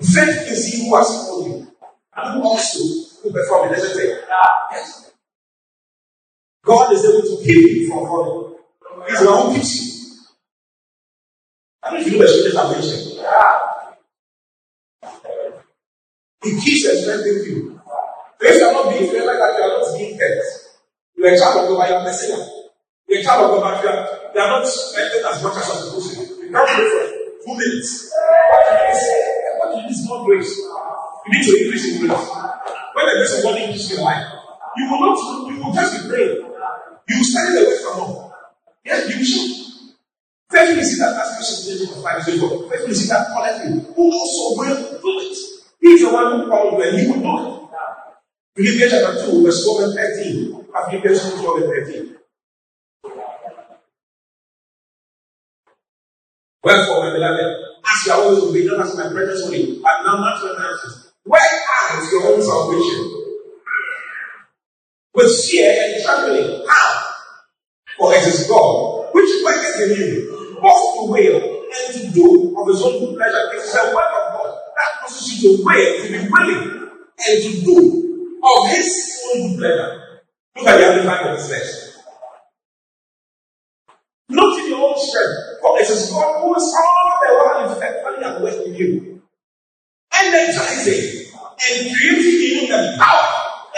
Faith 0.00 0.50
is 0.50 0.66
He 0.72 0.88
who 0.88 0.96
has 0.96 1.06
called 1.06 1.46
you, 1.46 1.72
and 2.16 2.34
who 2.34 2.42
also 2.48 2.78
will 3.24 3.32
perform 3.32 3.68
it. 3.72 3.78
Let's 3.78 3.94
say, 3.94 4.18
ah, 4.30 4.68
yes. 4.72 5.12
God 6.64 6.92
is 6.92 7.04
able 7.04 7.22
to 7.22 7.44
keep 7.44 7.56
you 7.56 7.88
from 7.88 8.06
falling. 8.06 8.56
He's 9.08 9.20
the 9.20 9.30
one 9.30 9.46
who 9.46 9.54
keeps 9.54 9.82
you. 9.82 10.18
I 11.82 11.90
know 11.92 12.00
if 12.00 12.06
you 12.06 12.18
know 12.18 12.18
the 12.18 12.28
scriptures 12.28 12.56
I 12.56 12.72
mentioned. 12.72 13.26
Ah. 13.26 13.94
He 16.44 16.60
keeps 16.60 16.84
and 16.88 16.98
strengthens 16.98 17.46
you. 17.48 17.71
If 18.42 18.58
you 18.58 18.66
are 18.66 18.72
not 18.72 18.90
being 18.90 19.06
fed 19.10 19.24
like 19.24 19.38
that, 19.38 19.54
you 19.54 19.62
are 19.62 19.78
not 19.78 19.86
being 19.96 20.18
kept. 20.18 20.42
You 21.16 21.26
are 21.26 21.34
a 21.34 21.38
child 21.38 21.62
of 21.62 21.78
God, 21.78 21.88
you 21.88 21.94
are 21.94 22.04
messing 22.04 22.34
up. 22.34 22.46
You 23.06 23.16
are 23.16 23.20
a 23.20 23.22
child 23.22 23.40
of 23.46 23.48
God, 23.54 23.62
but 23.62 23.82
you 23.82 23.88
are, 23.88 24.02
you 24.34 24.40
are 24.40 24.50
not 24.58 24.66
strengthened 24.66 25.26
as 25.26 25.42
much 25.42 25.56
as 25.56 25.66
you 25.66 25.72
are 25.72 25.82
supposed 25.86 26.08
to. 26.10 26.20
You 26.42 26.50
can't 26.50 26.68
do 26.74 26.82
for 26.90 27.04
two 27.46 27.54
minutes. 27.54 28.10
What 28.50 28.62
you 28.66 28.74
need 28.82 28.90
is, 28.90 29.02
what 29.58 29.68
you 29.70 29.82
need 29.82 29.90
is 29.94 30.00
more 30.08 30.24
grace. 30.26 30.52
You 30.58 31.30
need 31.30 31.44
to 31.46 31.52
increase 31.64 31.86
in 31.86 32.06
grace. 32.06 32.26
When 32.94 33.04
the 33.06 33.14
grace 33.14 33.34
of 33.38 33.42
God 33.46 33.56
increases 33.62 33.90
in 33.92 33.96
your 33.96 34.06
life, 34.10 34.26
you 34.76 34.84
will 34.90 35.00
not, 35.06 35.18
you 35.46 35.62
will 35.62 35.72
just 35.72 36.02
be 36.02 36.08
praying. 36.10 36.42
You 37.08 37.14
will 37.18 37.24
study 37.24 37.52
the 37.54 37.62
word 37.62 37.78
from 37.78 37.94
home. 38.02 38.32
Yes, 38.84 39.06
you 39.06 39.24
should. 39.24 39.62
Faithfully 40.50 40.84
see 40.84 40.98
that 40.98 41.14
as 41.16 41.38
Bishop 41.38 41.58
James 41.64 41.96
of 41.96 42.02
Five 42.02 42.26
ago. 42.26 42.68
Faithfully 42.68 42.94
see 42.94 43.08
that 43.08 43.26
collectively, 43.32 43.86
who 43.94 44.12
also 44.12 44.58
will 44.60 45.00
do 45.00 45.12
it. 45.30 45.36
He 45.80 45.88
is 45.94 46.02
the 46.02 46.12
one 46.12 46.40
who 46.40 46.48
called 46.48 46.78
you 46.78 46.88
and 46.88 46.98
he 46.98 47.06
will 47.06 47.22
do 47.22 47.56
it. 47.56 47.61
Philippians 48.54 48.92
chapter 48.92 49.30
2, 49.30 49.42
verse 49.44 49.64
12 49.64 49.82
and 49.82 49.94
13. 49.94 50.66
Philippians 50.90 51.34
2, 51.36 51.42
12 51.42 51.56
and 51.56 51.86
13. 51.86 52.16
Wherefore, 56.62 57.00
my 57.00 57.12
beloved, 57.14 57.56
as 57.84 58.06
you 58.06 58.12
are 58.12 58.20
always 58.20 58.44
obedient 58.44 58.80
as 58.80 58.96
my 58.96 59.08
presence 59.10 59.46
only, 59.46 59.80
but 59.82 60.02
now 60.04 60.20
not 60.20 60.40
to 60.40 60.54
announce 60.54 61.12
Where 61.24 61.40
is 61.98 62.12
your 62.12 62.26
own 62.26 62.42
salvation? 62.42 63.10
With 65.14 65.44
fear 65.44 65.72
and 65.72 66.04
trembling. 66.04 66.64
How? 66.68 67.06
For 67.96 68.14
it 68.14 68.26
is 68.26 68.46
God 68.48 69.08
which 69.12 69.44
worketh 69.44 69.80
in 69.80 69.96
you, 69.96 70.58
both 70.60 70.94
to 70.94 71.10
will 71.10 71.64
and 71.72 71.94
to 71.94 72.10
do 72.12 72.54
of 72.58 72.68
his 72.68 72.82
own 72.82 73.00
good 73.00 73.16
pleasure. 73.16 73.50
It 73.54 73.64
is 73.64 73.72
the 73.72 73.92
word 73.94 74.12
of 74.12 74.32
God 74.36 74.58
that 74.76 75.00
causes 75.00 75.42
you 75.42 75.56
to 75.56 75.64
will, 75.64 76.02
to 76.02 76.12
be 76.12 76.28
willing, 76.30 76.90
and 77.26 77.42
to 77.42 77.64
do 77.64 78.11
of 78.62 78.70
his 78.70 79.20
own 79.34 79.56
pleasure. 79.58 80.20
Look 80.56 80.66
at 80.66 80.78
the 80.78 80.86
amplified 80.86 81.26
of 81.26 81.36
this 81.36 81.48
verse. 81.48 81.98
Not 84.28 84.58
in 84.58 84.68
your 84.70 84.88
own 84.88 84.98
strength, 84.98 85.60
for 85.60 85.78
it 85.78 85.88
is 85.88 86.10
God 86.10 86.42
who 86.42 86.56
is 86.56 86.74
all 86.76 87.12
the 87.20 87.34
while 87.34 87.72
effectually 87.72 88.24
at 88.24 88.40
work 88.40 88.66
in 88.66 88.74
you, 88.74 89.22
energizing 90.12 91.26
and 91.36 91.96
creating 91.96 92.40
in 92.42 92.62
you 92.62 92.68
the 92.68 92.96
power 92.98 93.28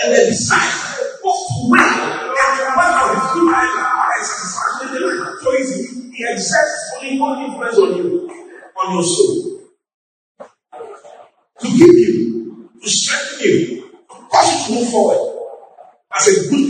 and 0.03 0.14
the 0.14 0.26
desire 0.26 0.95
both 1.22 1.49
to 1.49 1.70
will 1.70 1.80
and 1.80 2.53
to 2.59 2.64
work 2.76 2.93
his 3.14 3.24
good 3.32 3.49
pleasure 3.51 3.87
and 4.14 4.26
satisfaction 4.26 4.87
in 4.87 4.95
the 4.95 5.01
life. 5.01 5.39
So 5.43 5.49
he's, 5.57 5.72
he 6.14 6.24
exerts 6.24 6.76
only 6.99 7.18
one 7.18 7.43
influence 7.45 7.78
on 7.78 7.97
you, 7.97 8.30
on 8.76 8.95
your 8.95 9.03
soul, 9.03 9.34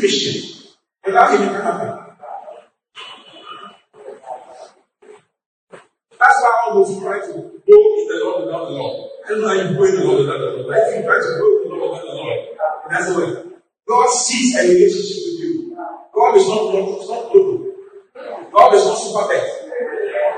Christian. 0.04 0.68
Without 1.06 1.32
him, 1.32 1.42
it 1.42 1.48
can 1.48 1.62
happen. 1.62 1.88
That's 6.20 6.38
why 6.42 6.60
all 6.64 6.74
those 6.74 6.94
who 6.94 7.00
try 7.00 7.20
to 7.20 7.32
go 7.32 7.40
in 7.40 8.04
the 8.08 8.20
Lord 8.20 8.44
without 8.44 8.64
the 8.68 8.76
Lord. 8.76 9.10
I 9.24 9.28
don't 9.28 9.40
know 9.40 9.48
how 9.48 9.54
you 9.54 9.76
go 9.76 9.84
in 9.84 9.96
the 9.96 10.04
Lord 10.04 10.18
without 10.20 10.38
the 10.38 10.60
Lord. 10.60 10.76
If 10.76 10.96
you 10.96 11.02
try 11.08 11.16
to 11.16 11.30
go 11.40 11.46
in 11.56 11.68
the 11.68 11.76
Lord 11.76 11.90
without 11.92 12.04
the 12.04 12.16
Lord, 12.20 12.38
that's 12.90 13.06
the 13.08 13.16
way. 13.16 13.28
God 13.88 14.08
sees 14.12 14.56
a 14.56 14.68
relationship 14.68 15.24
with 15.24 15.40
you. 15.40 15.76
God 16.12 16.36
is 16.36 16.48
not 16.48 16.68
God 16.68 17.00
is 17.00 17.08
not 17.08 17.24
local. 17.32 17.72
God 18.52 18.74
is 18.74 18.84
not 18.84 18.98
super 19.00 19.24
bad. 19.24 19.48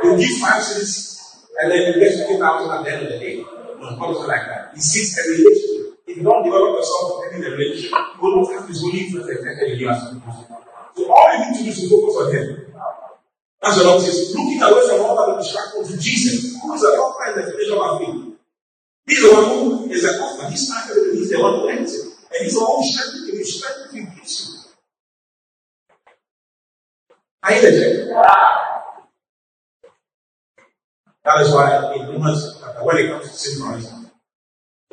You 0.05 0.17
give 0.17 0.39
five 0.39 0.63
cents 0.63 1.43
and 1.59 1.73
then 1.73 1.91
you 1.91 2.01
get 2.01 2.15
50,000 2.15 2.71
at 2.71 2.85
the 2.85 2.93
end 2.95 3.07
of 3.07 3.13
the 3.13 3.19
day. 3.19 3.43
No, 3.43 3.97
God 3.99 4.11
is 4.15 4.19
not 4.23 4.29
like 4.29 4.47
that. 4.47 4.71
He 4.75 4.81
sees 4.81 5.19
a 5.19 5.23
relationship. 5.27 5.99
If 6.07 6.17
you 6.19 6.23
don't 6.23 6.45
develop 6.45 6.79
yourself 6.79 7.35
in 7.35 7.41
the 7.43 7.51
relationship, 7.51 7.91
you 7.91 8.23
will 8.23 8.43
not 8.43 8.53
have 8.55 8.69
this 8.69 8.81
holy 8.81 9.01
influence 9.01 9.27
as. 9.89 10.01
So 10.97 11.13
all 11.13 11.33
you 11.33 11.51
need 11.51 11.59
to 11.59 11.65
do 11.65 11.71
is 11.71 11.91
focus 11.91 12.17
on 12.17 12.35
Him. 12.35 12.75
That's 13.63 13.77
what 13.77 13.87
Lord 13.87 14.03
says. 14.03 14.35
Looking 14.35 14.63
away 14.63 14.89
from 14.89 15.01
all 15.01 15.17
that 15.27 15.43
distractions 15.43 15.91
to 15.91 15.99
Jesus, 15.99 16.61
who 16.63 16.75
is 16.75 16.81
the 16.81 16.89
author 16.89 17.25
and 17.31 17.37
the 17.37 17.51
finisher 17.51 17.77
of 17.77 17.99
faith. 17.99 18.37
He's 19.07 19.23
the 19.23 19.33
one 19.33 19.45
who 19.45 19.91
is 19.91 20.03
the 20.03 20.09
author. 20.21 20.51
He's 20.51 20.69
not 20.69 20.85
He's 20.87 21.31
the 21.31 21.41
one 21.41 21.61
who 21.61 21.69
ends 21.69 21.95
it. 21.95 22.07
And 22.07 22.45
he's 22.45 22.55
the 22.55 22.61
one 22.61 22.77
who 22.77 22.85
strengthens 22.85 23.29
you. 23.29 23.39
He 23.39 23.45
strengthens 23.45 23.95
you, 23.95 24.07
gives 24.17 24.49
you. 24.49 24.57
Are 27.43 27.55
you 27.55 27.61
there? 27.63 28.23
That 31.25 31.41
is 31.41 31.53
why 31.53 31.95
in 31.95 32.07
Romans 32.07 32.63
when 32.83 32.97
it 32.99 33.11
comes 33.11 33.31
to 33.31 33.37
synchronism, 33.37 34.11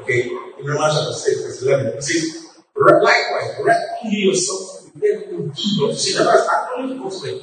okay, 0.01 0.29
in 0.29 0.65
Romans 0.65 0.95
chapter 0.95 1.13
6, 1.13 1.41
verse 1.43 1.61
11, 1.61 1.87
it 1.87 2.03
says, 2.03 2.47
likewise, 2.75 3.55
reckon 3.63 4.11
yourself 4.11 4.72
able 4.97 5.51
to 5.51 5.75
do 5.75 5.89
of 5.89 5.97
sin. 5.97 6.23
That 6.23 6.35
is 6.35 6.47
acknowledge 6.47 6.99
God's 6.99 7.23
way. 7.23 7.41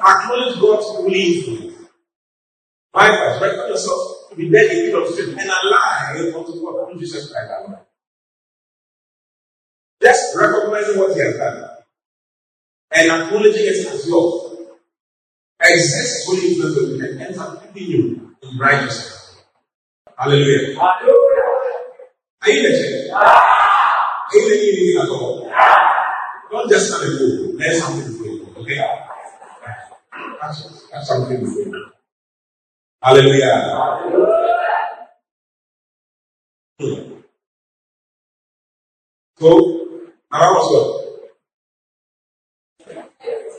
Acknowledge 0.00 0.60
God's 0.60 0.86
holy 0.86 1.22
influence. 1.22 1.88
Likewise, 2.94 3.40
reckon 3.40 3.68
yourself 3.68 4.30
to 4.30 4.36
be 4.36 4.50
dead 4.50 4.70
in 4.70 4.92
the 4.92 4.98
of 4.98 5.08
sin 5.14 5.30
and 5.30 5.50
alive 5.50 6.34
unto 6.34 6.60
God 6.62 6.90
through 6.90 7.00
Jesus 7.00 7.32
Christ 7.32 7.50
our. 7.50 7.80
Just 10.02 10.36
recognizing 10.36 10.98
what 10.98 11.14
He 11.14 11.20
has 11.20 11.36
done 11.36 11.68
and 12.92 13.10
acknowledging 13.10 13.64
it 13.64 13.86
as 13.86 14.06
yours. 14.06 14.48
Exerts 15.60 16.26
holy 16.26 16.48
influence 16.48 16.76
with 16.76 16.90
you 16.90 17.04
and 17.06 17.20
ends 17.20 17.38
up 17.38 17.62
keeping 17.62 17.90
you 17.90 18.36
in 18.42 18.58
righteousness. 18.58 19.36
Hallelujah. 20.18 20.78
Are 22.42 22.50
you 22.50 23.48
Are 24.34 24.38
you 24.38 25.00
at 25.02 25.08
all? 25.08 25.52
Don't 26.50 26.70
just 26.70 26.88
stand 26.88 27.04
and 27.04 27.18
go. 27.18 27.24
Learn 27.58 27.80
something 27.80 28.12
before 28.12 28.26
you. 28.26 28.54
Okay? 28.56 28.80
That's, 30.40 30.88
that's 30.90 31.08
something 31.08 31.40
before 31.40 31.62
you. 31.62 31.86
Hallelujah. 33.02 33.56
Hmm. 36.80 37.12
So, 39.38 39.48
now 40.32 40.52
was 40.54 40.68
what? 40.72 41.02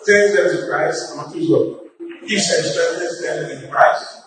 Turns 0.05 0.35
them 0.35 0.57
to 0.57 0.67
Christ. 0.67 1.15
Number 1.15 1.33
two 1.33 1.39
is 1.39 1.49
what? 1.49 2.27
Gives 2.27 2.51
and 2.51 2.65
strengthens 2.65 3.21
them 3.21 3.51
in 3.51 3.69
Christ. 3.69 4.21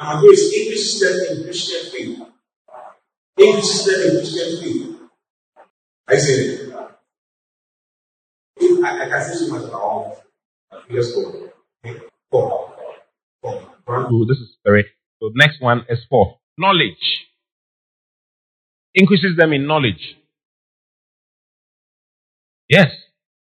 Number 0.00 0.22
two 0.22 0.30
is 0.30 0.54
increases 0.54 1.00
them 1.00 1.36
in 1.36 1.44
Christian 1.44 1.90
faith. 1.90 2.18
Increases 3.36 3.84
them 3.84 4.00
in 4.10 4.16
Christian 4.18 4.62
faith. 4.62 4.99
I 8.84 9.04
I 9.04 9.08
can 9.08 9.22
say 9.22 9.34
so 9.34 9.52
much 9.52 9.68
about 9.68 9.80
all. 9.80 10.16
Let's 10.90 11.14
go. 11.14 11.50
Four. 12.30 12.74
Four. 13.42 13.62
One. 13.84 14.08
Two. 14.08 14.26
This 14.28 14.38
is 14.38 14.56
three. 14.66 14.84
So 15.20 15.30
next 15.34 15.60
one 15.60 15.84
is 15.88 16.00
four. 16.08 16.38
Knowledge. 16.58 17.26
Increases 18.94 19.36
them 19.36 19.52
in 19.52 19.66
knowledge. 19.66 20.16
Yes. 22.68 22.90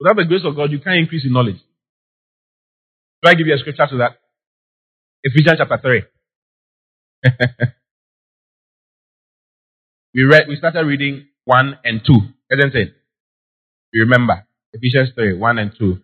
Without 0.00 0.16
the 0.16 0.24
grace 0.24 0.42
of 0.44 0.56
God, 0.56 0.70
you 0.70 0.78
can't 0.80 0.98
increase 0.98 1.24
in 1.24 1.32
knowledge. 1.32 1.58
Do 3.22 3.30
I 3.30 3.34
give 3.34 3.46
you 3.46 3.54
a 3.54 3.58
scripture 3.58 3.86
to 3.90 3.96
that? 3.98 4.18
Ephesians 5.24 5.58
chapter 5.58 5.78
3. 5.82 6.02
we 10.14 10.22
read 10.24 10.44
we 10.48 10.56
started 10.56 10.86
reading 10.86 11.26
1 11.46 11.78
and 11.84 12.00
2, 12.06 12.12
isn't 12.50 12.74
it? 12.74 12.94
You 13.92 14.02
remember 14.02 14.46
Ephesians 14.72 15.10
3, 15.14 15.38
1 15.38 15.58
and 15.58 15.72
2. 15.78 15.98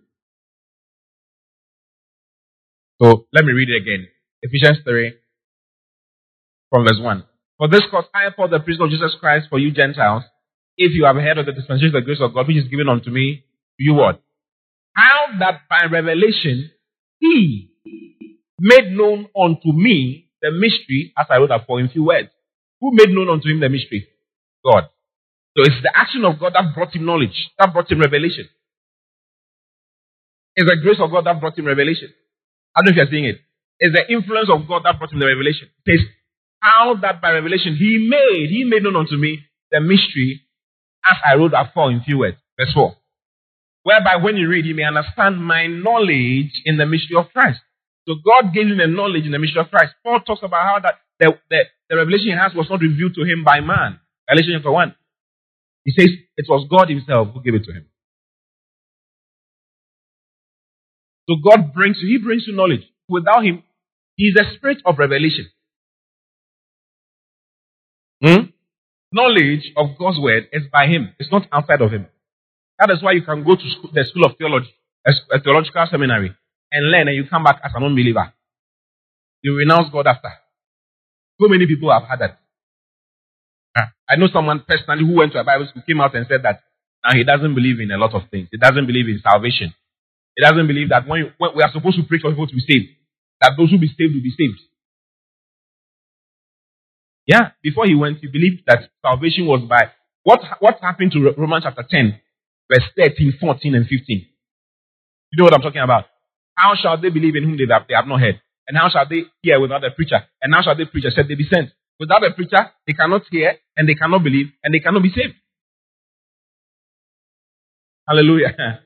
So 3.02 3.26
let 3.32 3.44
me 3.44 3.52
read 3.52 3.68
it 3.68 3.82
again. 3.82 4.08
Ephesians 4.42 4.78
3 4.84 5.12
from 6.70 6.84
verse 6.84 6.98
1. 7.00 7.24
For 7.58 7.68
this 7.68 7.82
cause 7.90 8.04
I, 8.14 8.30
Paul, 8.34 8.48
the 8.48 8.60
priest 8.60 8.80
of 8.80 8.90
Jesus 8.90 9.14
Christ, 9.20 9.46
for 9.50 9.58
you 9.58 9.70
Gentiles, 9.72 10.24
if 10.76 10.92
you 10.94 11.04
have 11.04 11.16
heard 11.16 11.38
of 11.38 11.46
the 11.46 11.52
dispensation 11.52 11.88
of 11.94 12.02
the 12.02 12.06
grace 12.06 12.20
of 12.20 12.34
God 12.34 12.48
which 12.48 12.56
is 12.56 12.68
given 12.68 12.88
unto 12.88 13.10
me, 13.10 13.44
you 13.78 13.94
what? 13.94 14.22
How 14.94 15.38
that 15.38 15.62
by 15.68 15.86
revelation 15.90 16.70
he 17.18 17.70
made 18.58 18.92
known 18.92 19.26
unto 19.38 19.72
me 19.72 20.30
the 20.40 20.50
mystery 20.50 21.12
as 21.16 21.26
I 21.30 21.36
wrote 21.36 21.50
for 21.66 21.80
in 21.80 21.88
few 21.88 22.04
words. 22.04 22.28
Who 22.80 22.90
made 22.92 23.10
known 23.10 23.28
unto 23.28 23.48
him 23.48 23.60
the 23.60 23.68
mystery? 23.68 24.08
God. 24.64 24.84
So 25.56 25.64
it's 25.64 25.82
the 25.82 25.92
action 25.94 26.24
of 26.24 26.38
God 26.40 26.54
that 26.54 26.74
brought 26.74 26.94
him 26.94 27.04
knowledge, 27.04 27.50
that 27.58 27.72
brought 27.72 27.90
him 27.90 28.00
revelation. 28.00 28.48
It's 30.56 30.68
the 30.68 30.76
grace 30.82 30.98
of 31.00 31.10
God 31.10 31.26
that 31.26 31.40
brought 31.40 31.58
him 31.58 31.66
revelation. 31.66 32.08
I 32.76 32.80
don't 32.80 32.94
know 32.96 33.02
if 33.02 33.08
you're 33.08 33.12
seeing 33.12 33.24
it. 33.24 33.38
It's 33.80 33.94
the 33.94 34.12
influence 34.12 34.48
of 34.50 34.68
God 34.68 34.82
that 34.84 34.98
brought 34.98 35.12
him 35.12 35.18
the 35.18 35.26
revelation. 35.26 35.68
It 35.84 35.98
says, 35.98 36.06
how 36.60 36.94
that 37.02 37.20
by 37.20 37.32
revelation 37.32 37.76
he 37.76 38.08
made, 38.08 38.48
he 38.50 38.64
made 38.64 38.82
known 38.82 38.96
unto 38.96 39.16
me 39.16 39.40
the 39.70 39.80
mystery 39.80 40.42
as 41.10 41.18
I 41.28 41.34
wrote 41.36 41.52
afore 41.54 41.90
in 41.90 42.00
few 42.02 42.18
words. 42.18 42.36
Verse 42.58 42.72
4. 42.72 42.94
Whereby 43.82 44.16
when 44.16 44.36
you 44.36 44.48
read, 44.48 44.64
you 44.64 44.74
may 44.74 44.84
understand 44.84 45.44
my 45.44 45.66
knowledge 45.66 46.52
in 46.64 46.76
the 46.76 46.86
mystery 46.86 47.16
of 47.18 47.32
Christ. 47.32 47.58
So 48.06 48.14
God 48.24 48.54
gave 48.54 48.68
him 48.68 48.78
the 48.78 48.86
knowledge 48.86 49.26
in 49.26 49.32
the 49.32 49.38
mystery 49.38 49.60
of 49.60 49.70
Christ. 49.70 49.94
Paul 50.04 50.20
talks 50.20 50.42
about 50.42 50.62
how 50.62 50.80
that 50.80 50.94
the, 51.18 51.38
the, 51.50 51.64
the 51.90 51.96
revelation 51.96 52.28
he 52.28 52.32
has 52.38 52.54
was 52.54 52.68
not 52.70 52.80
revealed 52.80 53.14
to 53.16 53.24
him 53.24 53.42
by 53.44 53.60
man. 53.60 53.98
Revelation 54.28 54.54
chapter 54.56 54.70
1. 54.70 54.94
He 55.84 55.92
says 55.92 56.10
it 56.36 56.46
was 56.48 56.66
God 56.70 56.88
himself 56.88 57.28
who 57.34 57.42
gave 57.42 57.54
it 57.54 57.64
to 57.64 57.72
him. 57.72 57.86
So 61.28 61.36
God 61.36 61.72
brings 61.74 61.98
you, 62.00 62.18
he 62.18 62.24
brings 62.24 62.44
you 62.46 62.54
knowledge. 62.54 62.82
Without 63.08 63.44
him, 63.44 63.62
he 64.16 64.26
is 64.26 64.34
the 64.34 64.44
spirit 64.56 64.78
of 64.84 64.98
revelation. 64.98 65.50
Hmm? 68.22 68.50
Knowledge 69.12 69.72
of 69.76 69.98
God's 69.98 70.18
word 70.20 70.48
is 70.52 70.64
by 70.72 70.86
him. 70.86 71.14
It's 71.18 71.32
not 71.32 71.46
outside 71.52 71.80
of 71.82 71.90
him. 71.90 72.06
That 72.78 72.90
is 72.90 73.02
why 73.02 73.12
you 73.12 73.22
can 73.22 73.44
go 73.44 73.56
to 73.56 73.70
school, 73.78 73.90
the 73.92 74.04
school 74.04 74.24
of 74.24 74.36
theology, 74.38 74.70
a, 75.06 75.12
theological 75.40 75.86
seminary, 75.90 76.34
and 76.72 76.90
learn, 76.90 77.08
and 77.08 77.16
you 77.16 77.24
come 77.28 77.44
back 77.44 77.60
as 77.64 77.72
an 77.74 77.84
unbeliever. 77.84 78.32
You 79.42 79.56
renounce 79.56 79.90
God 79.92 80.06
after. 80.06 80.30
So 81.40 81.48
many 81.48 81.66
people 81.66 81.92
have 81.92 82.08
had 82.08 82.20
that. 82.20 82.41
Ah, 83.76 83.92
I 84.08 84.16
know 84.16 84.28
someone 84.32 84.64
personally 84.66 85.04
who 85.06 85.16
went 85.16 85.32
to 85.32 85.40
a 85.40 85.44
Bible 85.44 85.66
school, 85.68 85.82
came 85.86 86.00
out 86.00 86.14
and 86.14 86.26
said 86.28 86.42
that 86.44 86.60
now 87.04 87.14
he 87.16 87.24
doesn't 87.24 87.54
believe 87.54 87.80
in 87.80 87.90
a 87.90 87.98
lot 87.98 88.14
of 88.14 88.22
things. 88.30 88.48
He 88.50 88.58
doesn't 88.58 88.86
believe 88.86 89.08
in 89.08 89.20
salvation. 89.22 89.74
He 90.36 90.42
doesn't 90.42 90.66
believe 90.66 90.88
that 90.90 91.06
when, 91.06 91.20
you, 91.20 91.32
when 91.38 91.50
we 91.56 91.62
are 91.62 91.72
supposed 91.72 91.96
to 91.96 92.04
pray 92.04 92.18
for 92.20 92.30
people 92.30 92.46
to 92.46 92.54
be 92.54 92.64
saved, 92.66 92.88
that 93.40 93.52
those 93.58 93.70
who 93.70 93.78
be 93.78 93.88
saved 93.88 94.14
will 94.14 94.22
be 94.22 94.34
saved. 94.36 94.60
Yeah, 97.26 97.50
before 97.62 97.86
he 97.86 97.94
went, 97.94 98.18
he 98.18 98.26
believed 98.26 98.62
that 98.66 98.90
salvation 99.00 99.46
was 99.46 99.62
by 99.68 99.90
what 100.24 100.40
what 100.60 100.78
happened 100.80 101.12
to 101.12 101.32
Romans 101.36 101.64
chapter 101.64 101.84
10, 101.88 102.20
verse 102.70 102.84
13, 102.96 103.34
14, 103.40 103.74
and 103.74 103.86
15. 103.86 104.26
You 105.32 105.38
know 105.38 105.44
what 105.44 105.54
I'm 105.54 105.62
talking 105.62 105.82
about? 105.82 106.06
How 106.56 106.74
shall 106.74 107.00
they 107.00 107.10
believe 107.10 107.36
in 107.36 107.44
whom 107.44 107.56
they 107.56 107.66
have, 107.72 107.86
they 107.88 107.94
have 107.94 108.06
not 108.06 108.20
heard? 108.20 108.40
And 108.68 108.76
how 108.76 108.88
shall 108.90 109.08
they 109.08 109.24
hear 109.42 109.60
without 109.60 109.84
a 109.84 109.90
preacher? 109.90 110.22
And 110.42 110.54
how 110.54 110.62
shall 110.62 110.76
they 110.76 110.84
preach 110.84 111.04
except 111.06 111.28
they 111.28 111.34
be 111.34 111.48
sent? 111.52 111.70
Without 112.02 112.24
a 112.26 112.32
preacher, 112.34 112.62
they 112.86 112.94
cannot 112.94 113.22
hear, 113.30 113.54
and 113.78 113.88
they 113.88 113.94
cannot 113.94 114.24
believe, 114.24 114.48
and 114.64 114.74
they 114.74 114.80
cannot 114.80 115.04
be 115.04 115.12
saved. 115.14 115.36
Hallelujah. 118.08 118.54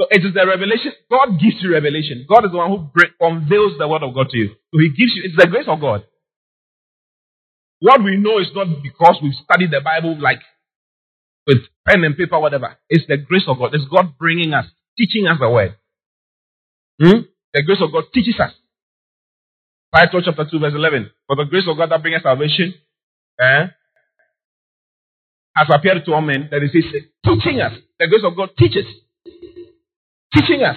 So 0.00 0.06
it 0.10 0.24
is 0.26 0.34
the 0.34 0.46
revelation. 0.46 0.92
God 1.10 1.38
gives 1.38 1.62
you 1.62 1.70
revelation. 1.72 2.26
God 2.28 2.44
is 2.46 2.50
the 2.50 2.58
one 2.58 2.70
who 2.70 2.90
unveils 3.20 3.78
the 3.78 3.86
word 3.86 4.02
of 4.02 4.14
God 4.14 4.30
to 4.30 4.38
you. 4.38 4.48
So 4.74 4.80
He 4.80 4.88
gives 4.88 5.14
you. 5.14 5.22
It's 5.24 5.36
the 5.38 5.46
grace 5.46 5.66
of 5.68 5.80
God. 5.80 6.04
What 7.80 8.02
we 8.02 8.16
know 8.16 8.38
is 8.40 8.48
not 8.54 8.68
because 8.82 9.18
we've 9.22 9.38
studied 9.44 9.70
the 9.70 9.80
Bible 9.84 10.18
like 10.20 10.40
with 11.46 11.58
pen 11.86 12.04
and 12.04 12.16
paper, 12.16 12.40
whatever. 12.40 12.78
It's 12.88 13.06
the 13.08 13.18
grace 13.18 13.44
of 13.48 13.58
God. 13.58 13.74
It's 13.74 13.84
God 13.90 14.18
bringing 14.18 14.54
us, 14.54 14.66
teaching 14.98 15.28
us 15.28 15.38
the 15.40 15.50
word. 15.50 15.76
Hmm? 17.00 17.28
The 17.54 17.62
grace 17.62 17.82
of 17.82 17.92
God 17.92 18.04
teaches 18.14 18.40
us. 18.40 18.52
Titus 19.94 20.22
chapter 20.24 20.46
2, 20.50 20.58
verse 20.58 20.74
11. 20.74 21.10
For 21.26 21.36
the 21.36 21.44
grace 21.44 21.64
of 21.68 21.76
God 21.76 21.90
that 21.90 22.00
brings 22.02 22.22
salvation 22.22 22.74
eh, 23.40 23.66
has 25.56 25.68
appeared 25.72 26.04
to 26.04 26.12
all 26.14 26.22
men. 26.22 26.48
That 26.50 26.62
is, 26.62 26.72
teaching 26.72 27.60
us. 27.60 27.72
The 27.98 28.08
grace 28.08 28.24
of 28.24 28.36
God 28.36 28.50
teaches. 28.58 28.86
Teaching 30.32 30.62
us 30.62 30.76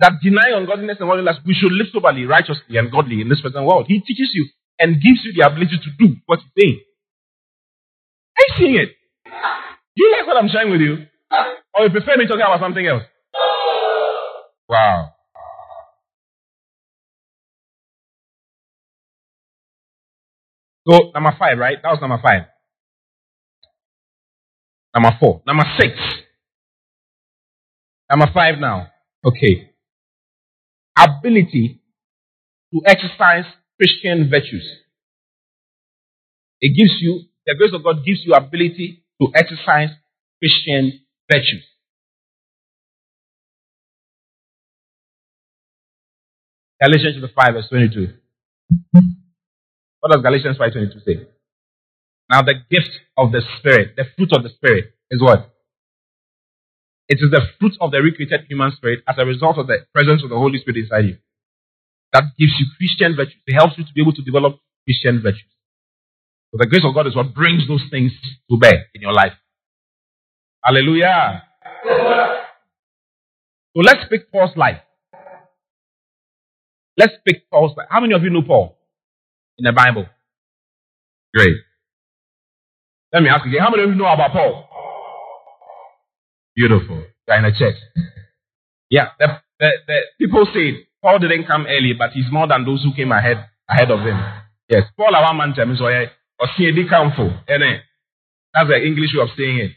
that 0.00 0.12
denying 0.22 0.54
ungodliness 0.54 0.98
and 1.00 1.08
worldliness, 1.08 1.38
we 1.46 1.54
should 1.54 1.72
live 1.72 1.86
soberly, 1.92 2.26
righteously, 2.26 2.76
and 2.76 2.92
godly 2.92 3.22
in 3.22 3.28
this 3.30 3.40
present 3.40 3.64
world. 3.64 3.86
He 3.88 4.00
teaches 4.00 4.30
you 4.34 4.46
and 4.78 5.00
gives 5.00 5.24
you 5.24 5.32
the 5.32 5.46
ability 5.46 5.78
to 5.80 5.90
do 5.98 6.16
what 6.26 6.40
he's 6.40 6.52
saying. 6.64 6.80
Are 8.36 8.44
you 8.48 8.54
seeing 8.58 8.76
it? 8.76 8.90
Do 9.96 10.04
you 10.04 10.12
like 10.12 10.26
what 10.26 10.36
I'm 10.36 10.50
sharing 10.50 10.70
with 10.70 10.82
you? 10.82 11.06
Or 11.74 11.84
you 11.84 11.90
prefer 11.90 12.16
me 12.16 12.26
talking 12.26 12.44
about 12.44 12.60
something 12.60 12.86
else? 12.86 13.02
Wow. 14.68 15.15
So, 20.88 21.10
number 21.14 21.34
five, 21.38 21.58
right? 21.58 21.78
That 21.82 21.90
was 21.90 21.98
number 22.00 22.20
five. 22.22 22.42
Number 24.94 25.16
four. 25.18 25.42
Number 25.46 25.64
six. 25.78 25.92
Number 28.10 28.26
five 28.32 28.58
now. 28.58 28.88
Okay. 29.24 29.72
Ability 30.96 31.80
to 32.72 32.80
exercise 32.86 33.44
Christian 33.78 34.30
virtues. 34.30 34.66
It 36.60 36.76
gives 36.76 37.00
you, 37.00 37.24
the 37.46 37.54
grace 37.58 37.72
of 37.74 37.82
God 37.82 38.04
gives 38.04 38.20
you 38.24 38.32
ability 38.34 39.04
to 39.20 39.28
exercise 39.34 39.90
Christian 40.40 41.00
virtues. 41.30 41.64
Galatians 46.80 47.16
chapter 47.20 47.34
5, 47.34 47.54
verse 47.54 47.68
22. 47.70 48.12
What 50.00 50.12
does 50.12 50.22
Galatians 50.22 50.58
5.22 50.58 51.04
say? 51.04 51.26
Now 52.30 52.42
the 52.42 52.54
gift 52.70 52.90
of 53.16 53.32
the 53.32 53.42
Spirit, 53.58 53.94
the 53.96 54.04
fruit 54.16 54.30
of 54.36 54.42
the 54.42 54.50
Spirit 54.50 54.94
is 55.10 55.22
what? 55.22 55.52
It 57.08 57.18
is 57.20 57.30
the 57.30 57.42
fruit 57.58 57.74
of 57.80 57.92
the 57.92 58.02
recreated 58.02 58.46
human 58.48 58.72
spirit 58.72 59.00
as 59.08 59.16
a 59.18 59.24
result 59.24 59.58
of 59.58 59.68
the 59.68 59.86
presence 59.94 60.24
of 60.24 60.30
the 60.30 60.36
Holy 60.36 60.58
Spirit 60.58 60.78
inside 60.78 61.06
you. 61.06 61.16
That 62.12 62.24
gives 62.38 62.52
you 62.58 62.66
Christian 62.78 63.14
virtues. 63.16 63.40
It 63.46 63.54
helps 63.54 63.78
you 63.78 63.84
to 63.84 63.92
be 63.94 64.00
able 64.02 64.14
to 64.14 64.22
develop 64.22 64.58
Christian 64.86 65.22
virtues. 65.22 65.50
So 66.50 66.58
the 66.58 66.66
grace 66.66 66.84
of 66.84 66.94
God 66.94 67.06
is 67.06 67.14
what 67.16 67.34
brings 67.34 67.68
those 67.68 67.82
things 67.90 68.12
to 68.50 68.58
bear 68.58 68.86
in 68.94 69.02
your 69.02 69.12
life. 69.12 69.32
Hallelujah. 70.64 71.44
So 73.76 73.82
let's 73.82 74.08
pick 74.10 74.32
Paul's 74.32 74.56
life. 74.56 74.80
Let's 76.96 77.14
pick 77.26 77.48
Paul's 77.50 77.76
life. 77.76 77.88
How 77.90 78.00
many 78.00 78.14
of 78.14 78.22
you 78.22 78.30
know 78.30 78.42
Paul 78.42 78.75
in 79.58 79.64
the 79.64 79.72
Bible? 79.72 80.06
Great. 81.34 81.56
Let 83.12 83.22
me 83.22 83.28
ask 83.28 83.44
you 83.44 83.52
again. 83.52 83.62
How 83.62 83.70
many 83.70 83.84
of 83.84 83.90
you 83.90 83.96
know 83.96 84.06
about 84.06 84.32
Paul? 84.32 84.68
Beautiful. 86.54 87.04
You're 87.28 87.38
in 87.38 87.44
a 87.44 87.52
church. 87.52 87.76
Yeah, 88.90 89.08
the, 89.18 89.26
the, 89.58 89.70
the 89.86 89.98
people 90.18 90.46
say 90.54 90.86
Paul 91.02 91.18
didn't 91.18 91.46
come 91.46 91.66
early, 91.68 91.92
but 91.98 92.10
he's 92.12 92.30
more 92.30 92.46
than 92.46 92.64
those 92.64 92.82
who 92.82 92.94
came 92.94 93.12
ahead 93.12 93.44
ahead 93.68 93.90
of 93.90 94.00
him. 94.00 94.18
Yes, 94.68 94.84
Paul 94.96 95.14
our 95.14 95.34
man 95.34 95.54
or 95.80 96.06
Osiedi 96.40 96.88
Kamfo. 96.88 97.40
That's 97.46 98.68
the 98.68 98.84
English 98.84 99.10
way 99.14 99.22
of 99.22 99.28
saying 99.36 99.58
it. 99.58 99.72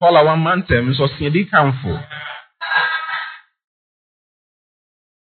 Paul 0.00 0.16
our 0.16 0.36
man 0.36 0.66
terms 0.66 1.00
Osiedi 1.00 1.48
Kamfo. 1.50 2.04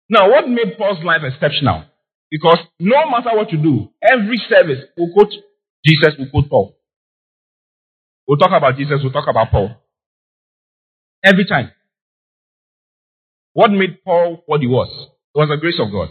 Now, 0.10 0.30
what 0.30 0.48
made 0.50 0.78
Paul's 0.78 1.04
life 1.06 1.22
exceptional? 1.24 1.86
Because 2.32 2.60
no 2.80 2.96
matter 3.12 3.36
what 3.36 3.52
you 3.52 3.62
do, 3.62 3.90
every 4.02 4.42
service 4.50 4.80
will 4.98 5.12
quote 5.14 5.34
Jesus, 5.86 6.16
will 6.18 6.30
quote 6.32 6.50
Paul. 6.50 6.78
We'll 8.28 8.38
talk 8.38 8.52
about 8.56 8.78
Jesus, 8.78 9.00
we'll 9.04 9.12
talk 9.12 9.28
about 9.30 9.52
Paul. 9.52 9.76
Every 11.24 11.46
time. 11.46 11.72
What 13.54 13.72
made 13.72 14.02
Paul 14.06 14.44
what 14.46 14.62
he 14.62 14.68
was? 14.68 14.90
It 15.36 15.40
was 15.40 15.50
the 15.50 15.58
grace 15.58 15.80
of 15.80 15.92
God. 15.92 16.10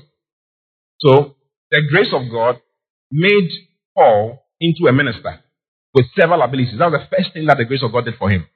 So, 1.00 1.36
the 1.70 1.80
grace 1.90 2.12
of 2.12 2.30
God 2.30 2.60
made 3.10 3.50
Paul 3.96 4.44
into 4.60 4.86
a 4.86 4.92
minister 4.92 5.40
with 5.94 6.06
several 6.18 6.42
abilities. 6.42 6.78
That 6.78 6.90
was 6.90 7.00
the 7.00 7.16
first 7.16 7.32
thing 7.32 7.46
that 7.46 7.56
the 7.56 7.64
grace 7.64 7.82
of 7.82 7.92
God 7.92 8.04
did 8.04 8.14
for 8.18 8.28
him. 8.30 8.46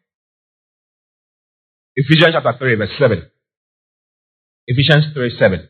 Ephesians 1.97 2.35
chapter 2.35 2.59
3, 2.59 2.75
verse 2.75 2.91
7. 2.99 3.23
Ephesians 4.67 5.07
3, 5.15 5.37
7. 5.39 5.69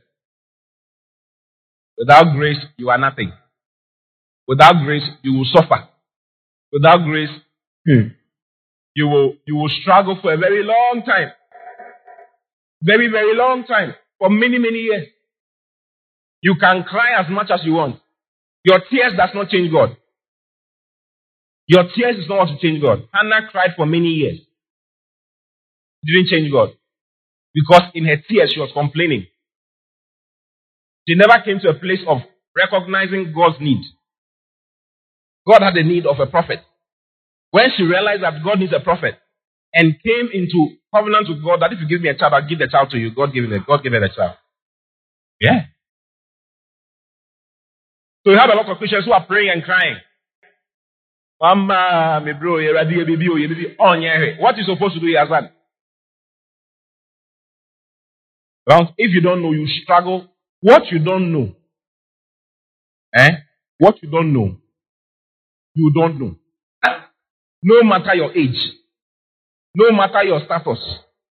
Without 1.99 2.34
grace, 2.34 2.59
you 2.76 2.90
are 2.90 2.99
nothing. 2.99 3.32
Without 4.47 4.74
grace, 4.84 5.09
you 5.22 5.32
will 5.34 5.47
suffer. 5.55 5.88
Without 6.72 7.05
grace, 7.05 7.30
hmm, 7.86 8.09
you 8.95 9.07
will 9.09 9.34
you 9.47 9.57
will 9.57 9.70
struggle 9.82 10.18
for 10.20 10.32
a 10.32 10.36
very 10.36 10.64
long 10.64 11.03
time. 11.07 11.30
Very, 12.82 13.09
very 13.11 13.34
long 13.34 13.64
time. 13.64 13.95
For 14.18 14.28
many, 14.28 14.59
many 14.59 14.78
years. 14.80 15.09
You 16.42 16.57
can 16.61 16.82
cry 16.84 17.18
as 17.18 17.30
much 17.30 17.51
as 17.51 17.61
you 17.64 17.72
want. 17.72 17.99
Your 18.64 18.78
tears 18.90 19.14
does 19.16 19.30
not 19.34 19.49
change 19.49 19.72
God. 19.72 19.97
Your 21.66 21.84
tears 21.95 22.16
is 22.18 22.28
not 22.28 22.38
what 22.40 22.49
to 22.49 22.59
change 22.59 22.82
God. 22.82 23.09
Hannah 23.12 23.49
cried 23.51 23.70
for 23.76 23.86
many 23.86 24.09
years. 24.09 24.38
Didn't 26.05 26.28
change 26.28 26.53
God. 26.53 26.70
Because 27.55 27.82
in 27.95 28.05
her 28.05 28.16
tears 28.28 28.53
she 28.53 28.61
was 28.61 28.70
complaining. 28.74 29.26
She 31.09 31.14
never 31.16 31.42
came 31.44 31.61
to 31.61 31.70
a 31.70 31.74
place 31.74 32.00
of 32.09 32.18
recognizing 32.57 33.32
God's 33.34 33.61
need. 33.61 33.82
God 35.46 35.62
had 35.62 35.76
a 35.76 35.84
need 35.84 36.07
of 36.07 36.18
a 36.20 36.26
prophet. 36.26 36.61
When 37.50 37.70
she 37.76 37.82
realized 37.84 38.22
that 38.22 38.42
God 38.44 38.59
needs 38.61 38.72
a 38.76 38.80
prophet 38.80 39.16
and 39.74 39.94
came 40.02 40.30
into 40.32 40.76
covenant 40.94 41.28
with 41.28 41.42
God 41.44 41.61
that 41.62 41.72
if 41.72 41.80
you 41.80 41.88
give 41.88 42.02
me 42.02 42.09
a 42.09 42.16
child, 42.16 42.34
I'll 42.34 42.48
give 42.48 42.59
the 42.59 42.68
child 42.68 42.90
to 42.90 42.98
you. 42.98 43.11
God 43.14 43.32
gave 43.34 43.44
it. 43.44 43.66
God 43.66 43.82
gave 43.82 43.92
her 43.92 44.00
the 44.00 44.11
child. 44.14 44.36
Yeah. 45.40 45.66
So 48.24 48.32
you 48.32 48.38
have 48.38 48.50
a 48.50 48.55
lot 48.57 48.68
of 48.70 48.78
Christians 48.78 49.05
who 49.05 49.12
are 49.12 49.26
praying 49.26 49.50
and 49.52 49.64
crying. 49.64 49.96
Mama, 51.40 52.22
me 52.24 52.32
bro, 52.32 52.55
what 54.40 54.57
you 54.57 54.64
supposed 54.64 54.94
to 54.94 55.00
do, 55.00 55.07
Yazan? 55.07 55.50
Well, 58.66 58.94
if 58.98 59.12
you 59.12 59.20
don't 59.20 59.42
know, 59.42 59.52
you 59.52 59.66
struggle. 59.82 60.28
What 60.65 60.85
you 60.91 60.99
don't 60.99 61.31
know, 61.31 61.55
eh? 63.15 63.33
What 63.77 64.03
you 64.03 64.09
don't 64.11 64.33
know, 64.33 64.57
you 65.75 65.93
don't 65.95 66.19
know. 66.19 66.37
No 67.62 67.83
matter 67.83 68.15
your 68.15 68.33
age, 68.33 68.57
no 69.75 69.93
matter 69.93 70.23
your 70.25 70.41
status, 70.47 70.79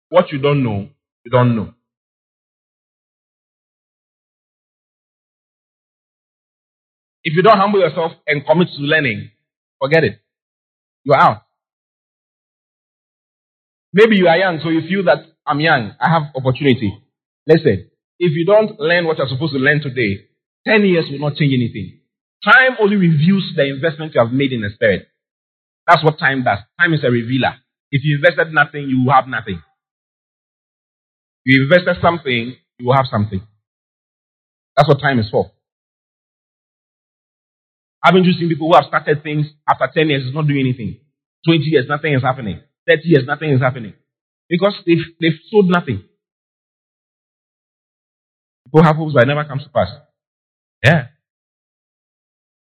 what 0.09 0.31
you 0.31 0.39
don't 0.39 0.63
know, 0.63 0.89
you 1.23 1.29
don't 1.31 1.55
know. 1.55 1.75
If 7.23 7.35
you 7.35 7.43
don't 7.43 7.59
humble 7.59 7.81
yourself 7.81 8.13
and 8.25 8.43
commit 8.43 8.69
to 8.69 8.81
learning, 8.81 9.29
forget 9.79 10.03
it. 10.05 10.19
You 11.03 11.13
are 11.13 11.21
out. 11.21 11.41
Maybe 13.93 14.15
you 14.15 14.27
are 14.27 14.37
young, 14.37 14.59
so 14.63 14.69
you 14.69 14.81
feel 14.89 15.03
that 15.03 15.19
I'm 15.45 15.59
young, 15.59 15.91
I 16.01 16.09
have 16.09 16.33
opportunity. 16.35 16.97
Listen, 17.45 17.91
if 18.19 18.33
you 18.35 18.45
don't 18.45 18.79
learn 18.79 19.05
what 19.07 19.17
you're 19.17 19.29
supposed 19.29 19.53
to 19.53 19.59
learn 19.59 19.81
today, 19.81 20.27
10 20.67 20.85
years 20.85 21.05
will 21.09 21.19
not 21.19 21.35
change 21.37 21.53
anything. 21.53 22.01
Time 22.43 22.77
only 22.79 22.97
reviews 22.97 23.53
the 23.55 23.63
investment 23.67 24.13
you 24.13 24.21
have 24.21 24.31
made 24.31 24.51
in 24.51 24.61
the 24.61 24.69
spirit. 24.73 25.07
That's 25.87 26.03
what 26.03 26.19
time 26.19 26.43
does. 26.43 26.59
Time 26.79 26.93
is 26.93 27.03
a 27.03 27.09
revealer. 27.09 27.55
If 27.91 28.03
you 28.03 28.17
invested 28.17 28.53
nothing, 28.53 28.87
you 28.89 29.03
will 29.03 29.13
have 29.13 29.27
nothing. 29.27 29.61
If 31.45 31.55
you 31.55 31.63
invested 31.63 31.97
something, 32.01 32.55
you 32.77 32.85
will 32.85 32.95
have 32.95 33.07
something. 33.09 33.41
That's 34.75 34.87
what 34.87 35.01
time 35.01 35.19
is 35.19 35.29
for. 35.29 35.51
Haven't 38.03 38.25
you 38.25 38.33
seen 38.33 38.47
people 38.47 38.69
who 38.69 38.75
have 38.75 38.85
started 38.87 39.23
things 39.23 39.47
after 39.69 39.89
10 39.93 40.09
years 40.09 40.25
is 40.25 40.33
not 40.33 40.47
doing 40.47 40.61
anything? 40.61 40.99
20 41.45 41.63
years, 41.63 41.85
nothing 41.89 42.13
is 42.13 42.21
happening. 42.21 42.61
30 42.87 43.01
years, 43.03 43.23
nothing 43.25 43.51
is 43.51 43.61
happening. 43.61 43.93
Because 44.47 44.73
they've, 44.85 45.03
they've 45.19 45.39
sold 45.51 45.69
nothing. 45.69 46.03
People 48.69 48.83
have 48.83 48.95
hopes, 48.95 49.13
but 49.13 49.23
it 49.23 49.27
never 49.27 49.45
comes 49.45 49.63
to 49.63 49.69
pass. 49.69 49.89
Yeah. 50.83 51.07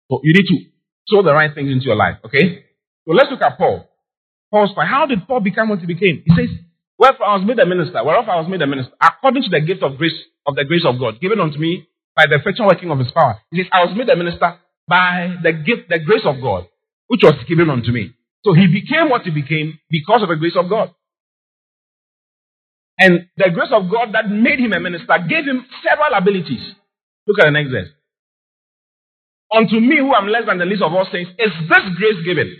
So 0.10 0.22
you 0.24 0.34
need 0.34 0.46
to 0.48 0.58
sow 1.08 1.24
the 1.24 1.34
right 1.34 1.54
things 1.54 1.72
into 1.72 1.86
your 1.86 1.96
life, 1.96 2.18
okay? 2.26 2.66
So 3.08 3.14
let's 3.14 3.32
look 3.32 3.42
at 3.42 3.58
Paul. 3.58 3.90
Paul's 4.52 4.72
fine. 4.76 4.88
How 4.88 5.06
did 5.06 5.28
Paul 5.28 5.42
become 5.42 5.70
what 5.70 5.80
he 5.80 5.88
became? 5.88 6.24
He 6.24 6.32
says, 6.36 6.50
Wherefore 6.98 7.28
I 7.28 7.38
was 7.38 7.46
made 7.46 7.60
a 7.60 7.66
minister, 7.66 8.04
whereof 8.04 8.30
I 8.30 8.38
was 8.38 8.50
made 8.50 8.62
a 8.62 8.68
minister, 8.68 8.94
according 9.02 9.44
to 9.44 9.50
the 9.50 9.62
gift 9.62 9.84
of 9.84 9.98
grace 9.98 10.18
of 10.46 10.56
the 10.56 10.66
grace 10.66 10.86
of 10.86 11.00
God, 11.00 11.20
given 11.20 11.40
unto 11.40 11.60
me 11.60 11.88
by 12.16 12.26
the 12.30 12.36
effectual 12.36 12.68
working 12.68 12.90
of 12.90 13.00
his 13.00 13.12
power. 13.12 13.42
He 13.52 13.62
says, 13.62 13.70
I 13.72 13.86
was 13.86 13.94
made 13.96 14.10
a 14.10 14.16
minister 14.16 14.58
by 14.88 15.36
the 15.44 15.52
gift, 15.54 15.90
the 15.90 16.00
grace 16.00 16.26
of 16.26 16.42
God, 16.42 16.66
which 17.08 17.22
was 17.22 17.36
given 17.48 17.70
unto 17.70 17.92
me. 17.92 18.14
So 18.46 18.54
he 18.54 18.66
became 18.68 19.10
what 19.10 19.24
he 19.24 19.32
became 19.32 19.78
because 19.90 20.24
of 20.24 20.30
the 20.30 20.38
grace 20.38 20.56
of 20.56 20.70
God. 20.70 20.94
And 23.00 23.30
the 23.38 23.50
grace 23.54 23.70
of 23.72 23.92
God 23.92 24.14
that 24.14 24.30
made 24.30 24.60
him 24.60 24.74
a 24.74 24.80
minister 24.80 25.14
gave 25.30 25.46
him 25.46 25.66
several 25.84 26.14
abilities. 26.18 26.64
Look 27.28 27.38
at 27.40 27.46
the 27.46 27.52
next 27.52 27.70
verse. 27.70 27.90
Unto 29.54 29.80
me, 29.80 29.98
who 29.98 30.14
am 30.16 30.28
less 30.28 30.46
than 30.46 30.58
the 30.58 30.66
least 30.66 30.82
of 30.82 30.94
all 30.94 31.08
saints, 31.12 31.32
is 31.40 31.52
this 31.70 31.86
grace 31.98 32.20
given 32.26 32.56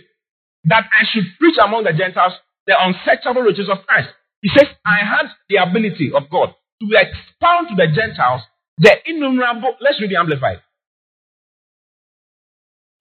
that 0.64 0.84
I 0.88 1.04
should 1.12 1.24
preach 1.38 1.56
among 1.62 1.84
the 1.84 1.92
Gentiles 1.92 2.32
the 2.66 2.74
unsearchable 2.78 3.42
riches 3.42 3.68
of 3.68 3.84
Christ. 3.86 4.08
He 4.42 4.50
says, 4.56 4.68
I 4.86 4.98
had 5.04 5.26
the 5.48 5.56
ability 5.56 6.12
of 6.14 6.30
God 6.30 6.54
to 6.80 6.86
expound 6.94 7.68
to 7.70 7.74
the 7.74 7.88
Gentiles 7.92 8.42
the 8.78 8.94
innumerable. 9.06 9.74
Let's 9.80 10.00
read 10.00 10.10
the 10.10 10.16
Amplified. 10.20 10.62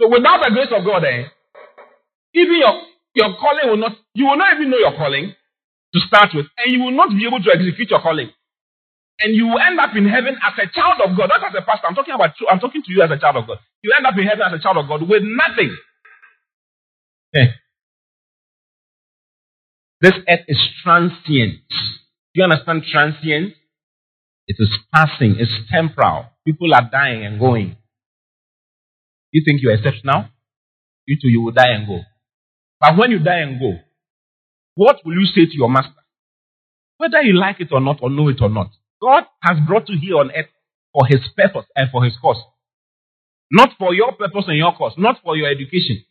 So 0.02 0.10
without 0.10 0.42
the 0.44 0.52
grace 0.52 0.72
of 0.76 0.84
God, 0.86 1.04
eh, 1.06 1.26
even 2.34 2.56
your, 2.58 2.82
your 3.14 3.36
calling 3.40 3.70
will 3.70 3.78
not, 3.78 3.94
you 4.14 4.26
will 4.26 4.38
not 4.38 4.56
even 4.56 4.70
know 4.70 4.78
your 4.78 4.96
calling 4.96 5.34
to 5.94 6.00
start 6.08 6.30
with, 6.34 6.46
and 6.58 6.74
you 6.74 6.84
will 6.84 6.92
not 6.92 7.10
be 7.10 7.26
able 7.26 7.42
to 7.42 7.52
execute 7.54 7.90
your 7.90 8.02
calling. 8.02 8.30
And 9.20 9.34
you 9.34 9.48
will 9.48 9.60
end 9.60 9.80
up 9.80 9.96
in 9.96 10.08
heaven 10.08 10.38
as 10.46 10.54
a 10.62 10.68
child 10.72 11.02
of 11.04 11.18
God, 11.18 11.30
not 11.30 11.44
as 11.44 11.54
a 11.58 11.66
pastor. 11.66 11.88
I'm 11.88 11.96
talking 11.96 12.14
about 12.14 12.32
I'm 12.52 12.60
talking 12.60 12.84
to 12.84 12.92
you 12.92 13.02
as 13.02 13.10
a 13.10 13.18
child 13.18 13.38
of 13.38 13.48
God. 13.48 13.58
You 13.82 13.94
end 13.98 14.06
up 14.06 14.14
in 14.18 14.28
heaven 14.28 14.44
as 14.46 14.60
a 14.60 14.62
child 14.62 14.78
of 14.78 14.88
God 14.88 15.02
with 15.10 15.24
nothing. 15.24 15.76
Eh. 17.34 17.48
This 20.02 20.14
earth 20.30 20.46
is 20.48 20.60
transient. 20.84 21.66
Do 21.68 22.36
you 22.36 22.44
understand 22.44 22.84
transient? 22.92 23.54
It 24.48 24.56
is 24.60 24.70
passing, 24.94 25.36
it's 25.40 25.52
temporal. 25.70 26.28
People 26.46 26.74
are 26.74 26.88
dying 26.90 27.26
and 27.26 27.40
going. 27.40 27.76
You 29.32 29.44
think 29.44 29.62
you're 29.62 29.74
exceptional? 29.74 30.30
You 31.06 31.18
too, 31.22 31.28
you 31.28 31.42
will 31.42 31.52
die 31.52 31.72
and 31.72 31.88
go. 31.88 32.00
But 32.80 32.98
when 32.98 33.12
you 33.12 33.20
die 33.20 33.40
and 33.40 33.60
go, 33.60 33.74
what 34.78 34.98
will 35.04 35.14
you 35.20 35.26
say 35.26 35.46
to 35.50 35.58
your 35.58 35.70
master? 35.70 36.06
Whether 36.98 37.24
you 37.24 37.34
like 37.34 37.60
it 37.60 37.70
or 37.72 37.82
not, 37.82 37.98
or 38.02 38.12
know 38.12 38.30
it 38.30 38.38
or 38.42 38.50
not, 38.50 38.70
God 39.02 39.24
has 39.42 39.58
brought 39.68 39.90
you 39.90 39.98
here 40.00 40.18
on 40.18 40.30
earth 40.32 40.54
for 40.94 41.06
his 41.08 41.20
purpose 41.36 41.66
and 41.76 41.90
for 41.92 42.06
his 42.06 42.14
cause. 42.22 42.38
Not 43.52 43.72
for 43.80 43.94
your 43.94 44.12
purpose 44.14 44.46
and 44.48 44.58
your 44.58 44.76
cause, 44.78 44.94
not 44.98 45.18
for 45.24 45.36
your 45.36 45.50
education, 45.50 46.04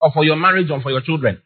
or 0.00 0.12
for 0.12 0.24
your 0.24 0.36
marriage 0.36 0.70
or 0.70 0.82
for 0.82 0.90
your 0.90 1.00
children. 1.00 1.40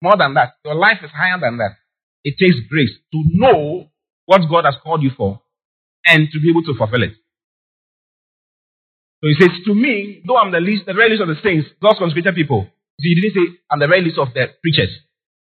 More 0.00 0.16
than 0.16 0.32
that, 0.34 0.54
your 0.64 0.74
life 0.74 0.98
is 1.04 1.10
higher 1.10 1.38
than 1.38 1.58
that. 1.58 1.76
It 2.24 2.36
takes 2.40 2.56
grace 2.68 2.92
to 3.12 3.22
know 3.34 3.90
what 4.24 4.42
God 4.50 4.64
has 4.64 4.74
called 4.82 5.02
you 5.02 5.10
for 5.16 5.42
and 6.06 6.28
to 6.32 6.40
be 6.40 6.50
able 6.50 6.62
to 6.62 6.74
fulfill 6.78 7.02
it. 7.02 7.12
So 9.20 9.28
he 9.28 9.36
says, 9.38 9.50
To 9.66 9.74
me, 9.74 10.22
though 10.26 10.38
I'm 10.38 10.52
the 10.52 10.60
least, 10.60 10.86
the 10.86 10.94
very 10.94 11.10
least 11.10 11.22
of 11.22 11.28
the 11.28 11.36
saints, 11.42 11.68
God's 11.82 11.98
consecrated 11.98 12.34
people. 12.34 12.68
See, 13.00 13.14
he 13.14 13.20
didn't 13.20 13.34
say, 13.34 13.58
I'm 13.70 13.80
the 13.80 13.86
very 13.86 14.02
least 14.02 14.18
of 14.18 14.28
the 14.34 14.46
preachers, 14.62 14.90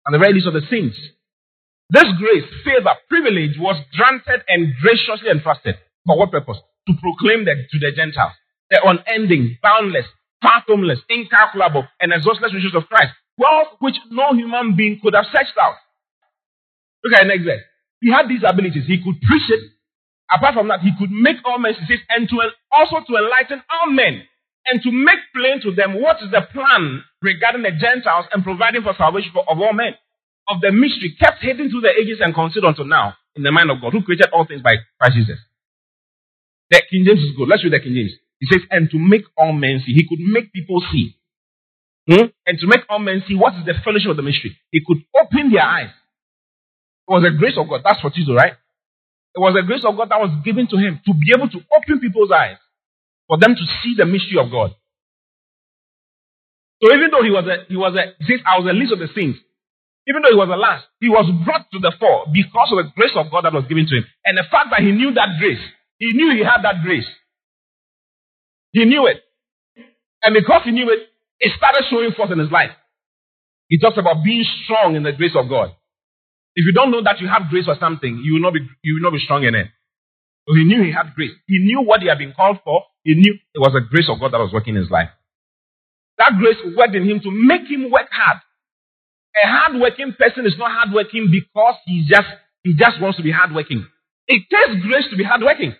I'm 0.06 0.14
the 0.14 0.20
very 0.20 0.38
of 0.46 0.54
the 0.54 0.62
saints. 0.70 0.98
This 1.90 2.06
grace, 2.18 2.46
favor, 2.64 2.94
privilege 3.10 3.58
was 3.60 3.78
granted 3.98 4.46
and 4.48 4.74
graciously 4.82 5.30
entrusted. 5.30 5.76
For 6.06 6.18
what 6.18 6.32
purpose? 6.32 6.58
To 6.88 6.94
proclaim 7.02 7.46
that 7.46 7.58
to 7.72 7.80
the 7.80 7.92
Gentiles 7.96 8.34
the 8.70 8.82
unending, 8.82 9.58
boundless, 9.62 10.06
fathomless, 10.42 11.00
incalculable, 11.10 11.86
and 12.02 12.12
exhaustless 12.14 12.54
riches 12.54 12.74
of 12.76 12.88
Christ, 12.90 13.14
wealth 13.38 13.78
which 13.80 13.96
no 14.10 14.34
human 14.34 14.76
being 14.76 15.00
could 15.02 15.14
have 15.14 15.26
searched 15.32 15.58
out. 15.62 15.76
Look 17.04 17.14
at 17.14 17.24
the 17.24 17.30
next 17.30 17.46
verse. 17.46 17.62
He 18.02 18.12
had 18.12 18.28
these 18.28 18.42
abilities. 18.42 18.86
He 18.88 18.98
could 18.98 19.22
preach 19.22 19.50
it. 19.50 19.62
Apart 20.34 20.56
from 20.56 20.68
that, 20.70 20.82
he 20.82 20.92
could 20.98 21.12
make 21.12 21.38
all 21.46 21.60
men, 21.60 21.76
says, 21.88 22.00
and 22.10 22.28
to 22.30 22.36
also 22.74 23.06
to 23.06 23.14
enlighten 23.18 23.62
all 23.70 23.92
men, 23.92 24.26
and 24.68 24.82
to 24.82 24.92
make 24.92 25.20
plain 25.34 25.62
to 25.62 25.74
them 25.74 26.02
what 26.02 26.18
is 26.22 26.32
the 26.32 26.42
plan 26.52 27.04
regarding 27.22 27.64
the 27.64 27.72
Gentiles 27.72 28.26
and 28.34 28.44
providing 28.44 28.82
for 28.82 28.94
salvation 28.98 29.32
for, 29.34 29.46
of 29.50 29.60
all 29.60 29.74
men. 29.74 29.94
Of 30.48 30.62
the 30.62 30.72
mystery 30.72 31.16
kept 31.20 31.42
hidden 31.42 31.70
through 31.70 31.82
the 31.82 31.90
ages 31.90 32.20
and 32.22 32.34
concealed 32.34 32.66
until 32.66 32.86
now 32.86 33.16
in 33.36 33.44
the 33.44 33.52
mind 33.52 33.72
of 33.72 33.82
God, 33.82 33.94
who 33.94 34.04
created 34.04 34.30
all 34.32 34.46
things 34.46 34.62
by 34.62 34.78
Christ 35.00 35.16
Jesus. 35.18 35.40
The 36.70 36.82
King 36.90 37.06
James 37.06 37.20
is 37.20 37.36
good. 37.38 37.48
Let's 37.48 37.64
read 37.64 37.74
the 37.74 37.80
King 37.80 37.94
James. 37.94 38.14
He 38.40 38.48
says, 38.52 38.62
and 38.70 38.90
to 38.92 39.00
make 39.00 39.24
all 39.38 39.54
men 39.54 39.82
see. 39.86 39.94
He 39.94 40.06
could 40.08 40.20
make 40.20 40.54
people 40.54 40.82
see. 40.92 41.16
Hmm? 42.10 42.30
And 42.46 42.60
to 42.60 42.68
make 42.68 42.82
all 42.90 43.00
men 43.00 43.24
see 43.28 43.36
what 43.36 43.56
is 43.56 43.66
the 43.66 43.74
fellowship 43.84 44.12
of 44.12 44.18
the 44.18 44.24
mystery. 44.24 44.58
He 44.72 44.82
could 44.86 45.02
open 45.20 45.52
their 45.52 45.64
eyes. 45.64 45.90
It 47.08 47.12
was 47.12 47.24
the 47.24 47.32
grace 47.38 47.58
of 47.58 47.68
God. 47.70 47.82
That's 47.84 48.02
for 48.02 48.10
Jesus, 48.10 48.34
right? 48.36 48.54
It 49.36 49.40
was 49.40 49.54
the 49.54 49.64
grace 49.64 49.84
of 49.86 49.98
God 49.98 50.10
that 50.10 50.20
was 50.20 50.32
given 50.46 50.68
to 50.68 50.78
him 50.78 51.02
to 51.06 51.14
be 51.14 51.34
able 51.36 51.50
to 51.50 51.60
open 51.76 52.00
people's 52.00 52.32
eyes 52.32 52.58
for 53.28 53.38
them 53.40 53.56
to 53.56 53.66
see 53.84 53.96
the 53.98 54.06
mystery 54.06 54.40
of 54.40 54.52
God. 54.52 54.76
So 56.84 56.94
even 56.94 57.10
though 57.12 57.24
he 57.24 57.32
was 57.32 57.46
a, 57.48 57.66
he 57.68 57.78
was 57.78 57.96
a, 57.96 58.14
says, 58.28 58.42
I 58.46 58.60
was 58.60 58.68
the 58.68 58.74
least 58.78 58.94
of 58.94 59.00
the 59.00 59.10
saints, 59.16 59.40
even 60.08 60.22
though 60.22 60.30
he 60.30 60.38
was 60.38 60.50
the 60.50 60.60
last, 60.60 60.86
he 61.00 61.10
was 61.10 61.26
brought 61.46 61.66
to 61.72 61.80
the 61.80 61.94
fore 62.00 62.28
because 62.32 62.70
of 62.72 62.78
the 62.84 62.92
grace 62.96 63.16
of 63.16 63.32
God 63.32 63.46
that 63.46 63.54
was 63.54 63.66
given 63.66 63.88
to 63.88 63.96
him. 63.98 64.06
And 64.26 64.38
the 64.38 64.46
fact 64.52 64.70
that 64.72 64.82
he 64.82 64.92
knew 64.92 65.14
that 65.16 65.40
grace, 65.40 65.62
he 65.98 66.14
knew 66.14 66.36
he 66.36 66.44
had 66.44 66.62
that 66.62 66.84
grace. 66.84 67.08
He 68.74 68.86
knew 68.86 69.08
it. 69.08 69.24
And 70.24 70.34
because 70.36 70.62
he 70.66 70.72
knew 70.72 70.90
it, 70.92 71.10
it 71.40 71.52
started 71.58 71.86
showing 71.90 72.12
forth 72.12 72.32
in 72.32 72.40
his 72.40 72.52
life. 72.52 72.72
He 73.68 73.80
talks 73.80 73.98
about 73.98 74.24
being 74.24 74.46
strong 74.64 74.96
in 74.96 75.04
the 75.04 75.12
grace 75.14 75.34
of 75.36 75.50
God. 75.50 75.74
If 76.56 76.66
you 76.66 76.74
don't 76.74 76.92
know 76.92 77.04
that 77.04 77.20
you 77.20 77.28
have 77.28 77.50
grace 77.50 77.66
for 77.66 77.76
something, 77.80 78.22
you 78.24 78.34
will 78.34 78.42
not 78.42 78.54
be, 78.54 78.62
you 78.84 78.96
will 78.96 79.02
not 79.10 79.14
be 79.18 79.24
strong 79.24 79.44
in 79.44 79.56
it. 79.56 79.68
So 80.48 80.54
he 80.56 80.64
knew 80.66 80.84
he 80.84 80.92
had 80.92 81.16
grace. 81.16 81.32
He 81.48 81.60
knew 81.60 81.82
what 81.82 82.02
he 82.02 82.08
had 82.08 82.18
been 82.20 82.34
called 82.34 82.60
for. 82.64 82.84
He 83.06 83.16
knew 83.16 83.36
it 83.54 83.60
was 83.60 83.74
the 83.74 83.82
grace 83.82 84.10
of 84.10 84.20
God 84.20 84.34
that 84.34 84.40
was 84.42 84.52
working 84.52 84.76
in 84.76 84.82
his 84.82 84.92
life. 84.92 85.10
That 86.18 86.34
grace 86.40 86.58
worked 86.76 86.96
in 86.96 87.08
him 87.08 87.22
to 87.22 87.32
make 87.32 87.70
him 87.70 87.92
work 87.92 88.10
hard. 88.12 88.40
A 89.44 89.48
hardworking 89.48 90.16
person 90.18 90.46
is 90.48 90.56
not 90.58 90.72
hardworking 90.72 91.30
because 91.32 91.76
he 91.86 92.08
just 92.10 92.28
he 92.64 92.74
just 92.74 93.00
wants 93.02 93.18
to 93.18 93.24
be 93.24 93.32
hardworking. 93.32 93.86
It 94.28 94.44
takes 94.50 94.82
grace 94.84 95.06
to 95.12 95.18
be 95.18 95.24
hardworking. 95.24 95.76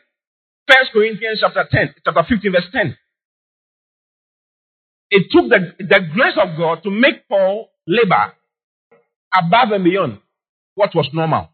First 0.70 0.92
Corinthians 0.94 1.40
chapter 1.42 1.66
10, 1.70 1.96
chapter 2.06 2.24
15, 2.30 2.52
verse 2.52 2.70
10. 2.72 2.98
It 5.12 5.28
took 5.32 5.50
the, 5.50 5.74
the 5.80 6.00
grace 6.14 6.38
of 6.42 6.58
God 6.58 6.84
to 6.84 6.92
make 6.92 7.28
Paul 7.30 7.70
labor 7.88 8.34
above 9.34 9.72
and 9.72 9.84
beyond 9.84 10.20
what 10.76 10.94
was 10.96 11.08
normal. 11.14 11.50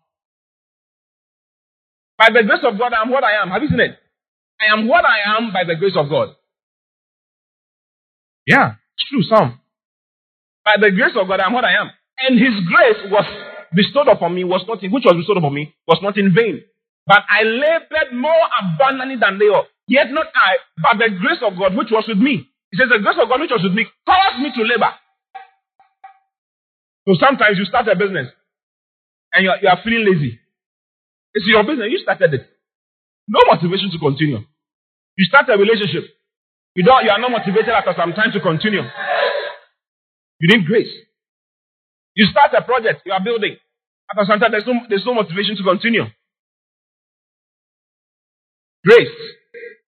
By 2.17 2.27
the 2.33 2.43
grace 2.43 2.63
of 2.63 2.77
God, 2.79 2.93
I 2.93 3.01
am 3.03 3.11
what 3.11 3.23
I 3.23 3.41
am. 3.41 3.49
Have 3.49 3.61
you 3.63 3.69
seen 3.69 3.79
it? 3.79 3.97
I 4.61 4.73
am 4.73 4.87
what 4.87 5.05
I 5.05 5.37
am 5.37 5.51
by 5.53 5.63
the 5.65 5.75
grace 5.75 5.95
of 5.97 6.09
God. 6.09 6.35
Yeah, 8.47 8.75
it's 8.97 9.09
true, 9.09 9.23
some. 9.23 9.59
By 10.65 10.75
the 10.79 10.91
grace 10.91 11.13
of 11.19 11.27
God, 11.27 11.39
I 11.39 11.47
am 11.47 11.53
what 11.53 11.65
I 11.65 11.73
am. 11.73 11.89
And 12.19 12.37
his 12.39 12.53
grace 12.67 13.11
was 13.11 13.25
bestowed 13.73 14.07
upon 14.07 14.35
me, 14.35 14.43
was 14.43 14.63
not 14.67 14.83
in, 14.83 14.91
which 14.91 15.03
was 15.05 15.15
bestowed 15.17 15.37
upon 15.37 15.53
me, 15.53 15.73
was 15.87 15.99
not 16.03 16.17
in 16.17 16.33
vain. 16.33 16.61
But 17.07 17.23
I 17.29 17.43
labored 17.43 18.13
more 18.13 18.45
abundantly 18.61 19.17
than 19.19 19.39
they 19.39 19.47
all. 19.49 19.65
Yet 19.87 20.11
not 20.11 20.27
I, 20.35 20.57
but 20.77 20.97
the 20.99 21.09
grace 21.17 21.41
of 21.41 21.57
God 21.57 21.75
which 21.75 21.89
was 21.91 22.05
with 22.07 22.19
me. 22.19 22.47
He 22.71 22.77
says, 22.77 22.87
the 22.89 22.99
grace 23.01 23.17
of 23.21 23.27
God 23.27 23.41
which 23.41 23.51
was 23.51 23.63
with 23.63 23.73
me 23.73 23.85
caused 24.05 24.39
me 24.39 24.51
to 24.55 24.61
labor. 24.61 24.93
So 27.07 27.15
sometimes 27.19 27.57
you 27.57 27.65
start 27.65 27.87
a 27.87 27.95
business 27.95 28.29
and 29.33 29.43
you 29.43 29.49
are, 29.49 29.57
you 29.61 29.67
are 29.67 29.79
feeling 29.83 30.05
lazy. 30.05 30.39
It's 31.33 31.47
your 31.47 31.63
business. 31.63 31.87
You 31.89 31.99
started 31.99 32.33
it. 32.35 32.47
No 33.27 33.39
motivation 33.49 33.89
to 33.91 33.99
continue. 33.99 34.39
You 35.17 35.25
start 35.25 35.49
a 35.49 35.57
relationship. 35.57 36.05
You 36.75 36.83
don't. 36.83 37.03
You 37.03 37.11
are 37.11 37.19
not 37.19 37.31
motivated 37.31 37.69
after 37.69 37.93
some 37.97 38.13
time 38.13 38.31
to 38.33 38.39
continue. 38.39 38.81
You 40.39 40.47
need 40.57 40.65
grace. 40.65 40.89
You 42.15 42.27
start 42.31 42.51
a 42.57 42.61
project. 42.63 43.01
You 43.05 43.13
are 43.13 43.23
building. 43.23 43.57
After 44.11 44.25
some 44.31 44.39
time, 44.39 44.51
there's 44.51 44.65
no, 44.65 44.73
there's 44.89 45.05
no 45.05 45.13
motivation 45.13 45.55
to 45.57 45.63
continue. 45.63 46.03
Grace 48.85 49.15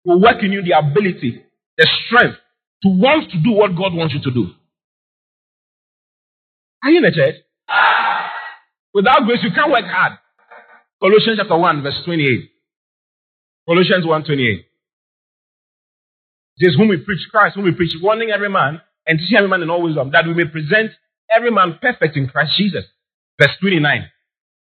will 0.05 0.21
work 0.21 0.43
in 0.43 0.51
you 0.51 0.61
the 0.63 0.77
ability, 0.77 1.41
the 1.77 1.87
strength 2.05 2.37
to 2.83 2.89
want 2.89 3.31
to 3.31 3.37
do 3.41 3.51
what 3.51 3.75
God 3.75 3.93
wants 3.95 4.13
you 4.13 4.21
to 4.21 4.31
do. 4.31 4.51
Are 6.83 6.91
you 6.91 6.97
in 6.97 7.03
the 7.03 7.11
church? 7.11 7.35
Without 8.93 9.25
grace, 9.25 9.39
you 9.41 9.49
can't 9.55 9.71
work 9.71 9.85
hard. 9.85 10.19
Colossians 11.01 11.39
chapter 11.39 11.57
1, 11.57 11.81
verse 11.81 12.01
28. 12.05 12.49
Colossians 13.67 14.05
1 14.05 14.23
28. 14.25 14.65
It 16.57 16.65
says, 16.65 16.75
Whom 16.77 16.89
we 16.89 16.97
preach 16.97 17.27
Christ, 17.31 17.55
whom 17.55 17.65
we 17.65 17.71
preach, 17.73 17.93
warning 18.01 18.31
every 18.31 18.49
man 18.49 18.81
and 19.07 19.19
teaching 19.19 19.37
every 19.37 19.49
man 19.49 19.61
in 19.61 19.69
all 19.69 19.81
wisdom, 19.81 20.11
that 20.11 20.25
we 20.25 20.33
may 20.33 20.45
present 20.45 20.91
every 21.35 21.51
man 21.51 21.79
perfect 21.81 22.15
in 22.15 22.27
Christ 22.27 22.53
Jesus. 22.57 22.85
Verse 23.39 23.51
29. 23.59 24.09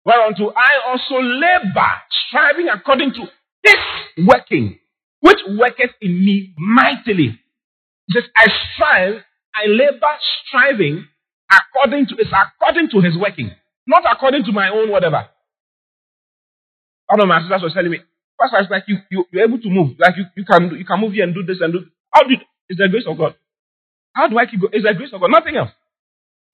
Whereunto 0.05 0.53
I 0.55 0.89
also 0.89 1.21
labor, 1.21 1.91
striving 2.27 2.67
according 2.73 3.13
to 3.13 3.25
this 3.63 4.25
working, 4.25 4.79
which 5.19 5.39
worketh 5.49 5.91
in 6.01 6.25
me 6.25 6.53
mightily. 6.57 7.39
He 8.07 8.13
says, 8.13 8.23
I 8.35 8.47
strive, 8.73 9.15
I 9.53 9.67
labor, 9.67 10.13
striving 10.47 11.05
according 11.51 12.07
to 12.07 12.15
it's 12.17 12.31
according 12.31 12.89
to 12.91 13.01
his 13.01 13.17
working. 13.17 13.51
Not 13.85 14.03
according 14.09 14.45
to 14.45 14.51
my 14.51 14.69
own 14.69 14.91
whatever. 14.91 15.27
One 17.07 17.21
of 17.21 17.27
my 17.27 17.41
sisters 17.41 17.61
was 17.63 17.73
telling 17.73 17.91
me, 17.91 17.99
Pastor, 18.39 18.59
it's 18.59 18.71
like 18.71 18.83
you, 18.87 18.97
you, 19.11 19.25
you're 19.31 19.45
able 19.45 19.59
to 19.59 19.69
move. 19.69 19.97
Like 19.99 20.15
you, 20.17 20.25
you, 20.35 20.45
can, 20.45 20.71
you 20.77 20.85
can 20.85 20.99
move 21.01 21.13
here 21.13 21.23
and 21.23 21.33
do 21.33 21.43
this 21.43 21.57
and 21.61 21.73
do 21.73 21.85
How 22.13 22.23
do 22.23 22.35
It's 22.69 22.79
the 22.79 22.87
grace 22.89 23.05
of 23.07 23.17
God. 23.17 23.35
How 24.13 24.27
do 24.27 24.37
I 24.37 24.45
keep 24.45 24.61
going? 24.61 24.73
It's 24.73 24.85
the 24.85 24.93
grace 24.93 25.11
of 25.13 25.21
God. 25.21 25.31
Nothing 25.31 25.57
else. 25.57 25.71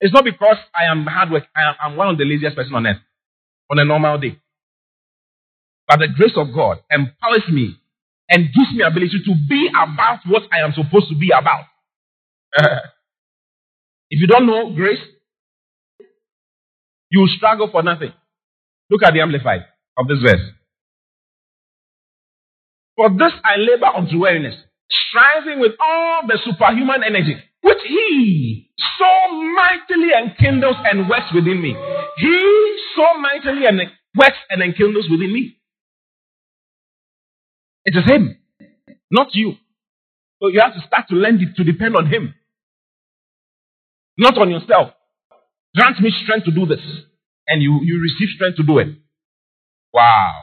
It's 0.00 0.12
not 0.14 0.24
because 0.24 0.56
I 0.74 0.90
am 0.90 1.06
hard 1.06 1.30
work. 1.30 1.44
I 1.56 1.70
am 1.70 1.74
I'm 1.80 1.96
one 1.96 2.08
of 2.08 2.18
the 2.18 2.24
laziest 2.24 2.56
person 2.56 2.74
on 2.74 2.86
earth 2.86 2.98
on 3.70 3.78
a 3.78 3.84
normal 3.84 4.18
day. 4.18 4.38
But 5.88 6.00
the 6.00 6.08
grace 6.08 6.36
of 6.36 6.54
God 6.54 6.78
empowers 6.90 7.48
me 7.50 7.76
and 8.30 8.46
gives 8.46 8.72
me 8.74 8.82
ability 8.82 9.22
to 9.24 9.34
be 9.48 9.68
about 9.70 10.20
what 10.26 10.44
I 10.52 10.64
am 10.64 10.72
supposed 10.74 11.08
to 11.10 11.18
be 11.18 11.30
about. 11.30 11.64
if 14.10 14.20
you 14.20 14.26
don't 14.26 14.46
know 14.46 14.74
grace, 14.74 15.00
you 17.10 17.20
will 17.20 17.32
struggle 17.36 17.68
for 17.70 17.82
nothing. 17.82 18.12
Look 18.90 19.02
at 19.04 19.12
the 19.14 19.20
amplified 19.20 19.64
of 19.98 20.08
this 20.08 20.18
verse. 20.24 20.40
For 22.96 23.10
this 23.10 23.32
I 23.44 23.56
labor 23.56 23.86
unto 23.86 24.18
weariness, 24.18 24.54
striving 24.90 25.60
with 25.60 25.72
all 25.80 26.22
the 26.26 26.38
superhuman 26.44 27.02
energy 27.04 27.36
which 27.64 27.78
he 27.88 28.70
so 28.98 29.34
mightily 29.56 30.10
enkindles 30.12 30.76
and 30.84 31.08
works 31.08 31.32
within 31.34 31.62
me. 31.62 31.74
He 32.18 32.78
so 32.94 33.18
mightily 33.18 33.66
and 33.66 33.80
works 34.16 34.36
and 34.50 34.62
enkindles 34.62 35.08
within 35.10 35.32
me. 35.32 35.56
It 37.86 37.96
is 37.96 38.04
him, 38.04 38.36
not 39.10 39.34
you. 39.34 39.54
So 40.42 40.48
you 40.48 40.60
have 40.60 40.74
to 40.74 40.86
start 40.86 41.08
to 41.08 41.14
learn 41.14 41.38
to 41.56 41.64
depend 41.64 41.96
on 41.96 42.06
him, 42.06 42.34
not 44.18 44.36
on 44.36 44.50
yourself. 44.50 44.90
Grant 45.74 46.00
me 46.00 46.12
strength 46.22 46.44
to 46.44 46.52
do 46.52 46.66
this. 46.66 46.84
And 47.46 47.62
you, 47.62 47.80
you 47.82 48.00
receive 48.00 48.28
strength 48.36 48.56
to 48.56 48.62
do 48.62 48.78
it. 48.78 48.88
Wow. 49.92 50.34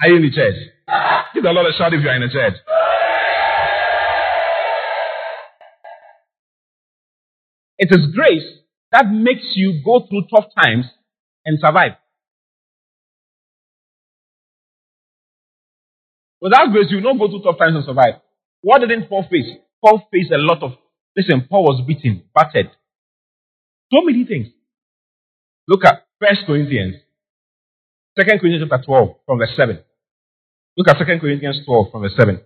Are 0.00 0.08
you 0.08 0.16
in 0.16 0.22
the 0.22 0.30
church? 0.30 0.56
Give 1.34 1.42
the 1.42 1.50
Lord 1.50 1.72
a 1.72 1.76
shout 1.76 1.94
if 1.94 2.02
you 2.02 2.08
are 2.08 2.16
in 2.16 2.22
the 2.22 2.28
church. 2.32 2.54
It 7.78 7.88
is 7.90 8.14
grace 8.14 8.60
that 8.92 9.06
makes 9.10 9.52
you 9.54 9.82
go 9.84 10.06
through 10.08 10.26
tough 10.34 10.50
times 10.62 10.86
and 11.44 11.58
survive. 11.58 11.92
Without 16.40 16.72
grace, 16.72 16.86
you 16.90 16.96
will 16.96 17.14
not 17.14 17.18
go 17.18 17.28
through 17.28 17.42
tough 17.42 17.58
times 17.58 17.76
and 17.76 17.84
survive. 17.84 18.20
What 18.60 18.80
didn't 18.80 19.08
Paul 19.08 19.26
face? 19.30 19.58
Paul 19.84 20.06
faced 20.12 20.30
a 20.32 20.38
lot 20.38 20.62
of. 20.62 20.72
Listen, 21.16 21.46
Paul 21.48 21.64
was 21.64 21.84
beaten, 21.86 22.22
battered, 22.34 22.70
so 23.92 24.00
many 24.02 24.24
things. 24.24 24.48
Look 25.68 25.84
at 25.84 26.06
First 26.20 26.42
Corinthians. 26.46 26.96
Second 28.18 28.40
Corinthians 28.40 28.68
chapter 28.68 28.84
12 28.84 29.16
from 29.26 29.38
verse 29.38 29.54
7. 29.56 29.78
Look 30.76 30.88
at 30.88 30.98
Second 30.98 31.20
Corinthians 31.20 31.60
12 31.66 31.90
from 31.92 32.02
verse 32.02 32.14
7. 32.18 32.40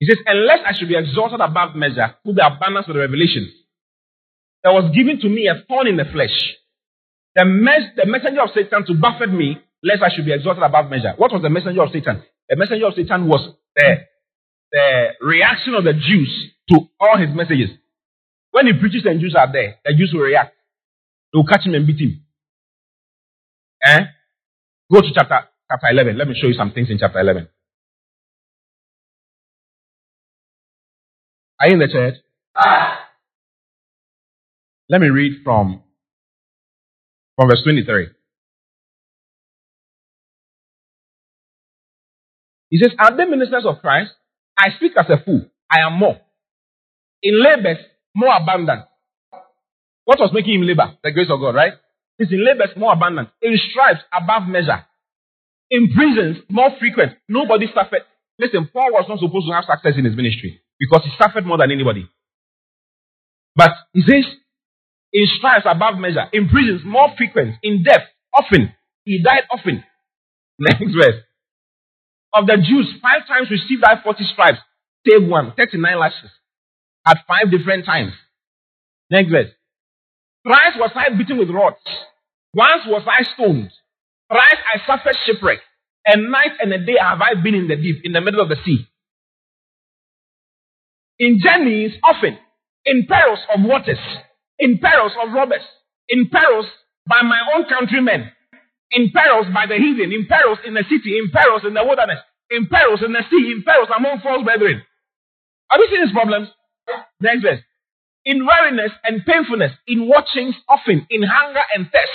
He 0.00 0.06
says, 0.06 0.18
Unless 0.26 0.60
I 0.66 0.74
should 0.74 0.88
be 0.88 0.96
exalted 0.96 1.40
above 1.40 1.74
measure 1.74 2.14
through 2.22 2.34
the 2.34 2.46
abundance 2.46 2.86
of 2.88 2.94
the 2.94 3.00
revelation, 3.00 3.50
there 4.62 4.72
was 4.72 4.92
given 4.94 5.20
to 5.20 5.28
me 5.28 5.48
a 5.48 5.64
thorn 5.68 5.86
in 5.86 5.96
the 5.96 6.04
flesh, 6.04 6.34
the, 7.34 7.44
mes- 7.44 7.94
the 7.96 8.06
messenger 8.06 8.42
of 8.42 8.50
Satan 8.54 8.84
to 8.86 8.94
buffet 8.94 9.32
me, 9.32 9.58
lest 9.82 10.02
I 10.02 10.10
should 10.14 10.26
be 10.26 10.32
exalted 10.32 10.62
above 10.62 10.90
measure. 10.90 11.14
What 11.16 11.32
was 11.32 11.42
the 11.42 11.50
messenger 11.50 11.82
of 11.82 11.90
Satan? 11.92 12.22
The 12.48 12.56
messenger 12.56 12.86
of 12.86 12.94
Satan 12.94 13.28
was 13.28 13.54
the 13.76 13.98
the 14.72 15.08
reaction 15.22 15.74
of 15.74 15.84
the 15.84 15.94
Jews 15.94 16.50
to 16.70 16.88
all 17.00 17.16
his 17.16 17.34
messages. 17.34 17.70
When 18.50 18.66
he 18.66 18.72
preaches 18.74 19.04
and 19.06 19.20
Jews 19.20 19.34
are 19.34 19.50
there, 19.50 19.76
the 19.84 19.94
Jews 19.94 20.10
will 20.12 20.22
react. 20.22 20.54
They 21.32 21.38
will 21.38 21.46
catch 21.46 21.64
him 21.66 21.74
and 21.74 21.86
beat 21.86 22.00
him. 22.00 22.25
Eh? 23.86 24.00
Go 24.92 25.00
to 25.00 25.08
chapter, 25.14 25.46
chapter 25.70 25.86
11. 25.90 26.18
Let 26.18 26.26
me 26.26 26.34
show 26.40 26.48
you 26.48 26.54
some 26.54 26.72
things 26.72 26.90
in 26.90 26.98
chapter 26.98 27.20
11. 27.20 27.48
Are 31.60 31.68
you 31.68 31.74
in 31.74 31.78
the 31.78 31.88
church? 31.88 32.14
Let 34.88 35.00
me 35.00 35.08
read 35.08 35.42
from, 35.44 35.82
from 37.36 37.48
verse 37.48 37.62
23. 37.62 38.08
He 42.70 42.78
says, 42.78 42.92
Are 42.98 43.16
they 43.16 43.24
ministers 43.24 43.64
of 43.66 43.80
Christ? 43.80 44.10
I 44.58 44.70
speak 44.76 44.92
as 44.98 45.06
a 45.08 45.22
fool. 45.24 45.46
I 45.70 45.86
am 45.86 45.94
more. 45.98 46.20
In 47.22 47.34
labors, 47.42 47.78
more 48.14 48.34
abundant. 48.36 48.82
What 50.04 50.18
was 50.18 50.30
making 50.32 50.60
him 50.60 50.66
labor? 50.66 50.96
The 51.02 51.12
grace 51.12 51.28
of 51.30 51.40
God, 51.40 51.54
right? 51.54 51.72
It's 52.18 52.32
in 52.32 52.44
labors 52.44 52.76
more 52.76 52.92
abundant, 52.92 53.28
in 53.42 53.58
stripes 53.70 54.00
above 54.12 54.48
measure, 54.48 54.84
in 55.70 55.92
prisons 55.94 56.38
more 56.48 56.70
frequent. 56.78 57.12
Nobody 57.28 57.66
suffered. 57.74 58.02
Listen, 58.38 58.68
Paul 58.72 58.92
was 58.92 59.06
not 59.08 59.18
supposed 59.18 59.46
to 59.48 59.54
have 59.54 59.64
success 59.64 59.94
in 59.98 60.04
his 60.04 60.16
ministry 60.16 60.60
because 60.78 61.02
he 61.04 61.10
suffered 61.20 61.46
more 61.46 61.58
than 61.58 61.70
anybody. 61.70 62.08
But 63.54 63.70
he 63.92 64.02
says, 64.02 64.24
in 65.12 65.26
stripes 65.38 65.66
above 65.68 65.98
measure, 65.98 66.26
in 66.32 66.48
prisons 66.48 66.82
more 66.84 67.08
frequent, 67.16 67.56
in 67.62 67.82
death 67.82 68.04
often. 68.36 68.72
He 69.04 69.22
died 69.22 69.44
often. 69.50 69.82
Next 70.58 70.94
verse. 70.94 71.22
Of 72.34 72.46
the 72.46 72.56
Jews, 72.56 72.92
five 73.00 73.26
times 73.26 73.50
received 73.50 73.82
I 73.84 74.02
40 74.02 74.24
stripes, 74.32 74.58
save 75.06 75.26
one, 75.26 75.54
39 75.56 75.98
lashes, 75.98 76.30
at 77.06 77.18
five 77.26 77.50
different 77.50 77.86
times. 77.86 78.12
Next 79.10 79.30
verse. 79.30 79.50
Thrice 80.46 80.78
was 80.78 80.92
I 80.94 81.10
beaten 81.10 81.38
with 81.38 81.50
rods. 81.50 81.82
Once 82.54 82.86
was 82.86 83.02
I 83.02 83.24
stoned. 83.34 83.70
Thrice 84.30 84.62
I 84.74 84.78
suffered 84.86 85.16
shipwreck. 85.26 85.58
And 86.06 86.30
night 86.30 86.54
and 86.62 86.72
a 86.72 86.78
day 86.78 86.94
have 87.02 87.20
I 87.20 87.34
been 87.34 87.56
in 87.56 87.66
the 87.66 87.74
deep, 87.74 88.04
in 88.04 88.12
the 88.12 88.20
middle 88.20 88.40
of 88.40 88.48
the 88.48 88.56
sea. 88.64 88.86
In 91.18 91.40
journeys, 91.42 91.98
often. 92.04 92.38
In 92.84 93.06
perils 93.08 93.40
of 93.52 93.64
waters. 93.64 93.98
In 94.60 94.78
perils 94.78 95.12
of 95.20 95.32
robbers. 95.32 95.66
In 96.08 96.28
perils 96.30 96.66
by 97.08 97.22
my 97.22 97.40
own 97.56 97.64
countrymen. 97.68 98.30
In 98.92 99.10
perils 99.10 99.46
by 99.52 99.66
the 99.66 99.74
heathen. 99.74 100.12
In 100.12 100.26
perils 100.28 100.58
in 100.64 100.74
the 100.74 100.84
city. 100.88 101.18
In 101.18 101.32
perils 101.34 101.62
in 101.66 101.74
the 101.74 101.82
wilderness. 101.82 102.20
In 102.50 102.68
perils 102.68 103.02
in 103.04 103.12
the 103.12 103.24
sea. 103.28 103.50
In 103.50 103.64
perils 103.66 103.88
among 103.90 104.20
false 104.22 104.44
brethren. 104.44 104.80
Have 105.70 105.80
you 105.80 105.88
seen 105.90 106.06
these 106.06 106.14
problems? 106.14 106.48
Next 107.20 107.42
verse 107.42 107.65
in 108.26 108.44
weariness 108.44 108.92
and 109.04 109.24
painfulness, 109.24 109.72
in 109.86 110.08
watchings 110.08 110.56
often, 110.68 111.06
in 111.10 111.22
hunger 111.22 111.62
and 111.74 111.86
thirst, 111.86 112.12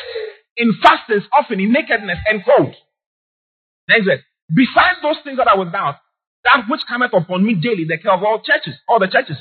in 0.58 0.74
fastings 0.84 1.24
often, 1.38 1.60
in 1.62 1.72
nakedness 1.72 2.20
and 2.30 2.44
cold. 2.46 2.76
Next 3.90 4.06
verse. 4.06 4.22
Besides 4.54 5.00
those 5.02 5.18
things 5.24 5.38
that 5.38 5.48
are 5.48 5.58
without, 5.58 5.98
that 6.44 6.66
which 6.70 6.82
cometh 6.88 7.14
upon 7.14 7.46
me 7.46 7.56
daily, 7.56 7.86
the 7.88 7.98
care 7.98 8.14
of 8.14 8.24
all 8.24 8.42
churches, 8.42 8.76
all 8.90 9.00
the 9.00 9.08
churches. 9.08 9.38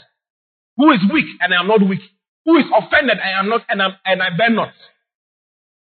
Who 0.79 0.93
is 0.93 1.01
weak 1.13 1.27
and 1.41 1.53
I 1.53 1.61
am 1.61 1.69
not 1.69 1.87
weak? 1.87 2.01
Who 2.47 2.57
is 2.59 2.67
offended 2.77 3.19
I 3.19 3.39
am 3.41 3.49
not 3.49 3.63
and, 3.69 3.83
I, 3.83 3.89
and 4.07 4.23
I 4.23 4.37
bear 4.37 4.51
not? 4.51 4.73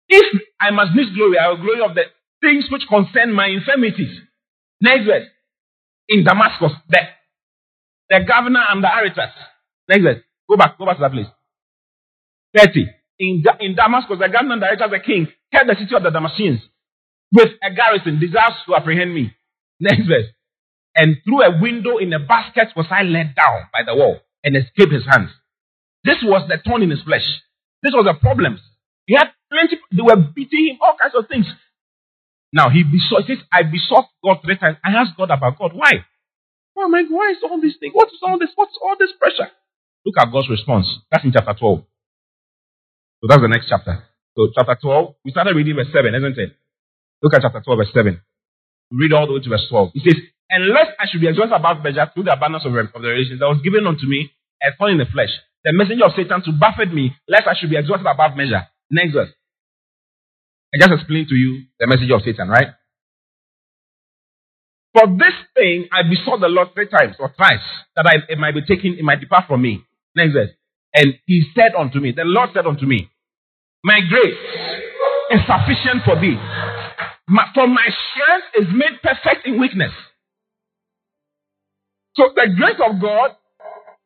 If 0.09 0.41
I 0.61 0.71
must 0.71 0.93
miss 0.95 1.07
glory, 1.15 1.37
I 1.39 1.49
will 1.49 1.57
glory 1.57 1.81
of 1.81 1.95
the 1.95 2.03
things 2.41 2.65
which 2.71 2.83
concern 2.89 3.33
my 3.33 3.47
infirmities. 3.47 4.19
Next 4.81 5.05
verse. 5.05 5.27
In 6.09 6.25
Damascus, 6.25 6.73
the, 6.89 6.99
the 8.09 8.25
governor 8.27 8.63
and 8.69 8.83
the 8.83 8.89
Aretas. 8.89 9.31
Next 9.89 10.03
verse. 10.03 10.23
Go 10.53 10.57
back, 10.57 10.77
go 10.77 10.85
back 10.85 10.97
to 10.97 11.01
that 11.01 11.11
place. 11.11 11.25
30. 12.55 12.85
In, 13.19 13.43
in 13.59 13.75
Damascus, 13.75 14.17
the 14.19 14.29
governor 14.29 14.59
director, 14.59 14.85
the 14.89 14.99
king, 15.01 15.27
kept 15.51 15.65
the 15.65 15.75
city 15.79 15.95
of 15.95 16.03
the 16.03 16.11
Damascenes 16.13 16.61
with 17.33 17.49
a 17.63 17.73
garrison, 17.73 18.19
desires 18.19 18.53
to 18.67 18.75
apprehend 18.75 19.15
me. 19.15 19.33
Next 19.79 20.05
verse. 20.07 20.29
And 20.95 21.17
through 21.25 21.41
a 21.41 21.59
window 21.59 21.97
in 21.97 22.13
a 22.13 22.19
basket 22.19 22.69
was 22.75 22.85
I 22.91 23.01
let 23.01 23.33
down 23.33 23.65
by 23.73 23.81
the 23.85 23.95
wall 23.95 24.19
and 24.43 24.55
escaped 24.55 24.93
his 24.93 25.05
hands. 25.09 25.31
This 26.03 26.17
was 26.21 26.47
the 26.47 26.59
thorn 26.63 26.83
in 26.83 26.91
his 26.91 27.01
flesh. 27.01 27.25
This 27.81 27.93
was 27.93 28.05
the 28.05 28.13
problem. 28.21 28.59
He 29.07 29.15
had 29.15 29.33
plenty, 29.49 29.81
they 29.91 30.03
were 30.05 30.21
beating 30.35 30.69
him, 30.69 30.77
all 30.81 30.95
kinds 31.01 31.15
of 31.17 31.27
things. 31.27 31.47
Now 32.53 32.69
he 32.69 32.83
besought, 32.83 33.25
he 33.25 33.33
says, 33.35 33.43
I 33.51 33.63
besought 33.63 34.05
God 34.23 34.37
three 34.45 34.57
times. 34.57 34.77
I 34.85 34.91
asked 34.93 35.17
God 35.17 35.31
about 35.31 35.57
God. 35.57 35.71
Why? 35.73 36.05
Why 36.75 36.85
am 36.85 36.93
I, 36.93 37.03
why 37.09 37.31
is 37.31 37.41
all 37.43 37.59
this 37.59 37.73
thing? 37.79 37.91
What 37.93 38.09
is 38.09 38.19
all 38.21 38.37
this? 38.37 38.51
What's 38.55 38.77
all 38.83 38.95
this 38.99 39.11
pressure? 39.19 39.49
Look 40.05 40.15
at 40.19 40.31
God's 40.31 40.49
response. 40.49 40.87
That's 41.11 41.23
in 41.23 41.31
chapter 41.31 41.53
12. 41.53 41.79
So 43.21 43.27
that's 43.27 43.41
the 43.41 43.47
next 43.47 43.67
chapter. 43.69 44.03
So 44.35 44.49
chapter 44.55 44.75
12, 44.81 45.15
we 45.23 45.31
started 45.31 45.55
reading 45.55 45.75
verse 45.75 45.91
7, 45.93 46.13
isn't 46.13 46.37
it? 46.37 46.55
Look 47.21 47.33
at 47.33 47.41
chapter 47.41 47.61
12, 47.61 47.77
verse 47.77 47.93
7. 47.93 48.19
Read 48.91 49.13
all 49.13 49.27
the 49.27 49.33
way 49.33 49.39
to 49.39 49.49
verse 49.49 49.65
12. 49.69 49.91
It 49.95 50.03
says, 50.03 50.19
Unless 50.49 50.87
I 50.99 51.05
should 51.09 51.21
be 51.21 51.27
exalted 51.27 51.53
above 51.53 51.83
measure 51.83 52.05
through 52.13 52.25
the 52.25 52.33
abundance 52.33 52.65
of, 52.65 52.75
of 52.75 53.01
the 53.01 53.07
revelations 53.07 53.39
that 53.39 53.47
was 53.47 53.61
given 53.63 53.87
unto 53.87 54.05
me 54.05 54.29
a 54.61 54.75
thorn 54.77 54.91
in 54.91 54.97
the 54.99 55.09
flesh, 55.09 55.31
the 55.63 55.71
messenger 55.73 56.05
of 56.05 56.13
Satan 56.15 56.43
to 56.43 56.51
buffet 56.51 56.93
me, 56.93 57.15
lest 57.27 57.47
I 57.47 57.55
should 57.55 57.69
be 57.69 57.77
exalted 57.77 58.05
above 58.05 58.35
measure. 58.35 58.67
Next 58.91 59.13
verse. 59.13 59.31
I 60.73 60.77
just 60.77 60.91
explained 60.91 61.29
to 61.29 61.35
you 61.35 61.65
the 61.79 61.87
messenger 61.87 62.15
of 62.15 62.23
Satan, 62.23 62.49
right? 62.49 62.75
For 64.93 65.07
this 65.07 65.33
thing 65.55 65.87
I 65.91 66.03
besought 66.03 66.41
the 66.41 66.49
Lord 66.49 66.69
three 66.73 66.87
times 66.87 67.15
or 67.19 67.33
thrice 67.35 67.65
that 67.95 68.05
I, 68.05 68.31
it 68.31 68.37
might 68.37 68.53
be 68.53 68.61
taken, 68.61 68.93
it 68.99 69.03
might 69.03 69.21
depart 69.21 69.45
from 69.47 69.61
me. 69.61 69.85
Next 70.15 70.33
verse. 70.33 70.49
And 70.93 71.15
he 71.25 71.43
said 71.55 71.73
unto 71.77 71.99
me, 71.99 72.11
the 72.11 72.23
Lord 72.23 72.49
said 72.53 72.67
unto 72.67 72.85
me, 72.85 73.09
My 73.83 73.99
grace 74.07 74.37
is 75.31 75.39
sufficient 75.47 76.03
for 76.05 76.19
thee. 76.19 76.37
My, 77.27 77.45
for 77.55 77.67
my 77.67 77.87
strength 78.11 78.47
is 78.59 78.67
made 78.75 79.01
perfect 79.01 79.47
in 79.47 79.59
weakness. 79.59 79.91
So 82.15 82.29
the 82.35 82.53
grace 82.55 82.79
of 82.85 83.01
God 83.01 83.31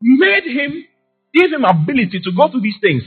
made 0.01 0.45
him, 0.45 0.85
gave 1.33 1.51
him 1.51 1.65
ability 1.65 2.21
to 2.23 2.31
go 2.31 2.49
through 2.49 2.61
these 2.61 2.79
things 2.81 3.03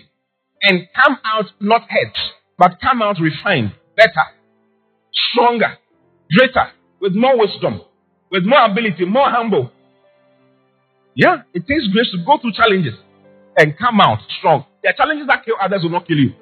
and 0.63 0.87
come 0.95 1.19
out 1.25 1.47
not 1.61 1.83
hurt, 1.89 2.17
but 2.59 2.79
come 2.83 3.01
out 3.01 3.17
refined, 3.21 3.73
better, 3.97 4.27
stronger, 5.33 5.79
greater, 6.37 6.71
with 7.01 7.15
more 7.15 7.39
wisdom, 7.39 7.81
with 8.31 8.45
more 8.45 8.67
ability, 8.67 9.07
more 9.07 9.31
humble, 9.31 9.71
yeah, 11.15 11.43
it 11.55 11.67
takes 11.67 11.87
grace 11.93 12.11
to 12.13 12.25
go 12.25 12.39
through 12.39 12.53
challenges 12.53 12.95
and 13.57 13.77
come 13.77 14.01
out 14.01 14.19
strong. 14.39 14.65
There 14.83 14.91
are 14.91 14.97
challenges 14.97 15.27
that 15.27 15.45
kill 15.45 15.57
others 15.61 15.83
will 15.83 15.91
not 15.91 16.07
kill 16.07 16.19
you. 16.19 16.33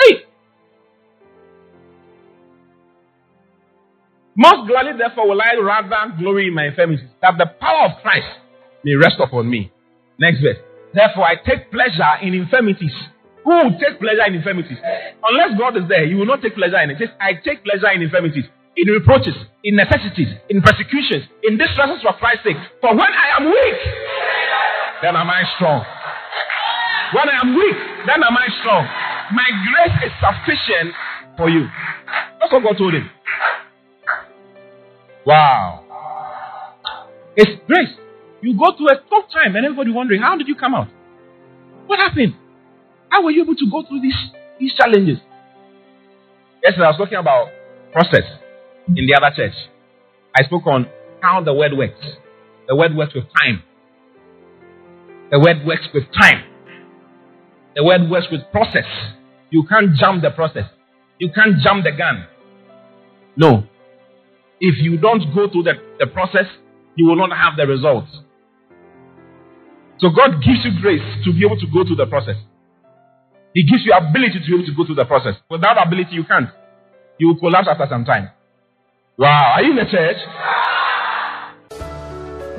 Hey! 0.00 0.24
Most 4.36 4.68
gladly, 4.68 4.92
therefore, 4.98 5.28
will 5.28 5.40
I 5.40 5.54
rather 5.60 6.14
glory 6.18 6.48
in 6.48 6.54
my 6.54 6.66
infirmities, 6.66 7.06
that 7.22 7.34
the 7.38 7.46
power 7.60 7.90
of 7.90 8.02
Christ 8.02 8.26
may 8.84 8.94
rest 8.94 9.16
upon 9.20 9.48
me. 9.48 9.70
Next 10.18 10.40
verse. 10.40 10.58
Therefore, 10.92 11.24
I 11.26 11.36
take 11.36 11.70
pleasure 11.70 12.18
in 12.22 12.34
infirmities. 12.34 12.92
Who 13.44 13.50
will 13.50 13.78
take 13.78 14.00
pleasure 14.00 14.24
in 14.26 14.34
infirmities? 14.34 14.78
Unless 15.22 15.58
God 15.58 15.76
is 15.76 15.88
there, 15.88 16.04
you 16.04 16.16
will 16.16 16.26
not 16.26 16.42
take 16.42 16.54
pleasure 16.54 16.78
in 16.80 16.90
it. 16.90 16.98
I 17.20 17.34
take 17.44 17.62
pleasure 17.62 17.90
in 17.94 18.02
infirmities 18.02 18.44
in 18.76 18.88
reproaches, 18.88 19.34
in 19.62 19.76
necessities, 19.76 20.28
in 20.50 20.62
persecutions, 20.62 21.24
in 21.42 21.56
distresses 21.56 22.02
for 22.02 22.12
Christ's 22.18 22.44
sake. 22.44 22.56
For 22.80 22.90
when 22.90 23.12
I 23.12 23.38
am 23.38 23.44
weak, 23.46 23.80
then 25.02 25.16
am 25.16 25.30
I 25.30 25.42
strong. 25.56 25.84
When 27.14 27.28
I 27.28 27.40
am 27.40 27.54
weak, 27.54 27.76
then 28.06 28.22
am 28.22 28.36
I 28.36 28.48
strong. 28.60 28.84
My 29.32 29.48
grace 29.70 30.10
is 30.10 30.12
sufficient 30.18 30.94
for 31.36 31.48
you. 31.48 31.66
That's 32.40 32.52
what 32.52 32.62
God 32.62 32.76
told 32.78 32.94
him. 32.94 33.08
Wow. 35.26 35.84
It's 37.36 37.50
grace. 37.66 37.94
You 38.42 38.58
go 38.58 38.76
through 38.76 38.90
a 38.90 38.96
tough 38.96 39.30
time 39.32 39.56
and 39.56 39.64
everybody 39.64 39.90
wondering, 39.90 40.20
how 40.20 40.36
did 40.36 40.48
you 40.48 40.54
come 40.54 40.74
out? 40.74 40.88
What 41.86 41.98
happened? 41.98 42.34
How 43.08 43.22
were 43.22 43.30
you 43.30 43.42
able 43.42 43.56
to 43.56 43.70
go 43.70 43.82
through 43.86 44.00
these, 44.02 44.16
these 44.58 44.74
challenges? 44.74 45.18
Yesterday 46.62 46.84
I 46.84 46.88
was 46.88 46.98
talking 46.98 47.18
about 47.18 47.48
process 47.92 48.24
in 48.88 49.06
the 49.06 49.14
other 49.16 49.34
church. 49.34 49.54
I 50.36 50.44
spoke 50.44 50.66
on 50.66 50.88
how 51.20 51.42
the 51.42 51.54
word 51.54 51.72
works. 51.76 52.04
The 52.68 52.76
word 52.76 52.94
works 52.96 53.14
with 53.14 53.24
time. 53.24 53.62
The 55.30 55.38
word 55.38 55.64
works 55.66 55.88
with 55.92 56.04
time. 56.20 56.44
The 57.76 57.84
word 57.84 58.10
works 58.10 58.26
with 58.30 58.42
process. 58.52 58.86
You 59.50 59.64
can't 59.68 59.94
jump 59.96 60.22
the 60.22 60.30
process. 60.30 60.64
You 61.18 61.30
can't 61.32 61.58
jump 61.62 61.84
the 61.84 61.92
gun. 61.92 62.26
No. 63.36 63.64
If 64.60 64.76
you 64.82 64.96
don't 64.98 65.34
go 65.34 65.48
through 65.50 65.64
the, 65.64 65.74
the 65.98 66.06
process, 66.06 66.46
you 66.96 67.06
will 67.06 67.16
not 67.16 67.30
have 67.36 67.56
the 67.56 67.66
results. 67.66 68.10
So 69.98 70.10
God 70.10 70.42
gives 70.42 70.64
you 70.64 70.80
grace 70.80 71.02
to 71.24 71.32
be 71.32 71.44
able 71.44 71.58
to 71.58 71.66
go 71.66 71.84
through 71.84 71.96
the 71.96 72.06
process. 72.06 72.36
He 73.54 73.62
gives 73.62 73.84
you 73.84 73.92
ability 73.92 74.40
to 74.40 74.46
be 74.46 74.54
able 74.54 74.66
to 74.66 74.74
go 74.74 74.84
through 74.84 74.96
the 74.96 75.04
process. 75.04 75.34
Without 75.48 75.84
ability, 75.84 76.10
you 76.12 76.24
can't. 76.24 76.50
You 77.18 77.28
will 77.28 77.38
collapse 77.38 77.68
after 77.70 77.86
some 77.88 78.04
time. 78.04 78.30
Wow, 79.16 79.52
are 79.54 79.62
you 79.62 79.70
in 79.70 79.76
the 79.76 79.84
church? 79.84 80.16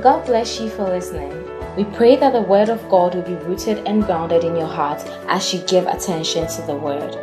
God 0.02 0.26
bless 0.26 0.58
you 0.58 0.70
for 0.70 0.86
listening. 0.86 1.34
We 1.76 1.84
pray 1.84 2.16
that 2.16 2.32
the 2.32 2.44
Word 2.44 2.70
of 2.70 2.82
God 2.88 3.14
will 3.14 3.24
be 3.24 3.34
rooted 3.34 3.80
and 3.80 4.06
grounded 4.06 4.46
in 4.46 4.56
your 4.56 4.66
heart 4.66 5.04
as 5.28 5.54
you 5.54 5.60
give 5.68 5.86
attention 5.86 6.48
to 6.48 6.62
the 6.62 6.74
Word. 6.76 7.18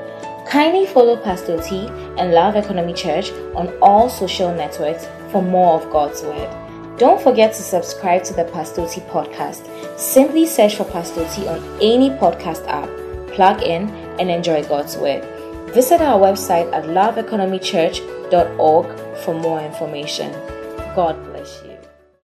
Kindly 0.46 0.84
follow 0.84 1.16
Pastor 1.16 1.58
T 1.62 1.86
and 2.18 2.34
Love 2.34 2.56
Economy 2.56 2.92
Church 2.92 3.30
on 3.54 3.72
all 3.80 4.10
social 4.10 4.54
networks 4.54 5.06
for 5.30 5.40
more 5.40 5.80
of 5.80 5.90
God's 5.90 6.22
Word. 6.22 6.98
Don't 6.98 7.22
forget 7.22 7.54
to 7.54 7.62
subscribe 7.62 8.24
to 8.24 8.34
the 8.34 8.44
Pastor 8.44 8.86
T 8.86 9.00
podcast. 9.00 9.66
Simply 9.98 10.44
search 10.44 10.76
for 10.76 10.84
Pastor 10.84 11.26
T 11.30 11.48
on 11.48 11.58
any 11.80 12.10
podcast 12.10 12.68
app, 12.68 12.90
plug 13.34 13.62
in, 13.62 13.88
and 14.20 14.30
enjoy 14.30 14.62
God's 14.64 14.98
Word. 14.98 15.26
Visit 15.72 16.02
our 16.02 16.20
website 16.20 16.70
at 16.72 16.84
loveeconomychurch.org 16.84 18.86
for 19.24 19.34
more 19.34 19.62
information. 19.62 20.30
God. 20.94 21.31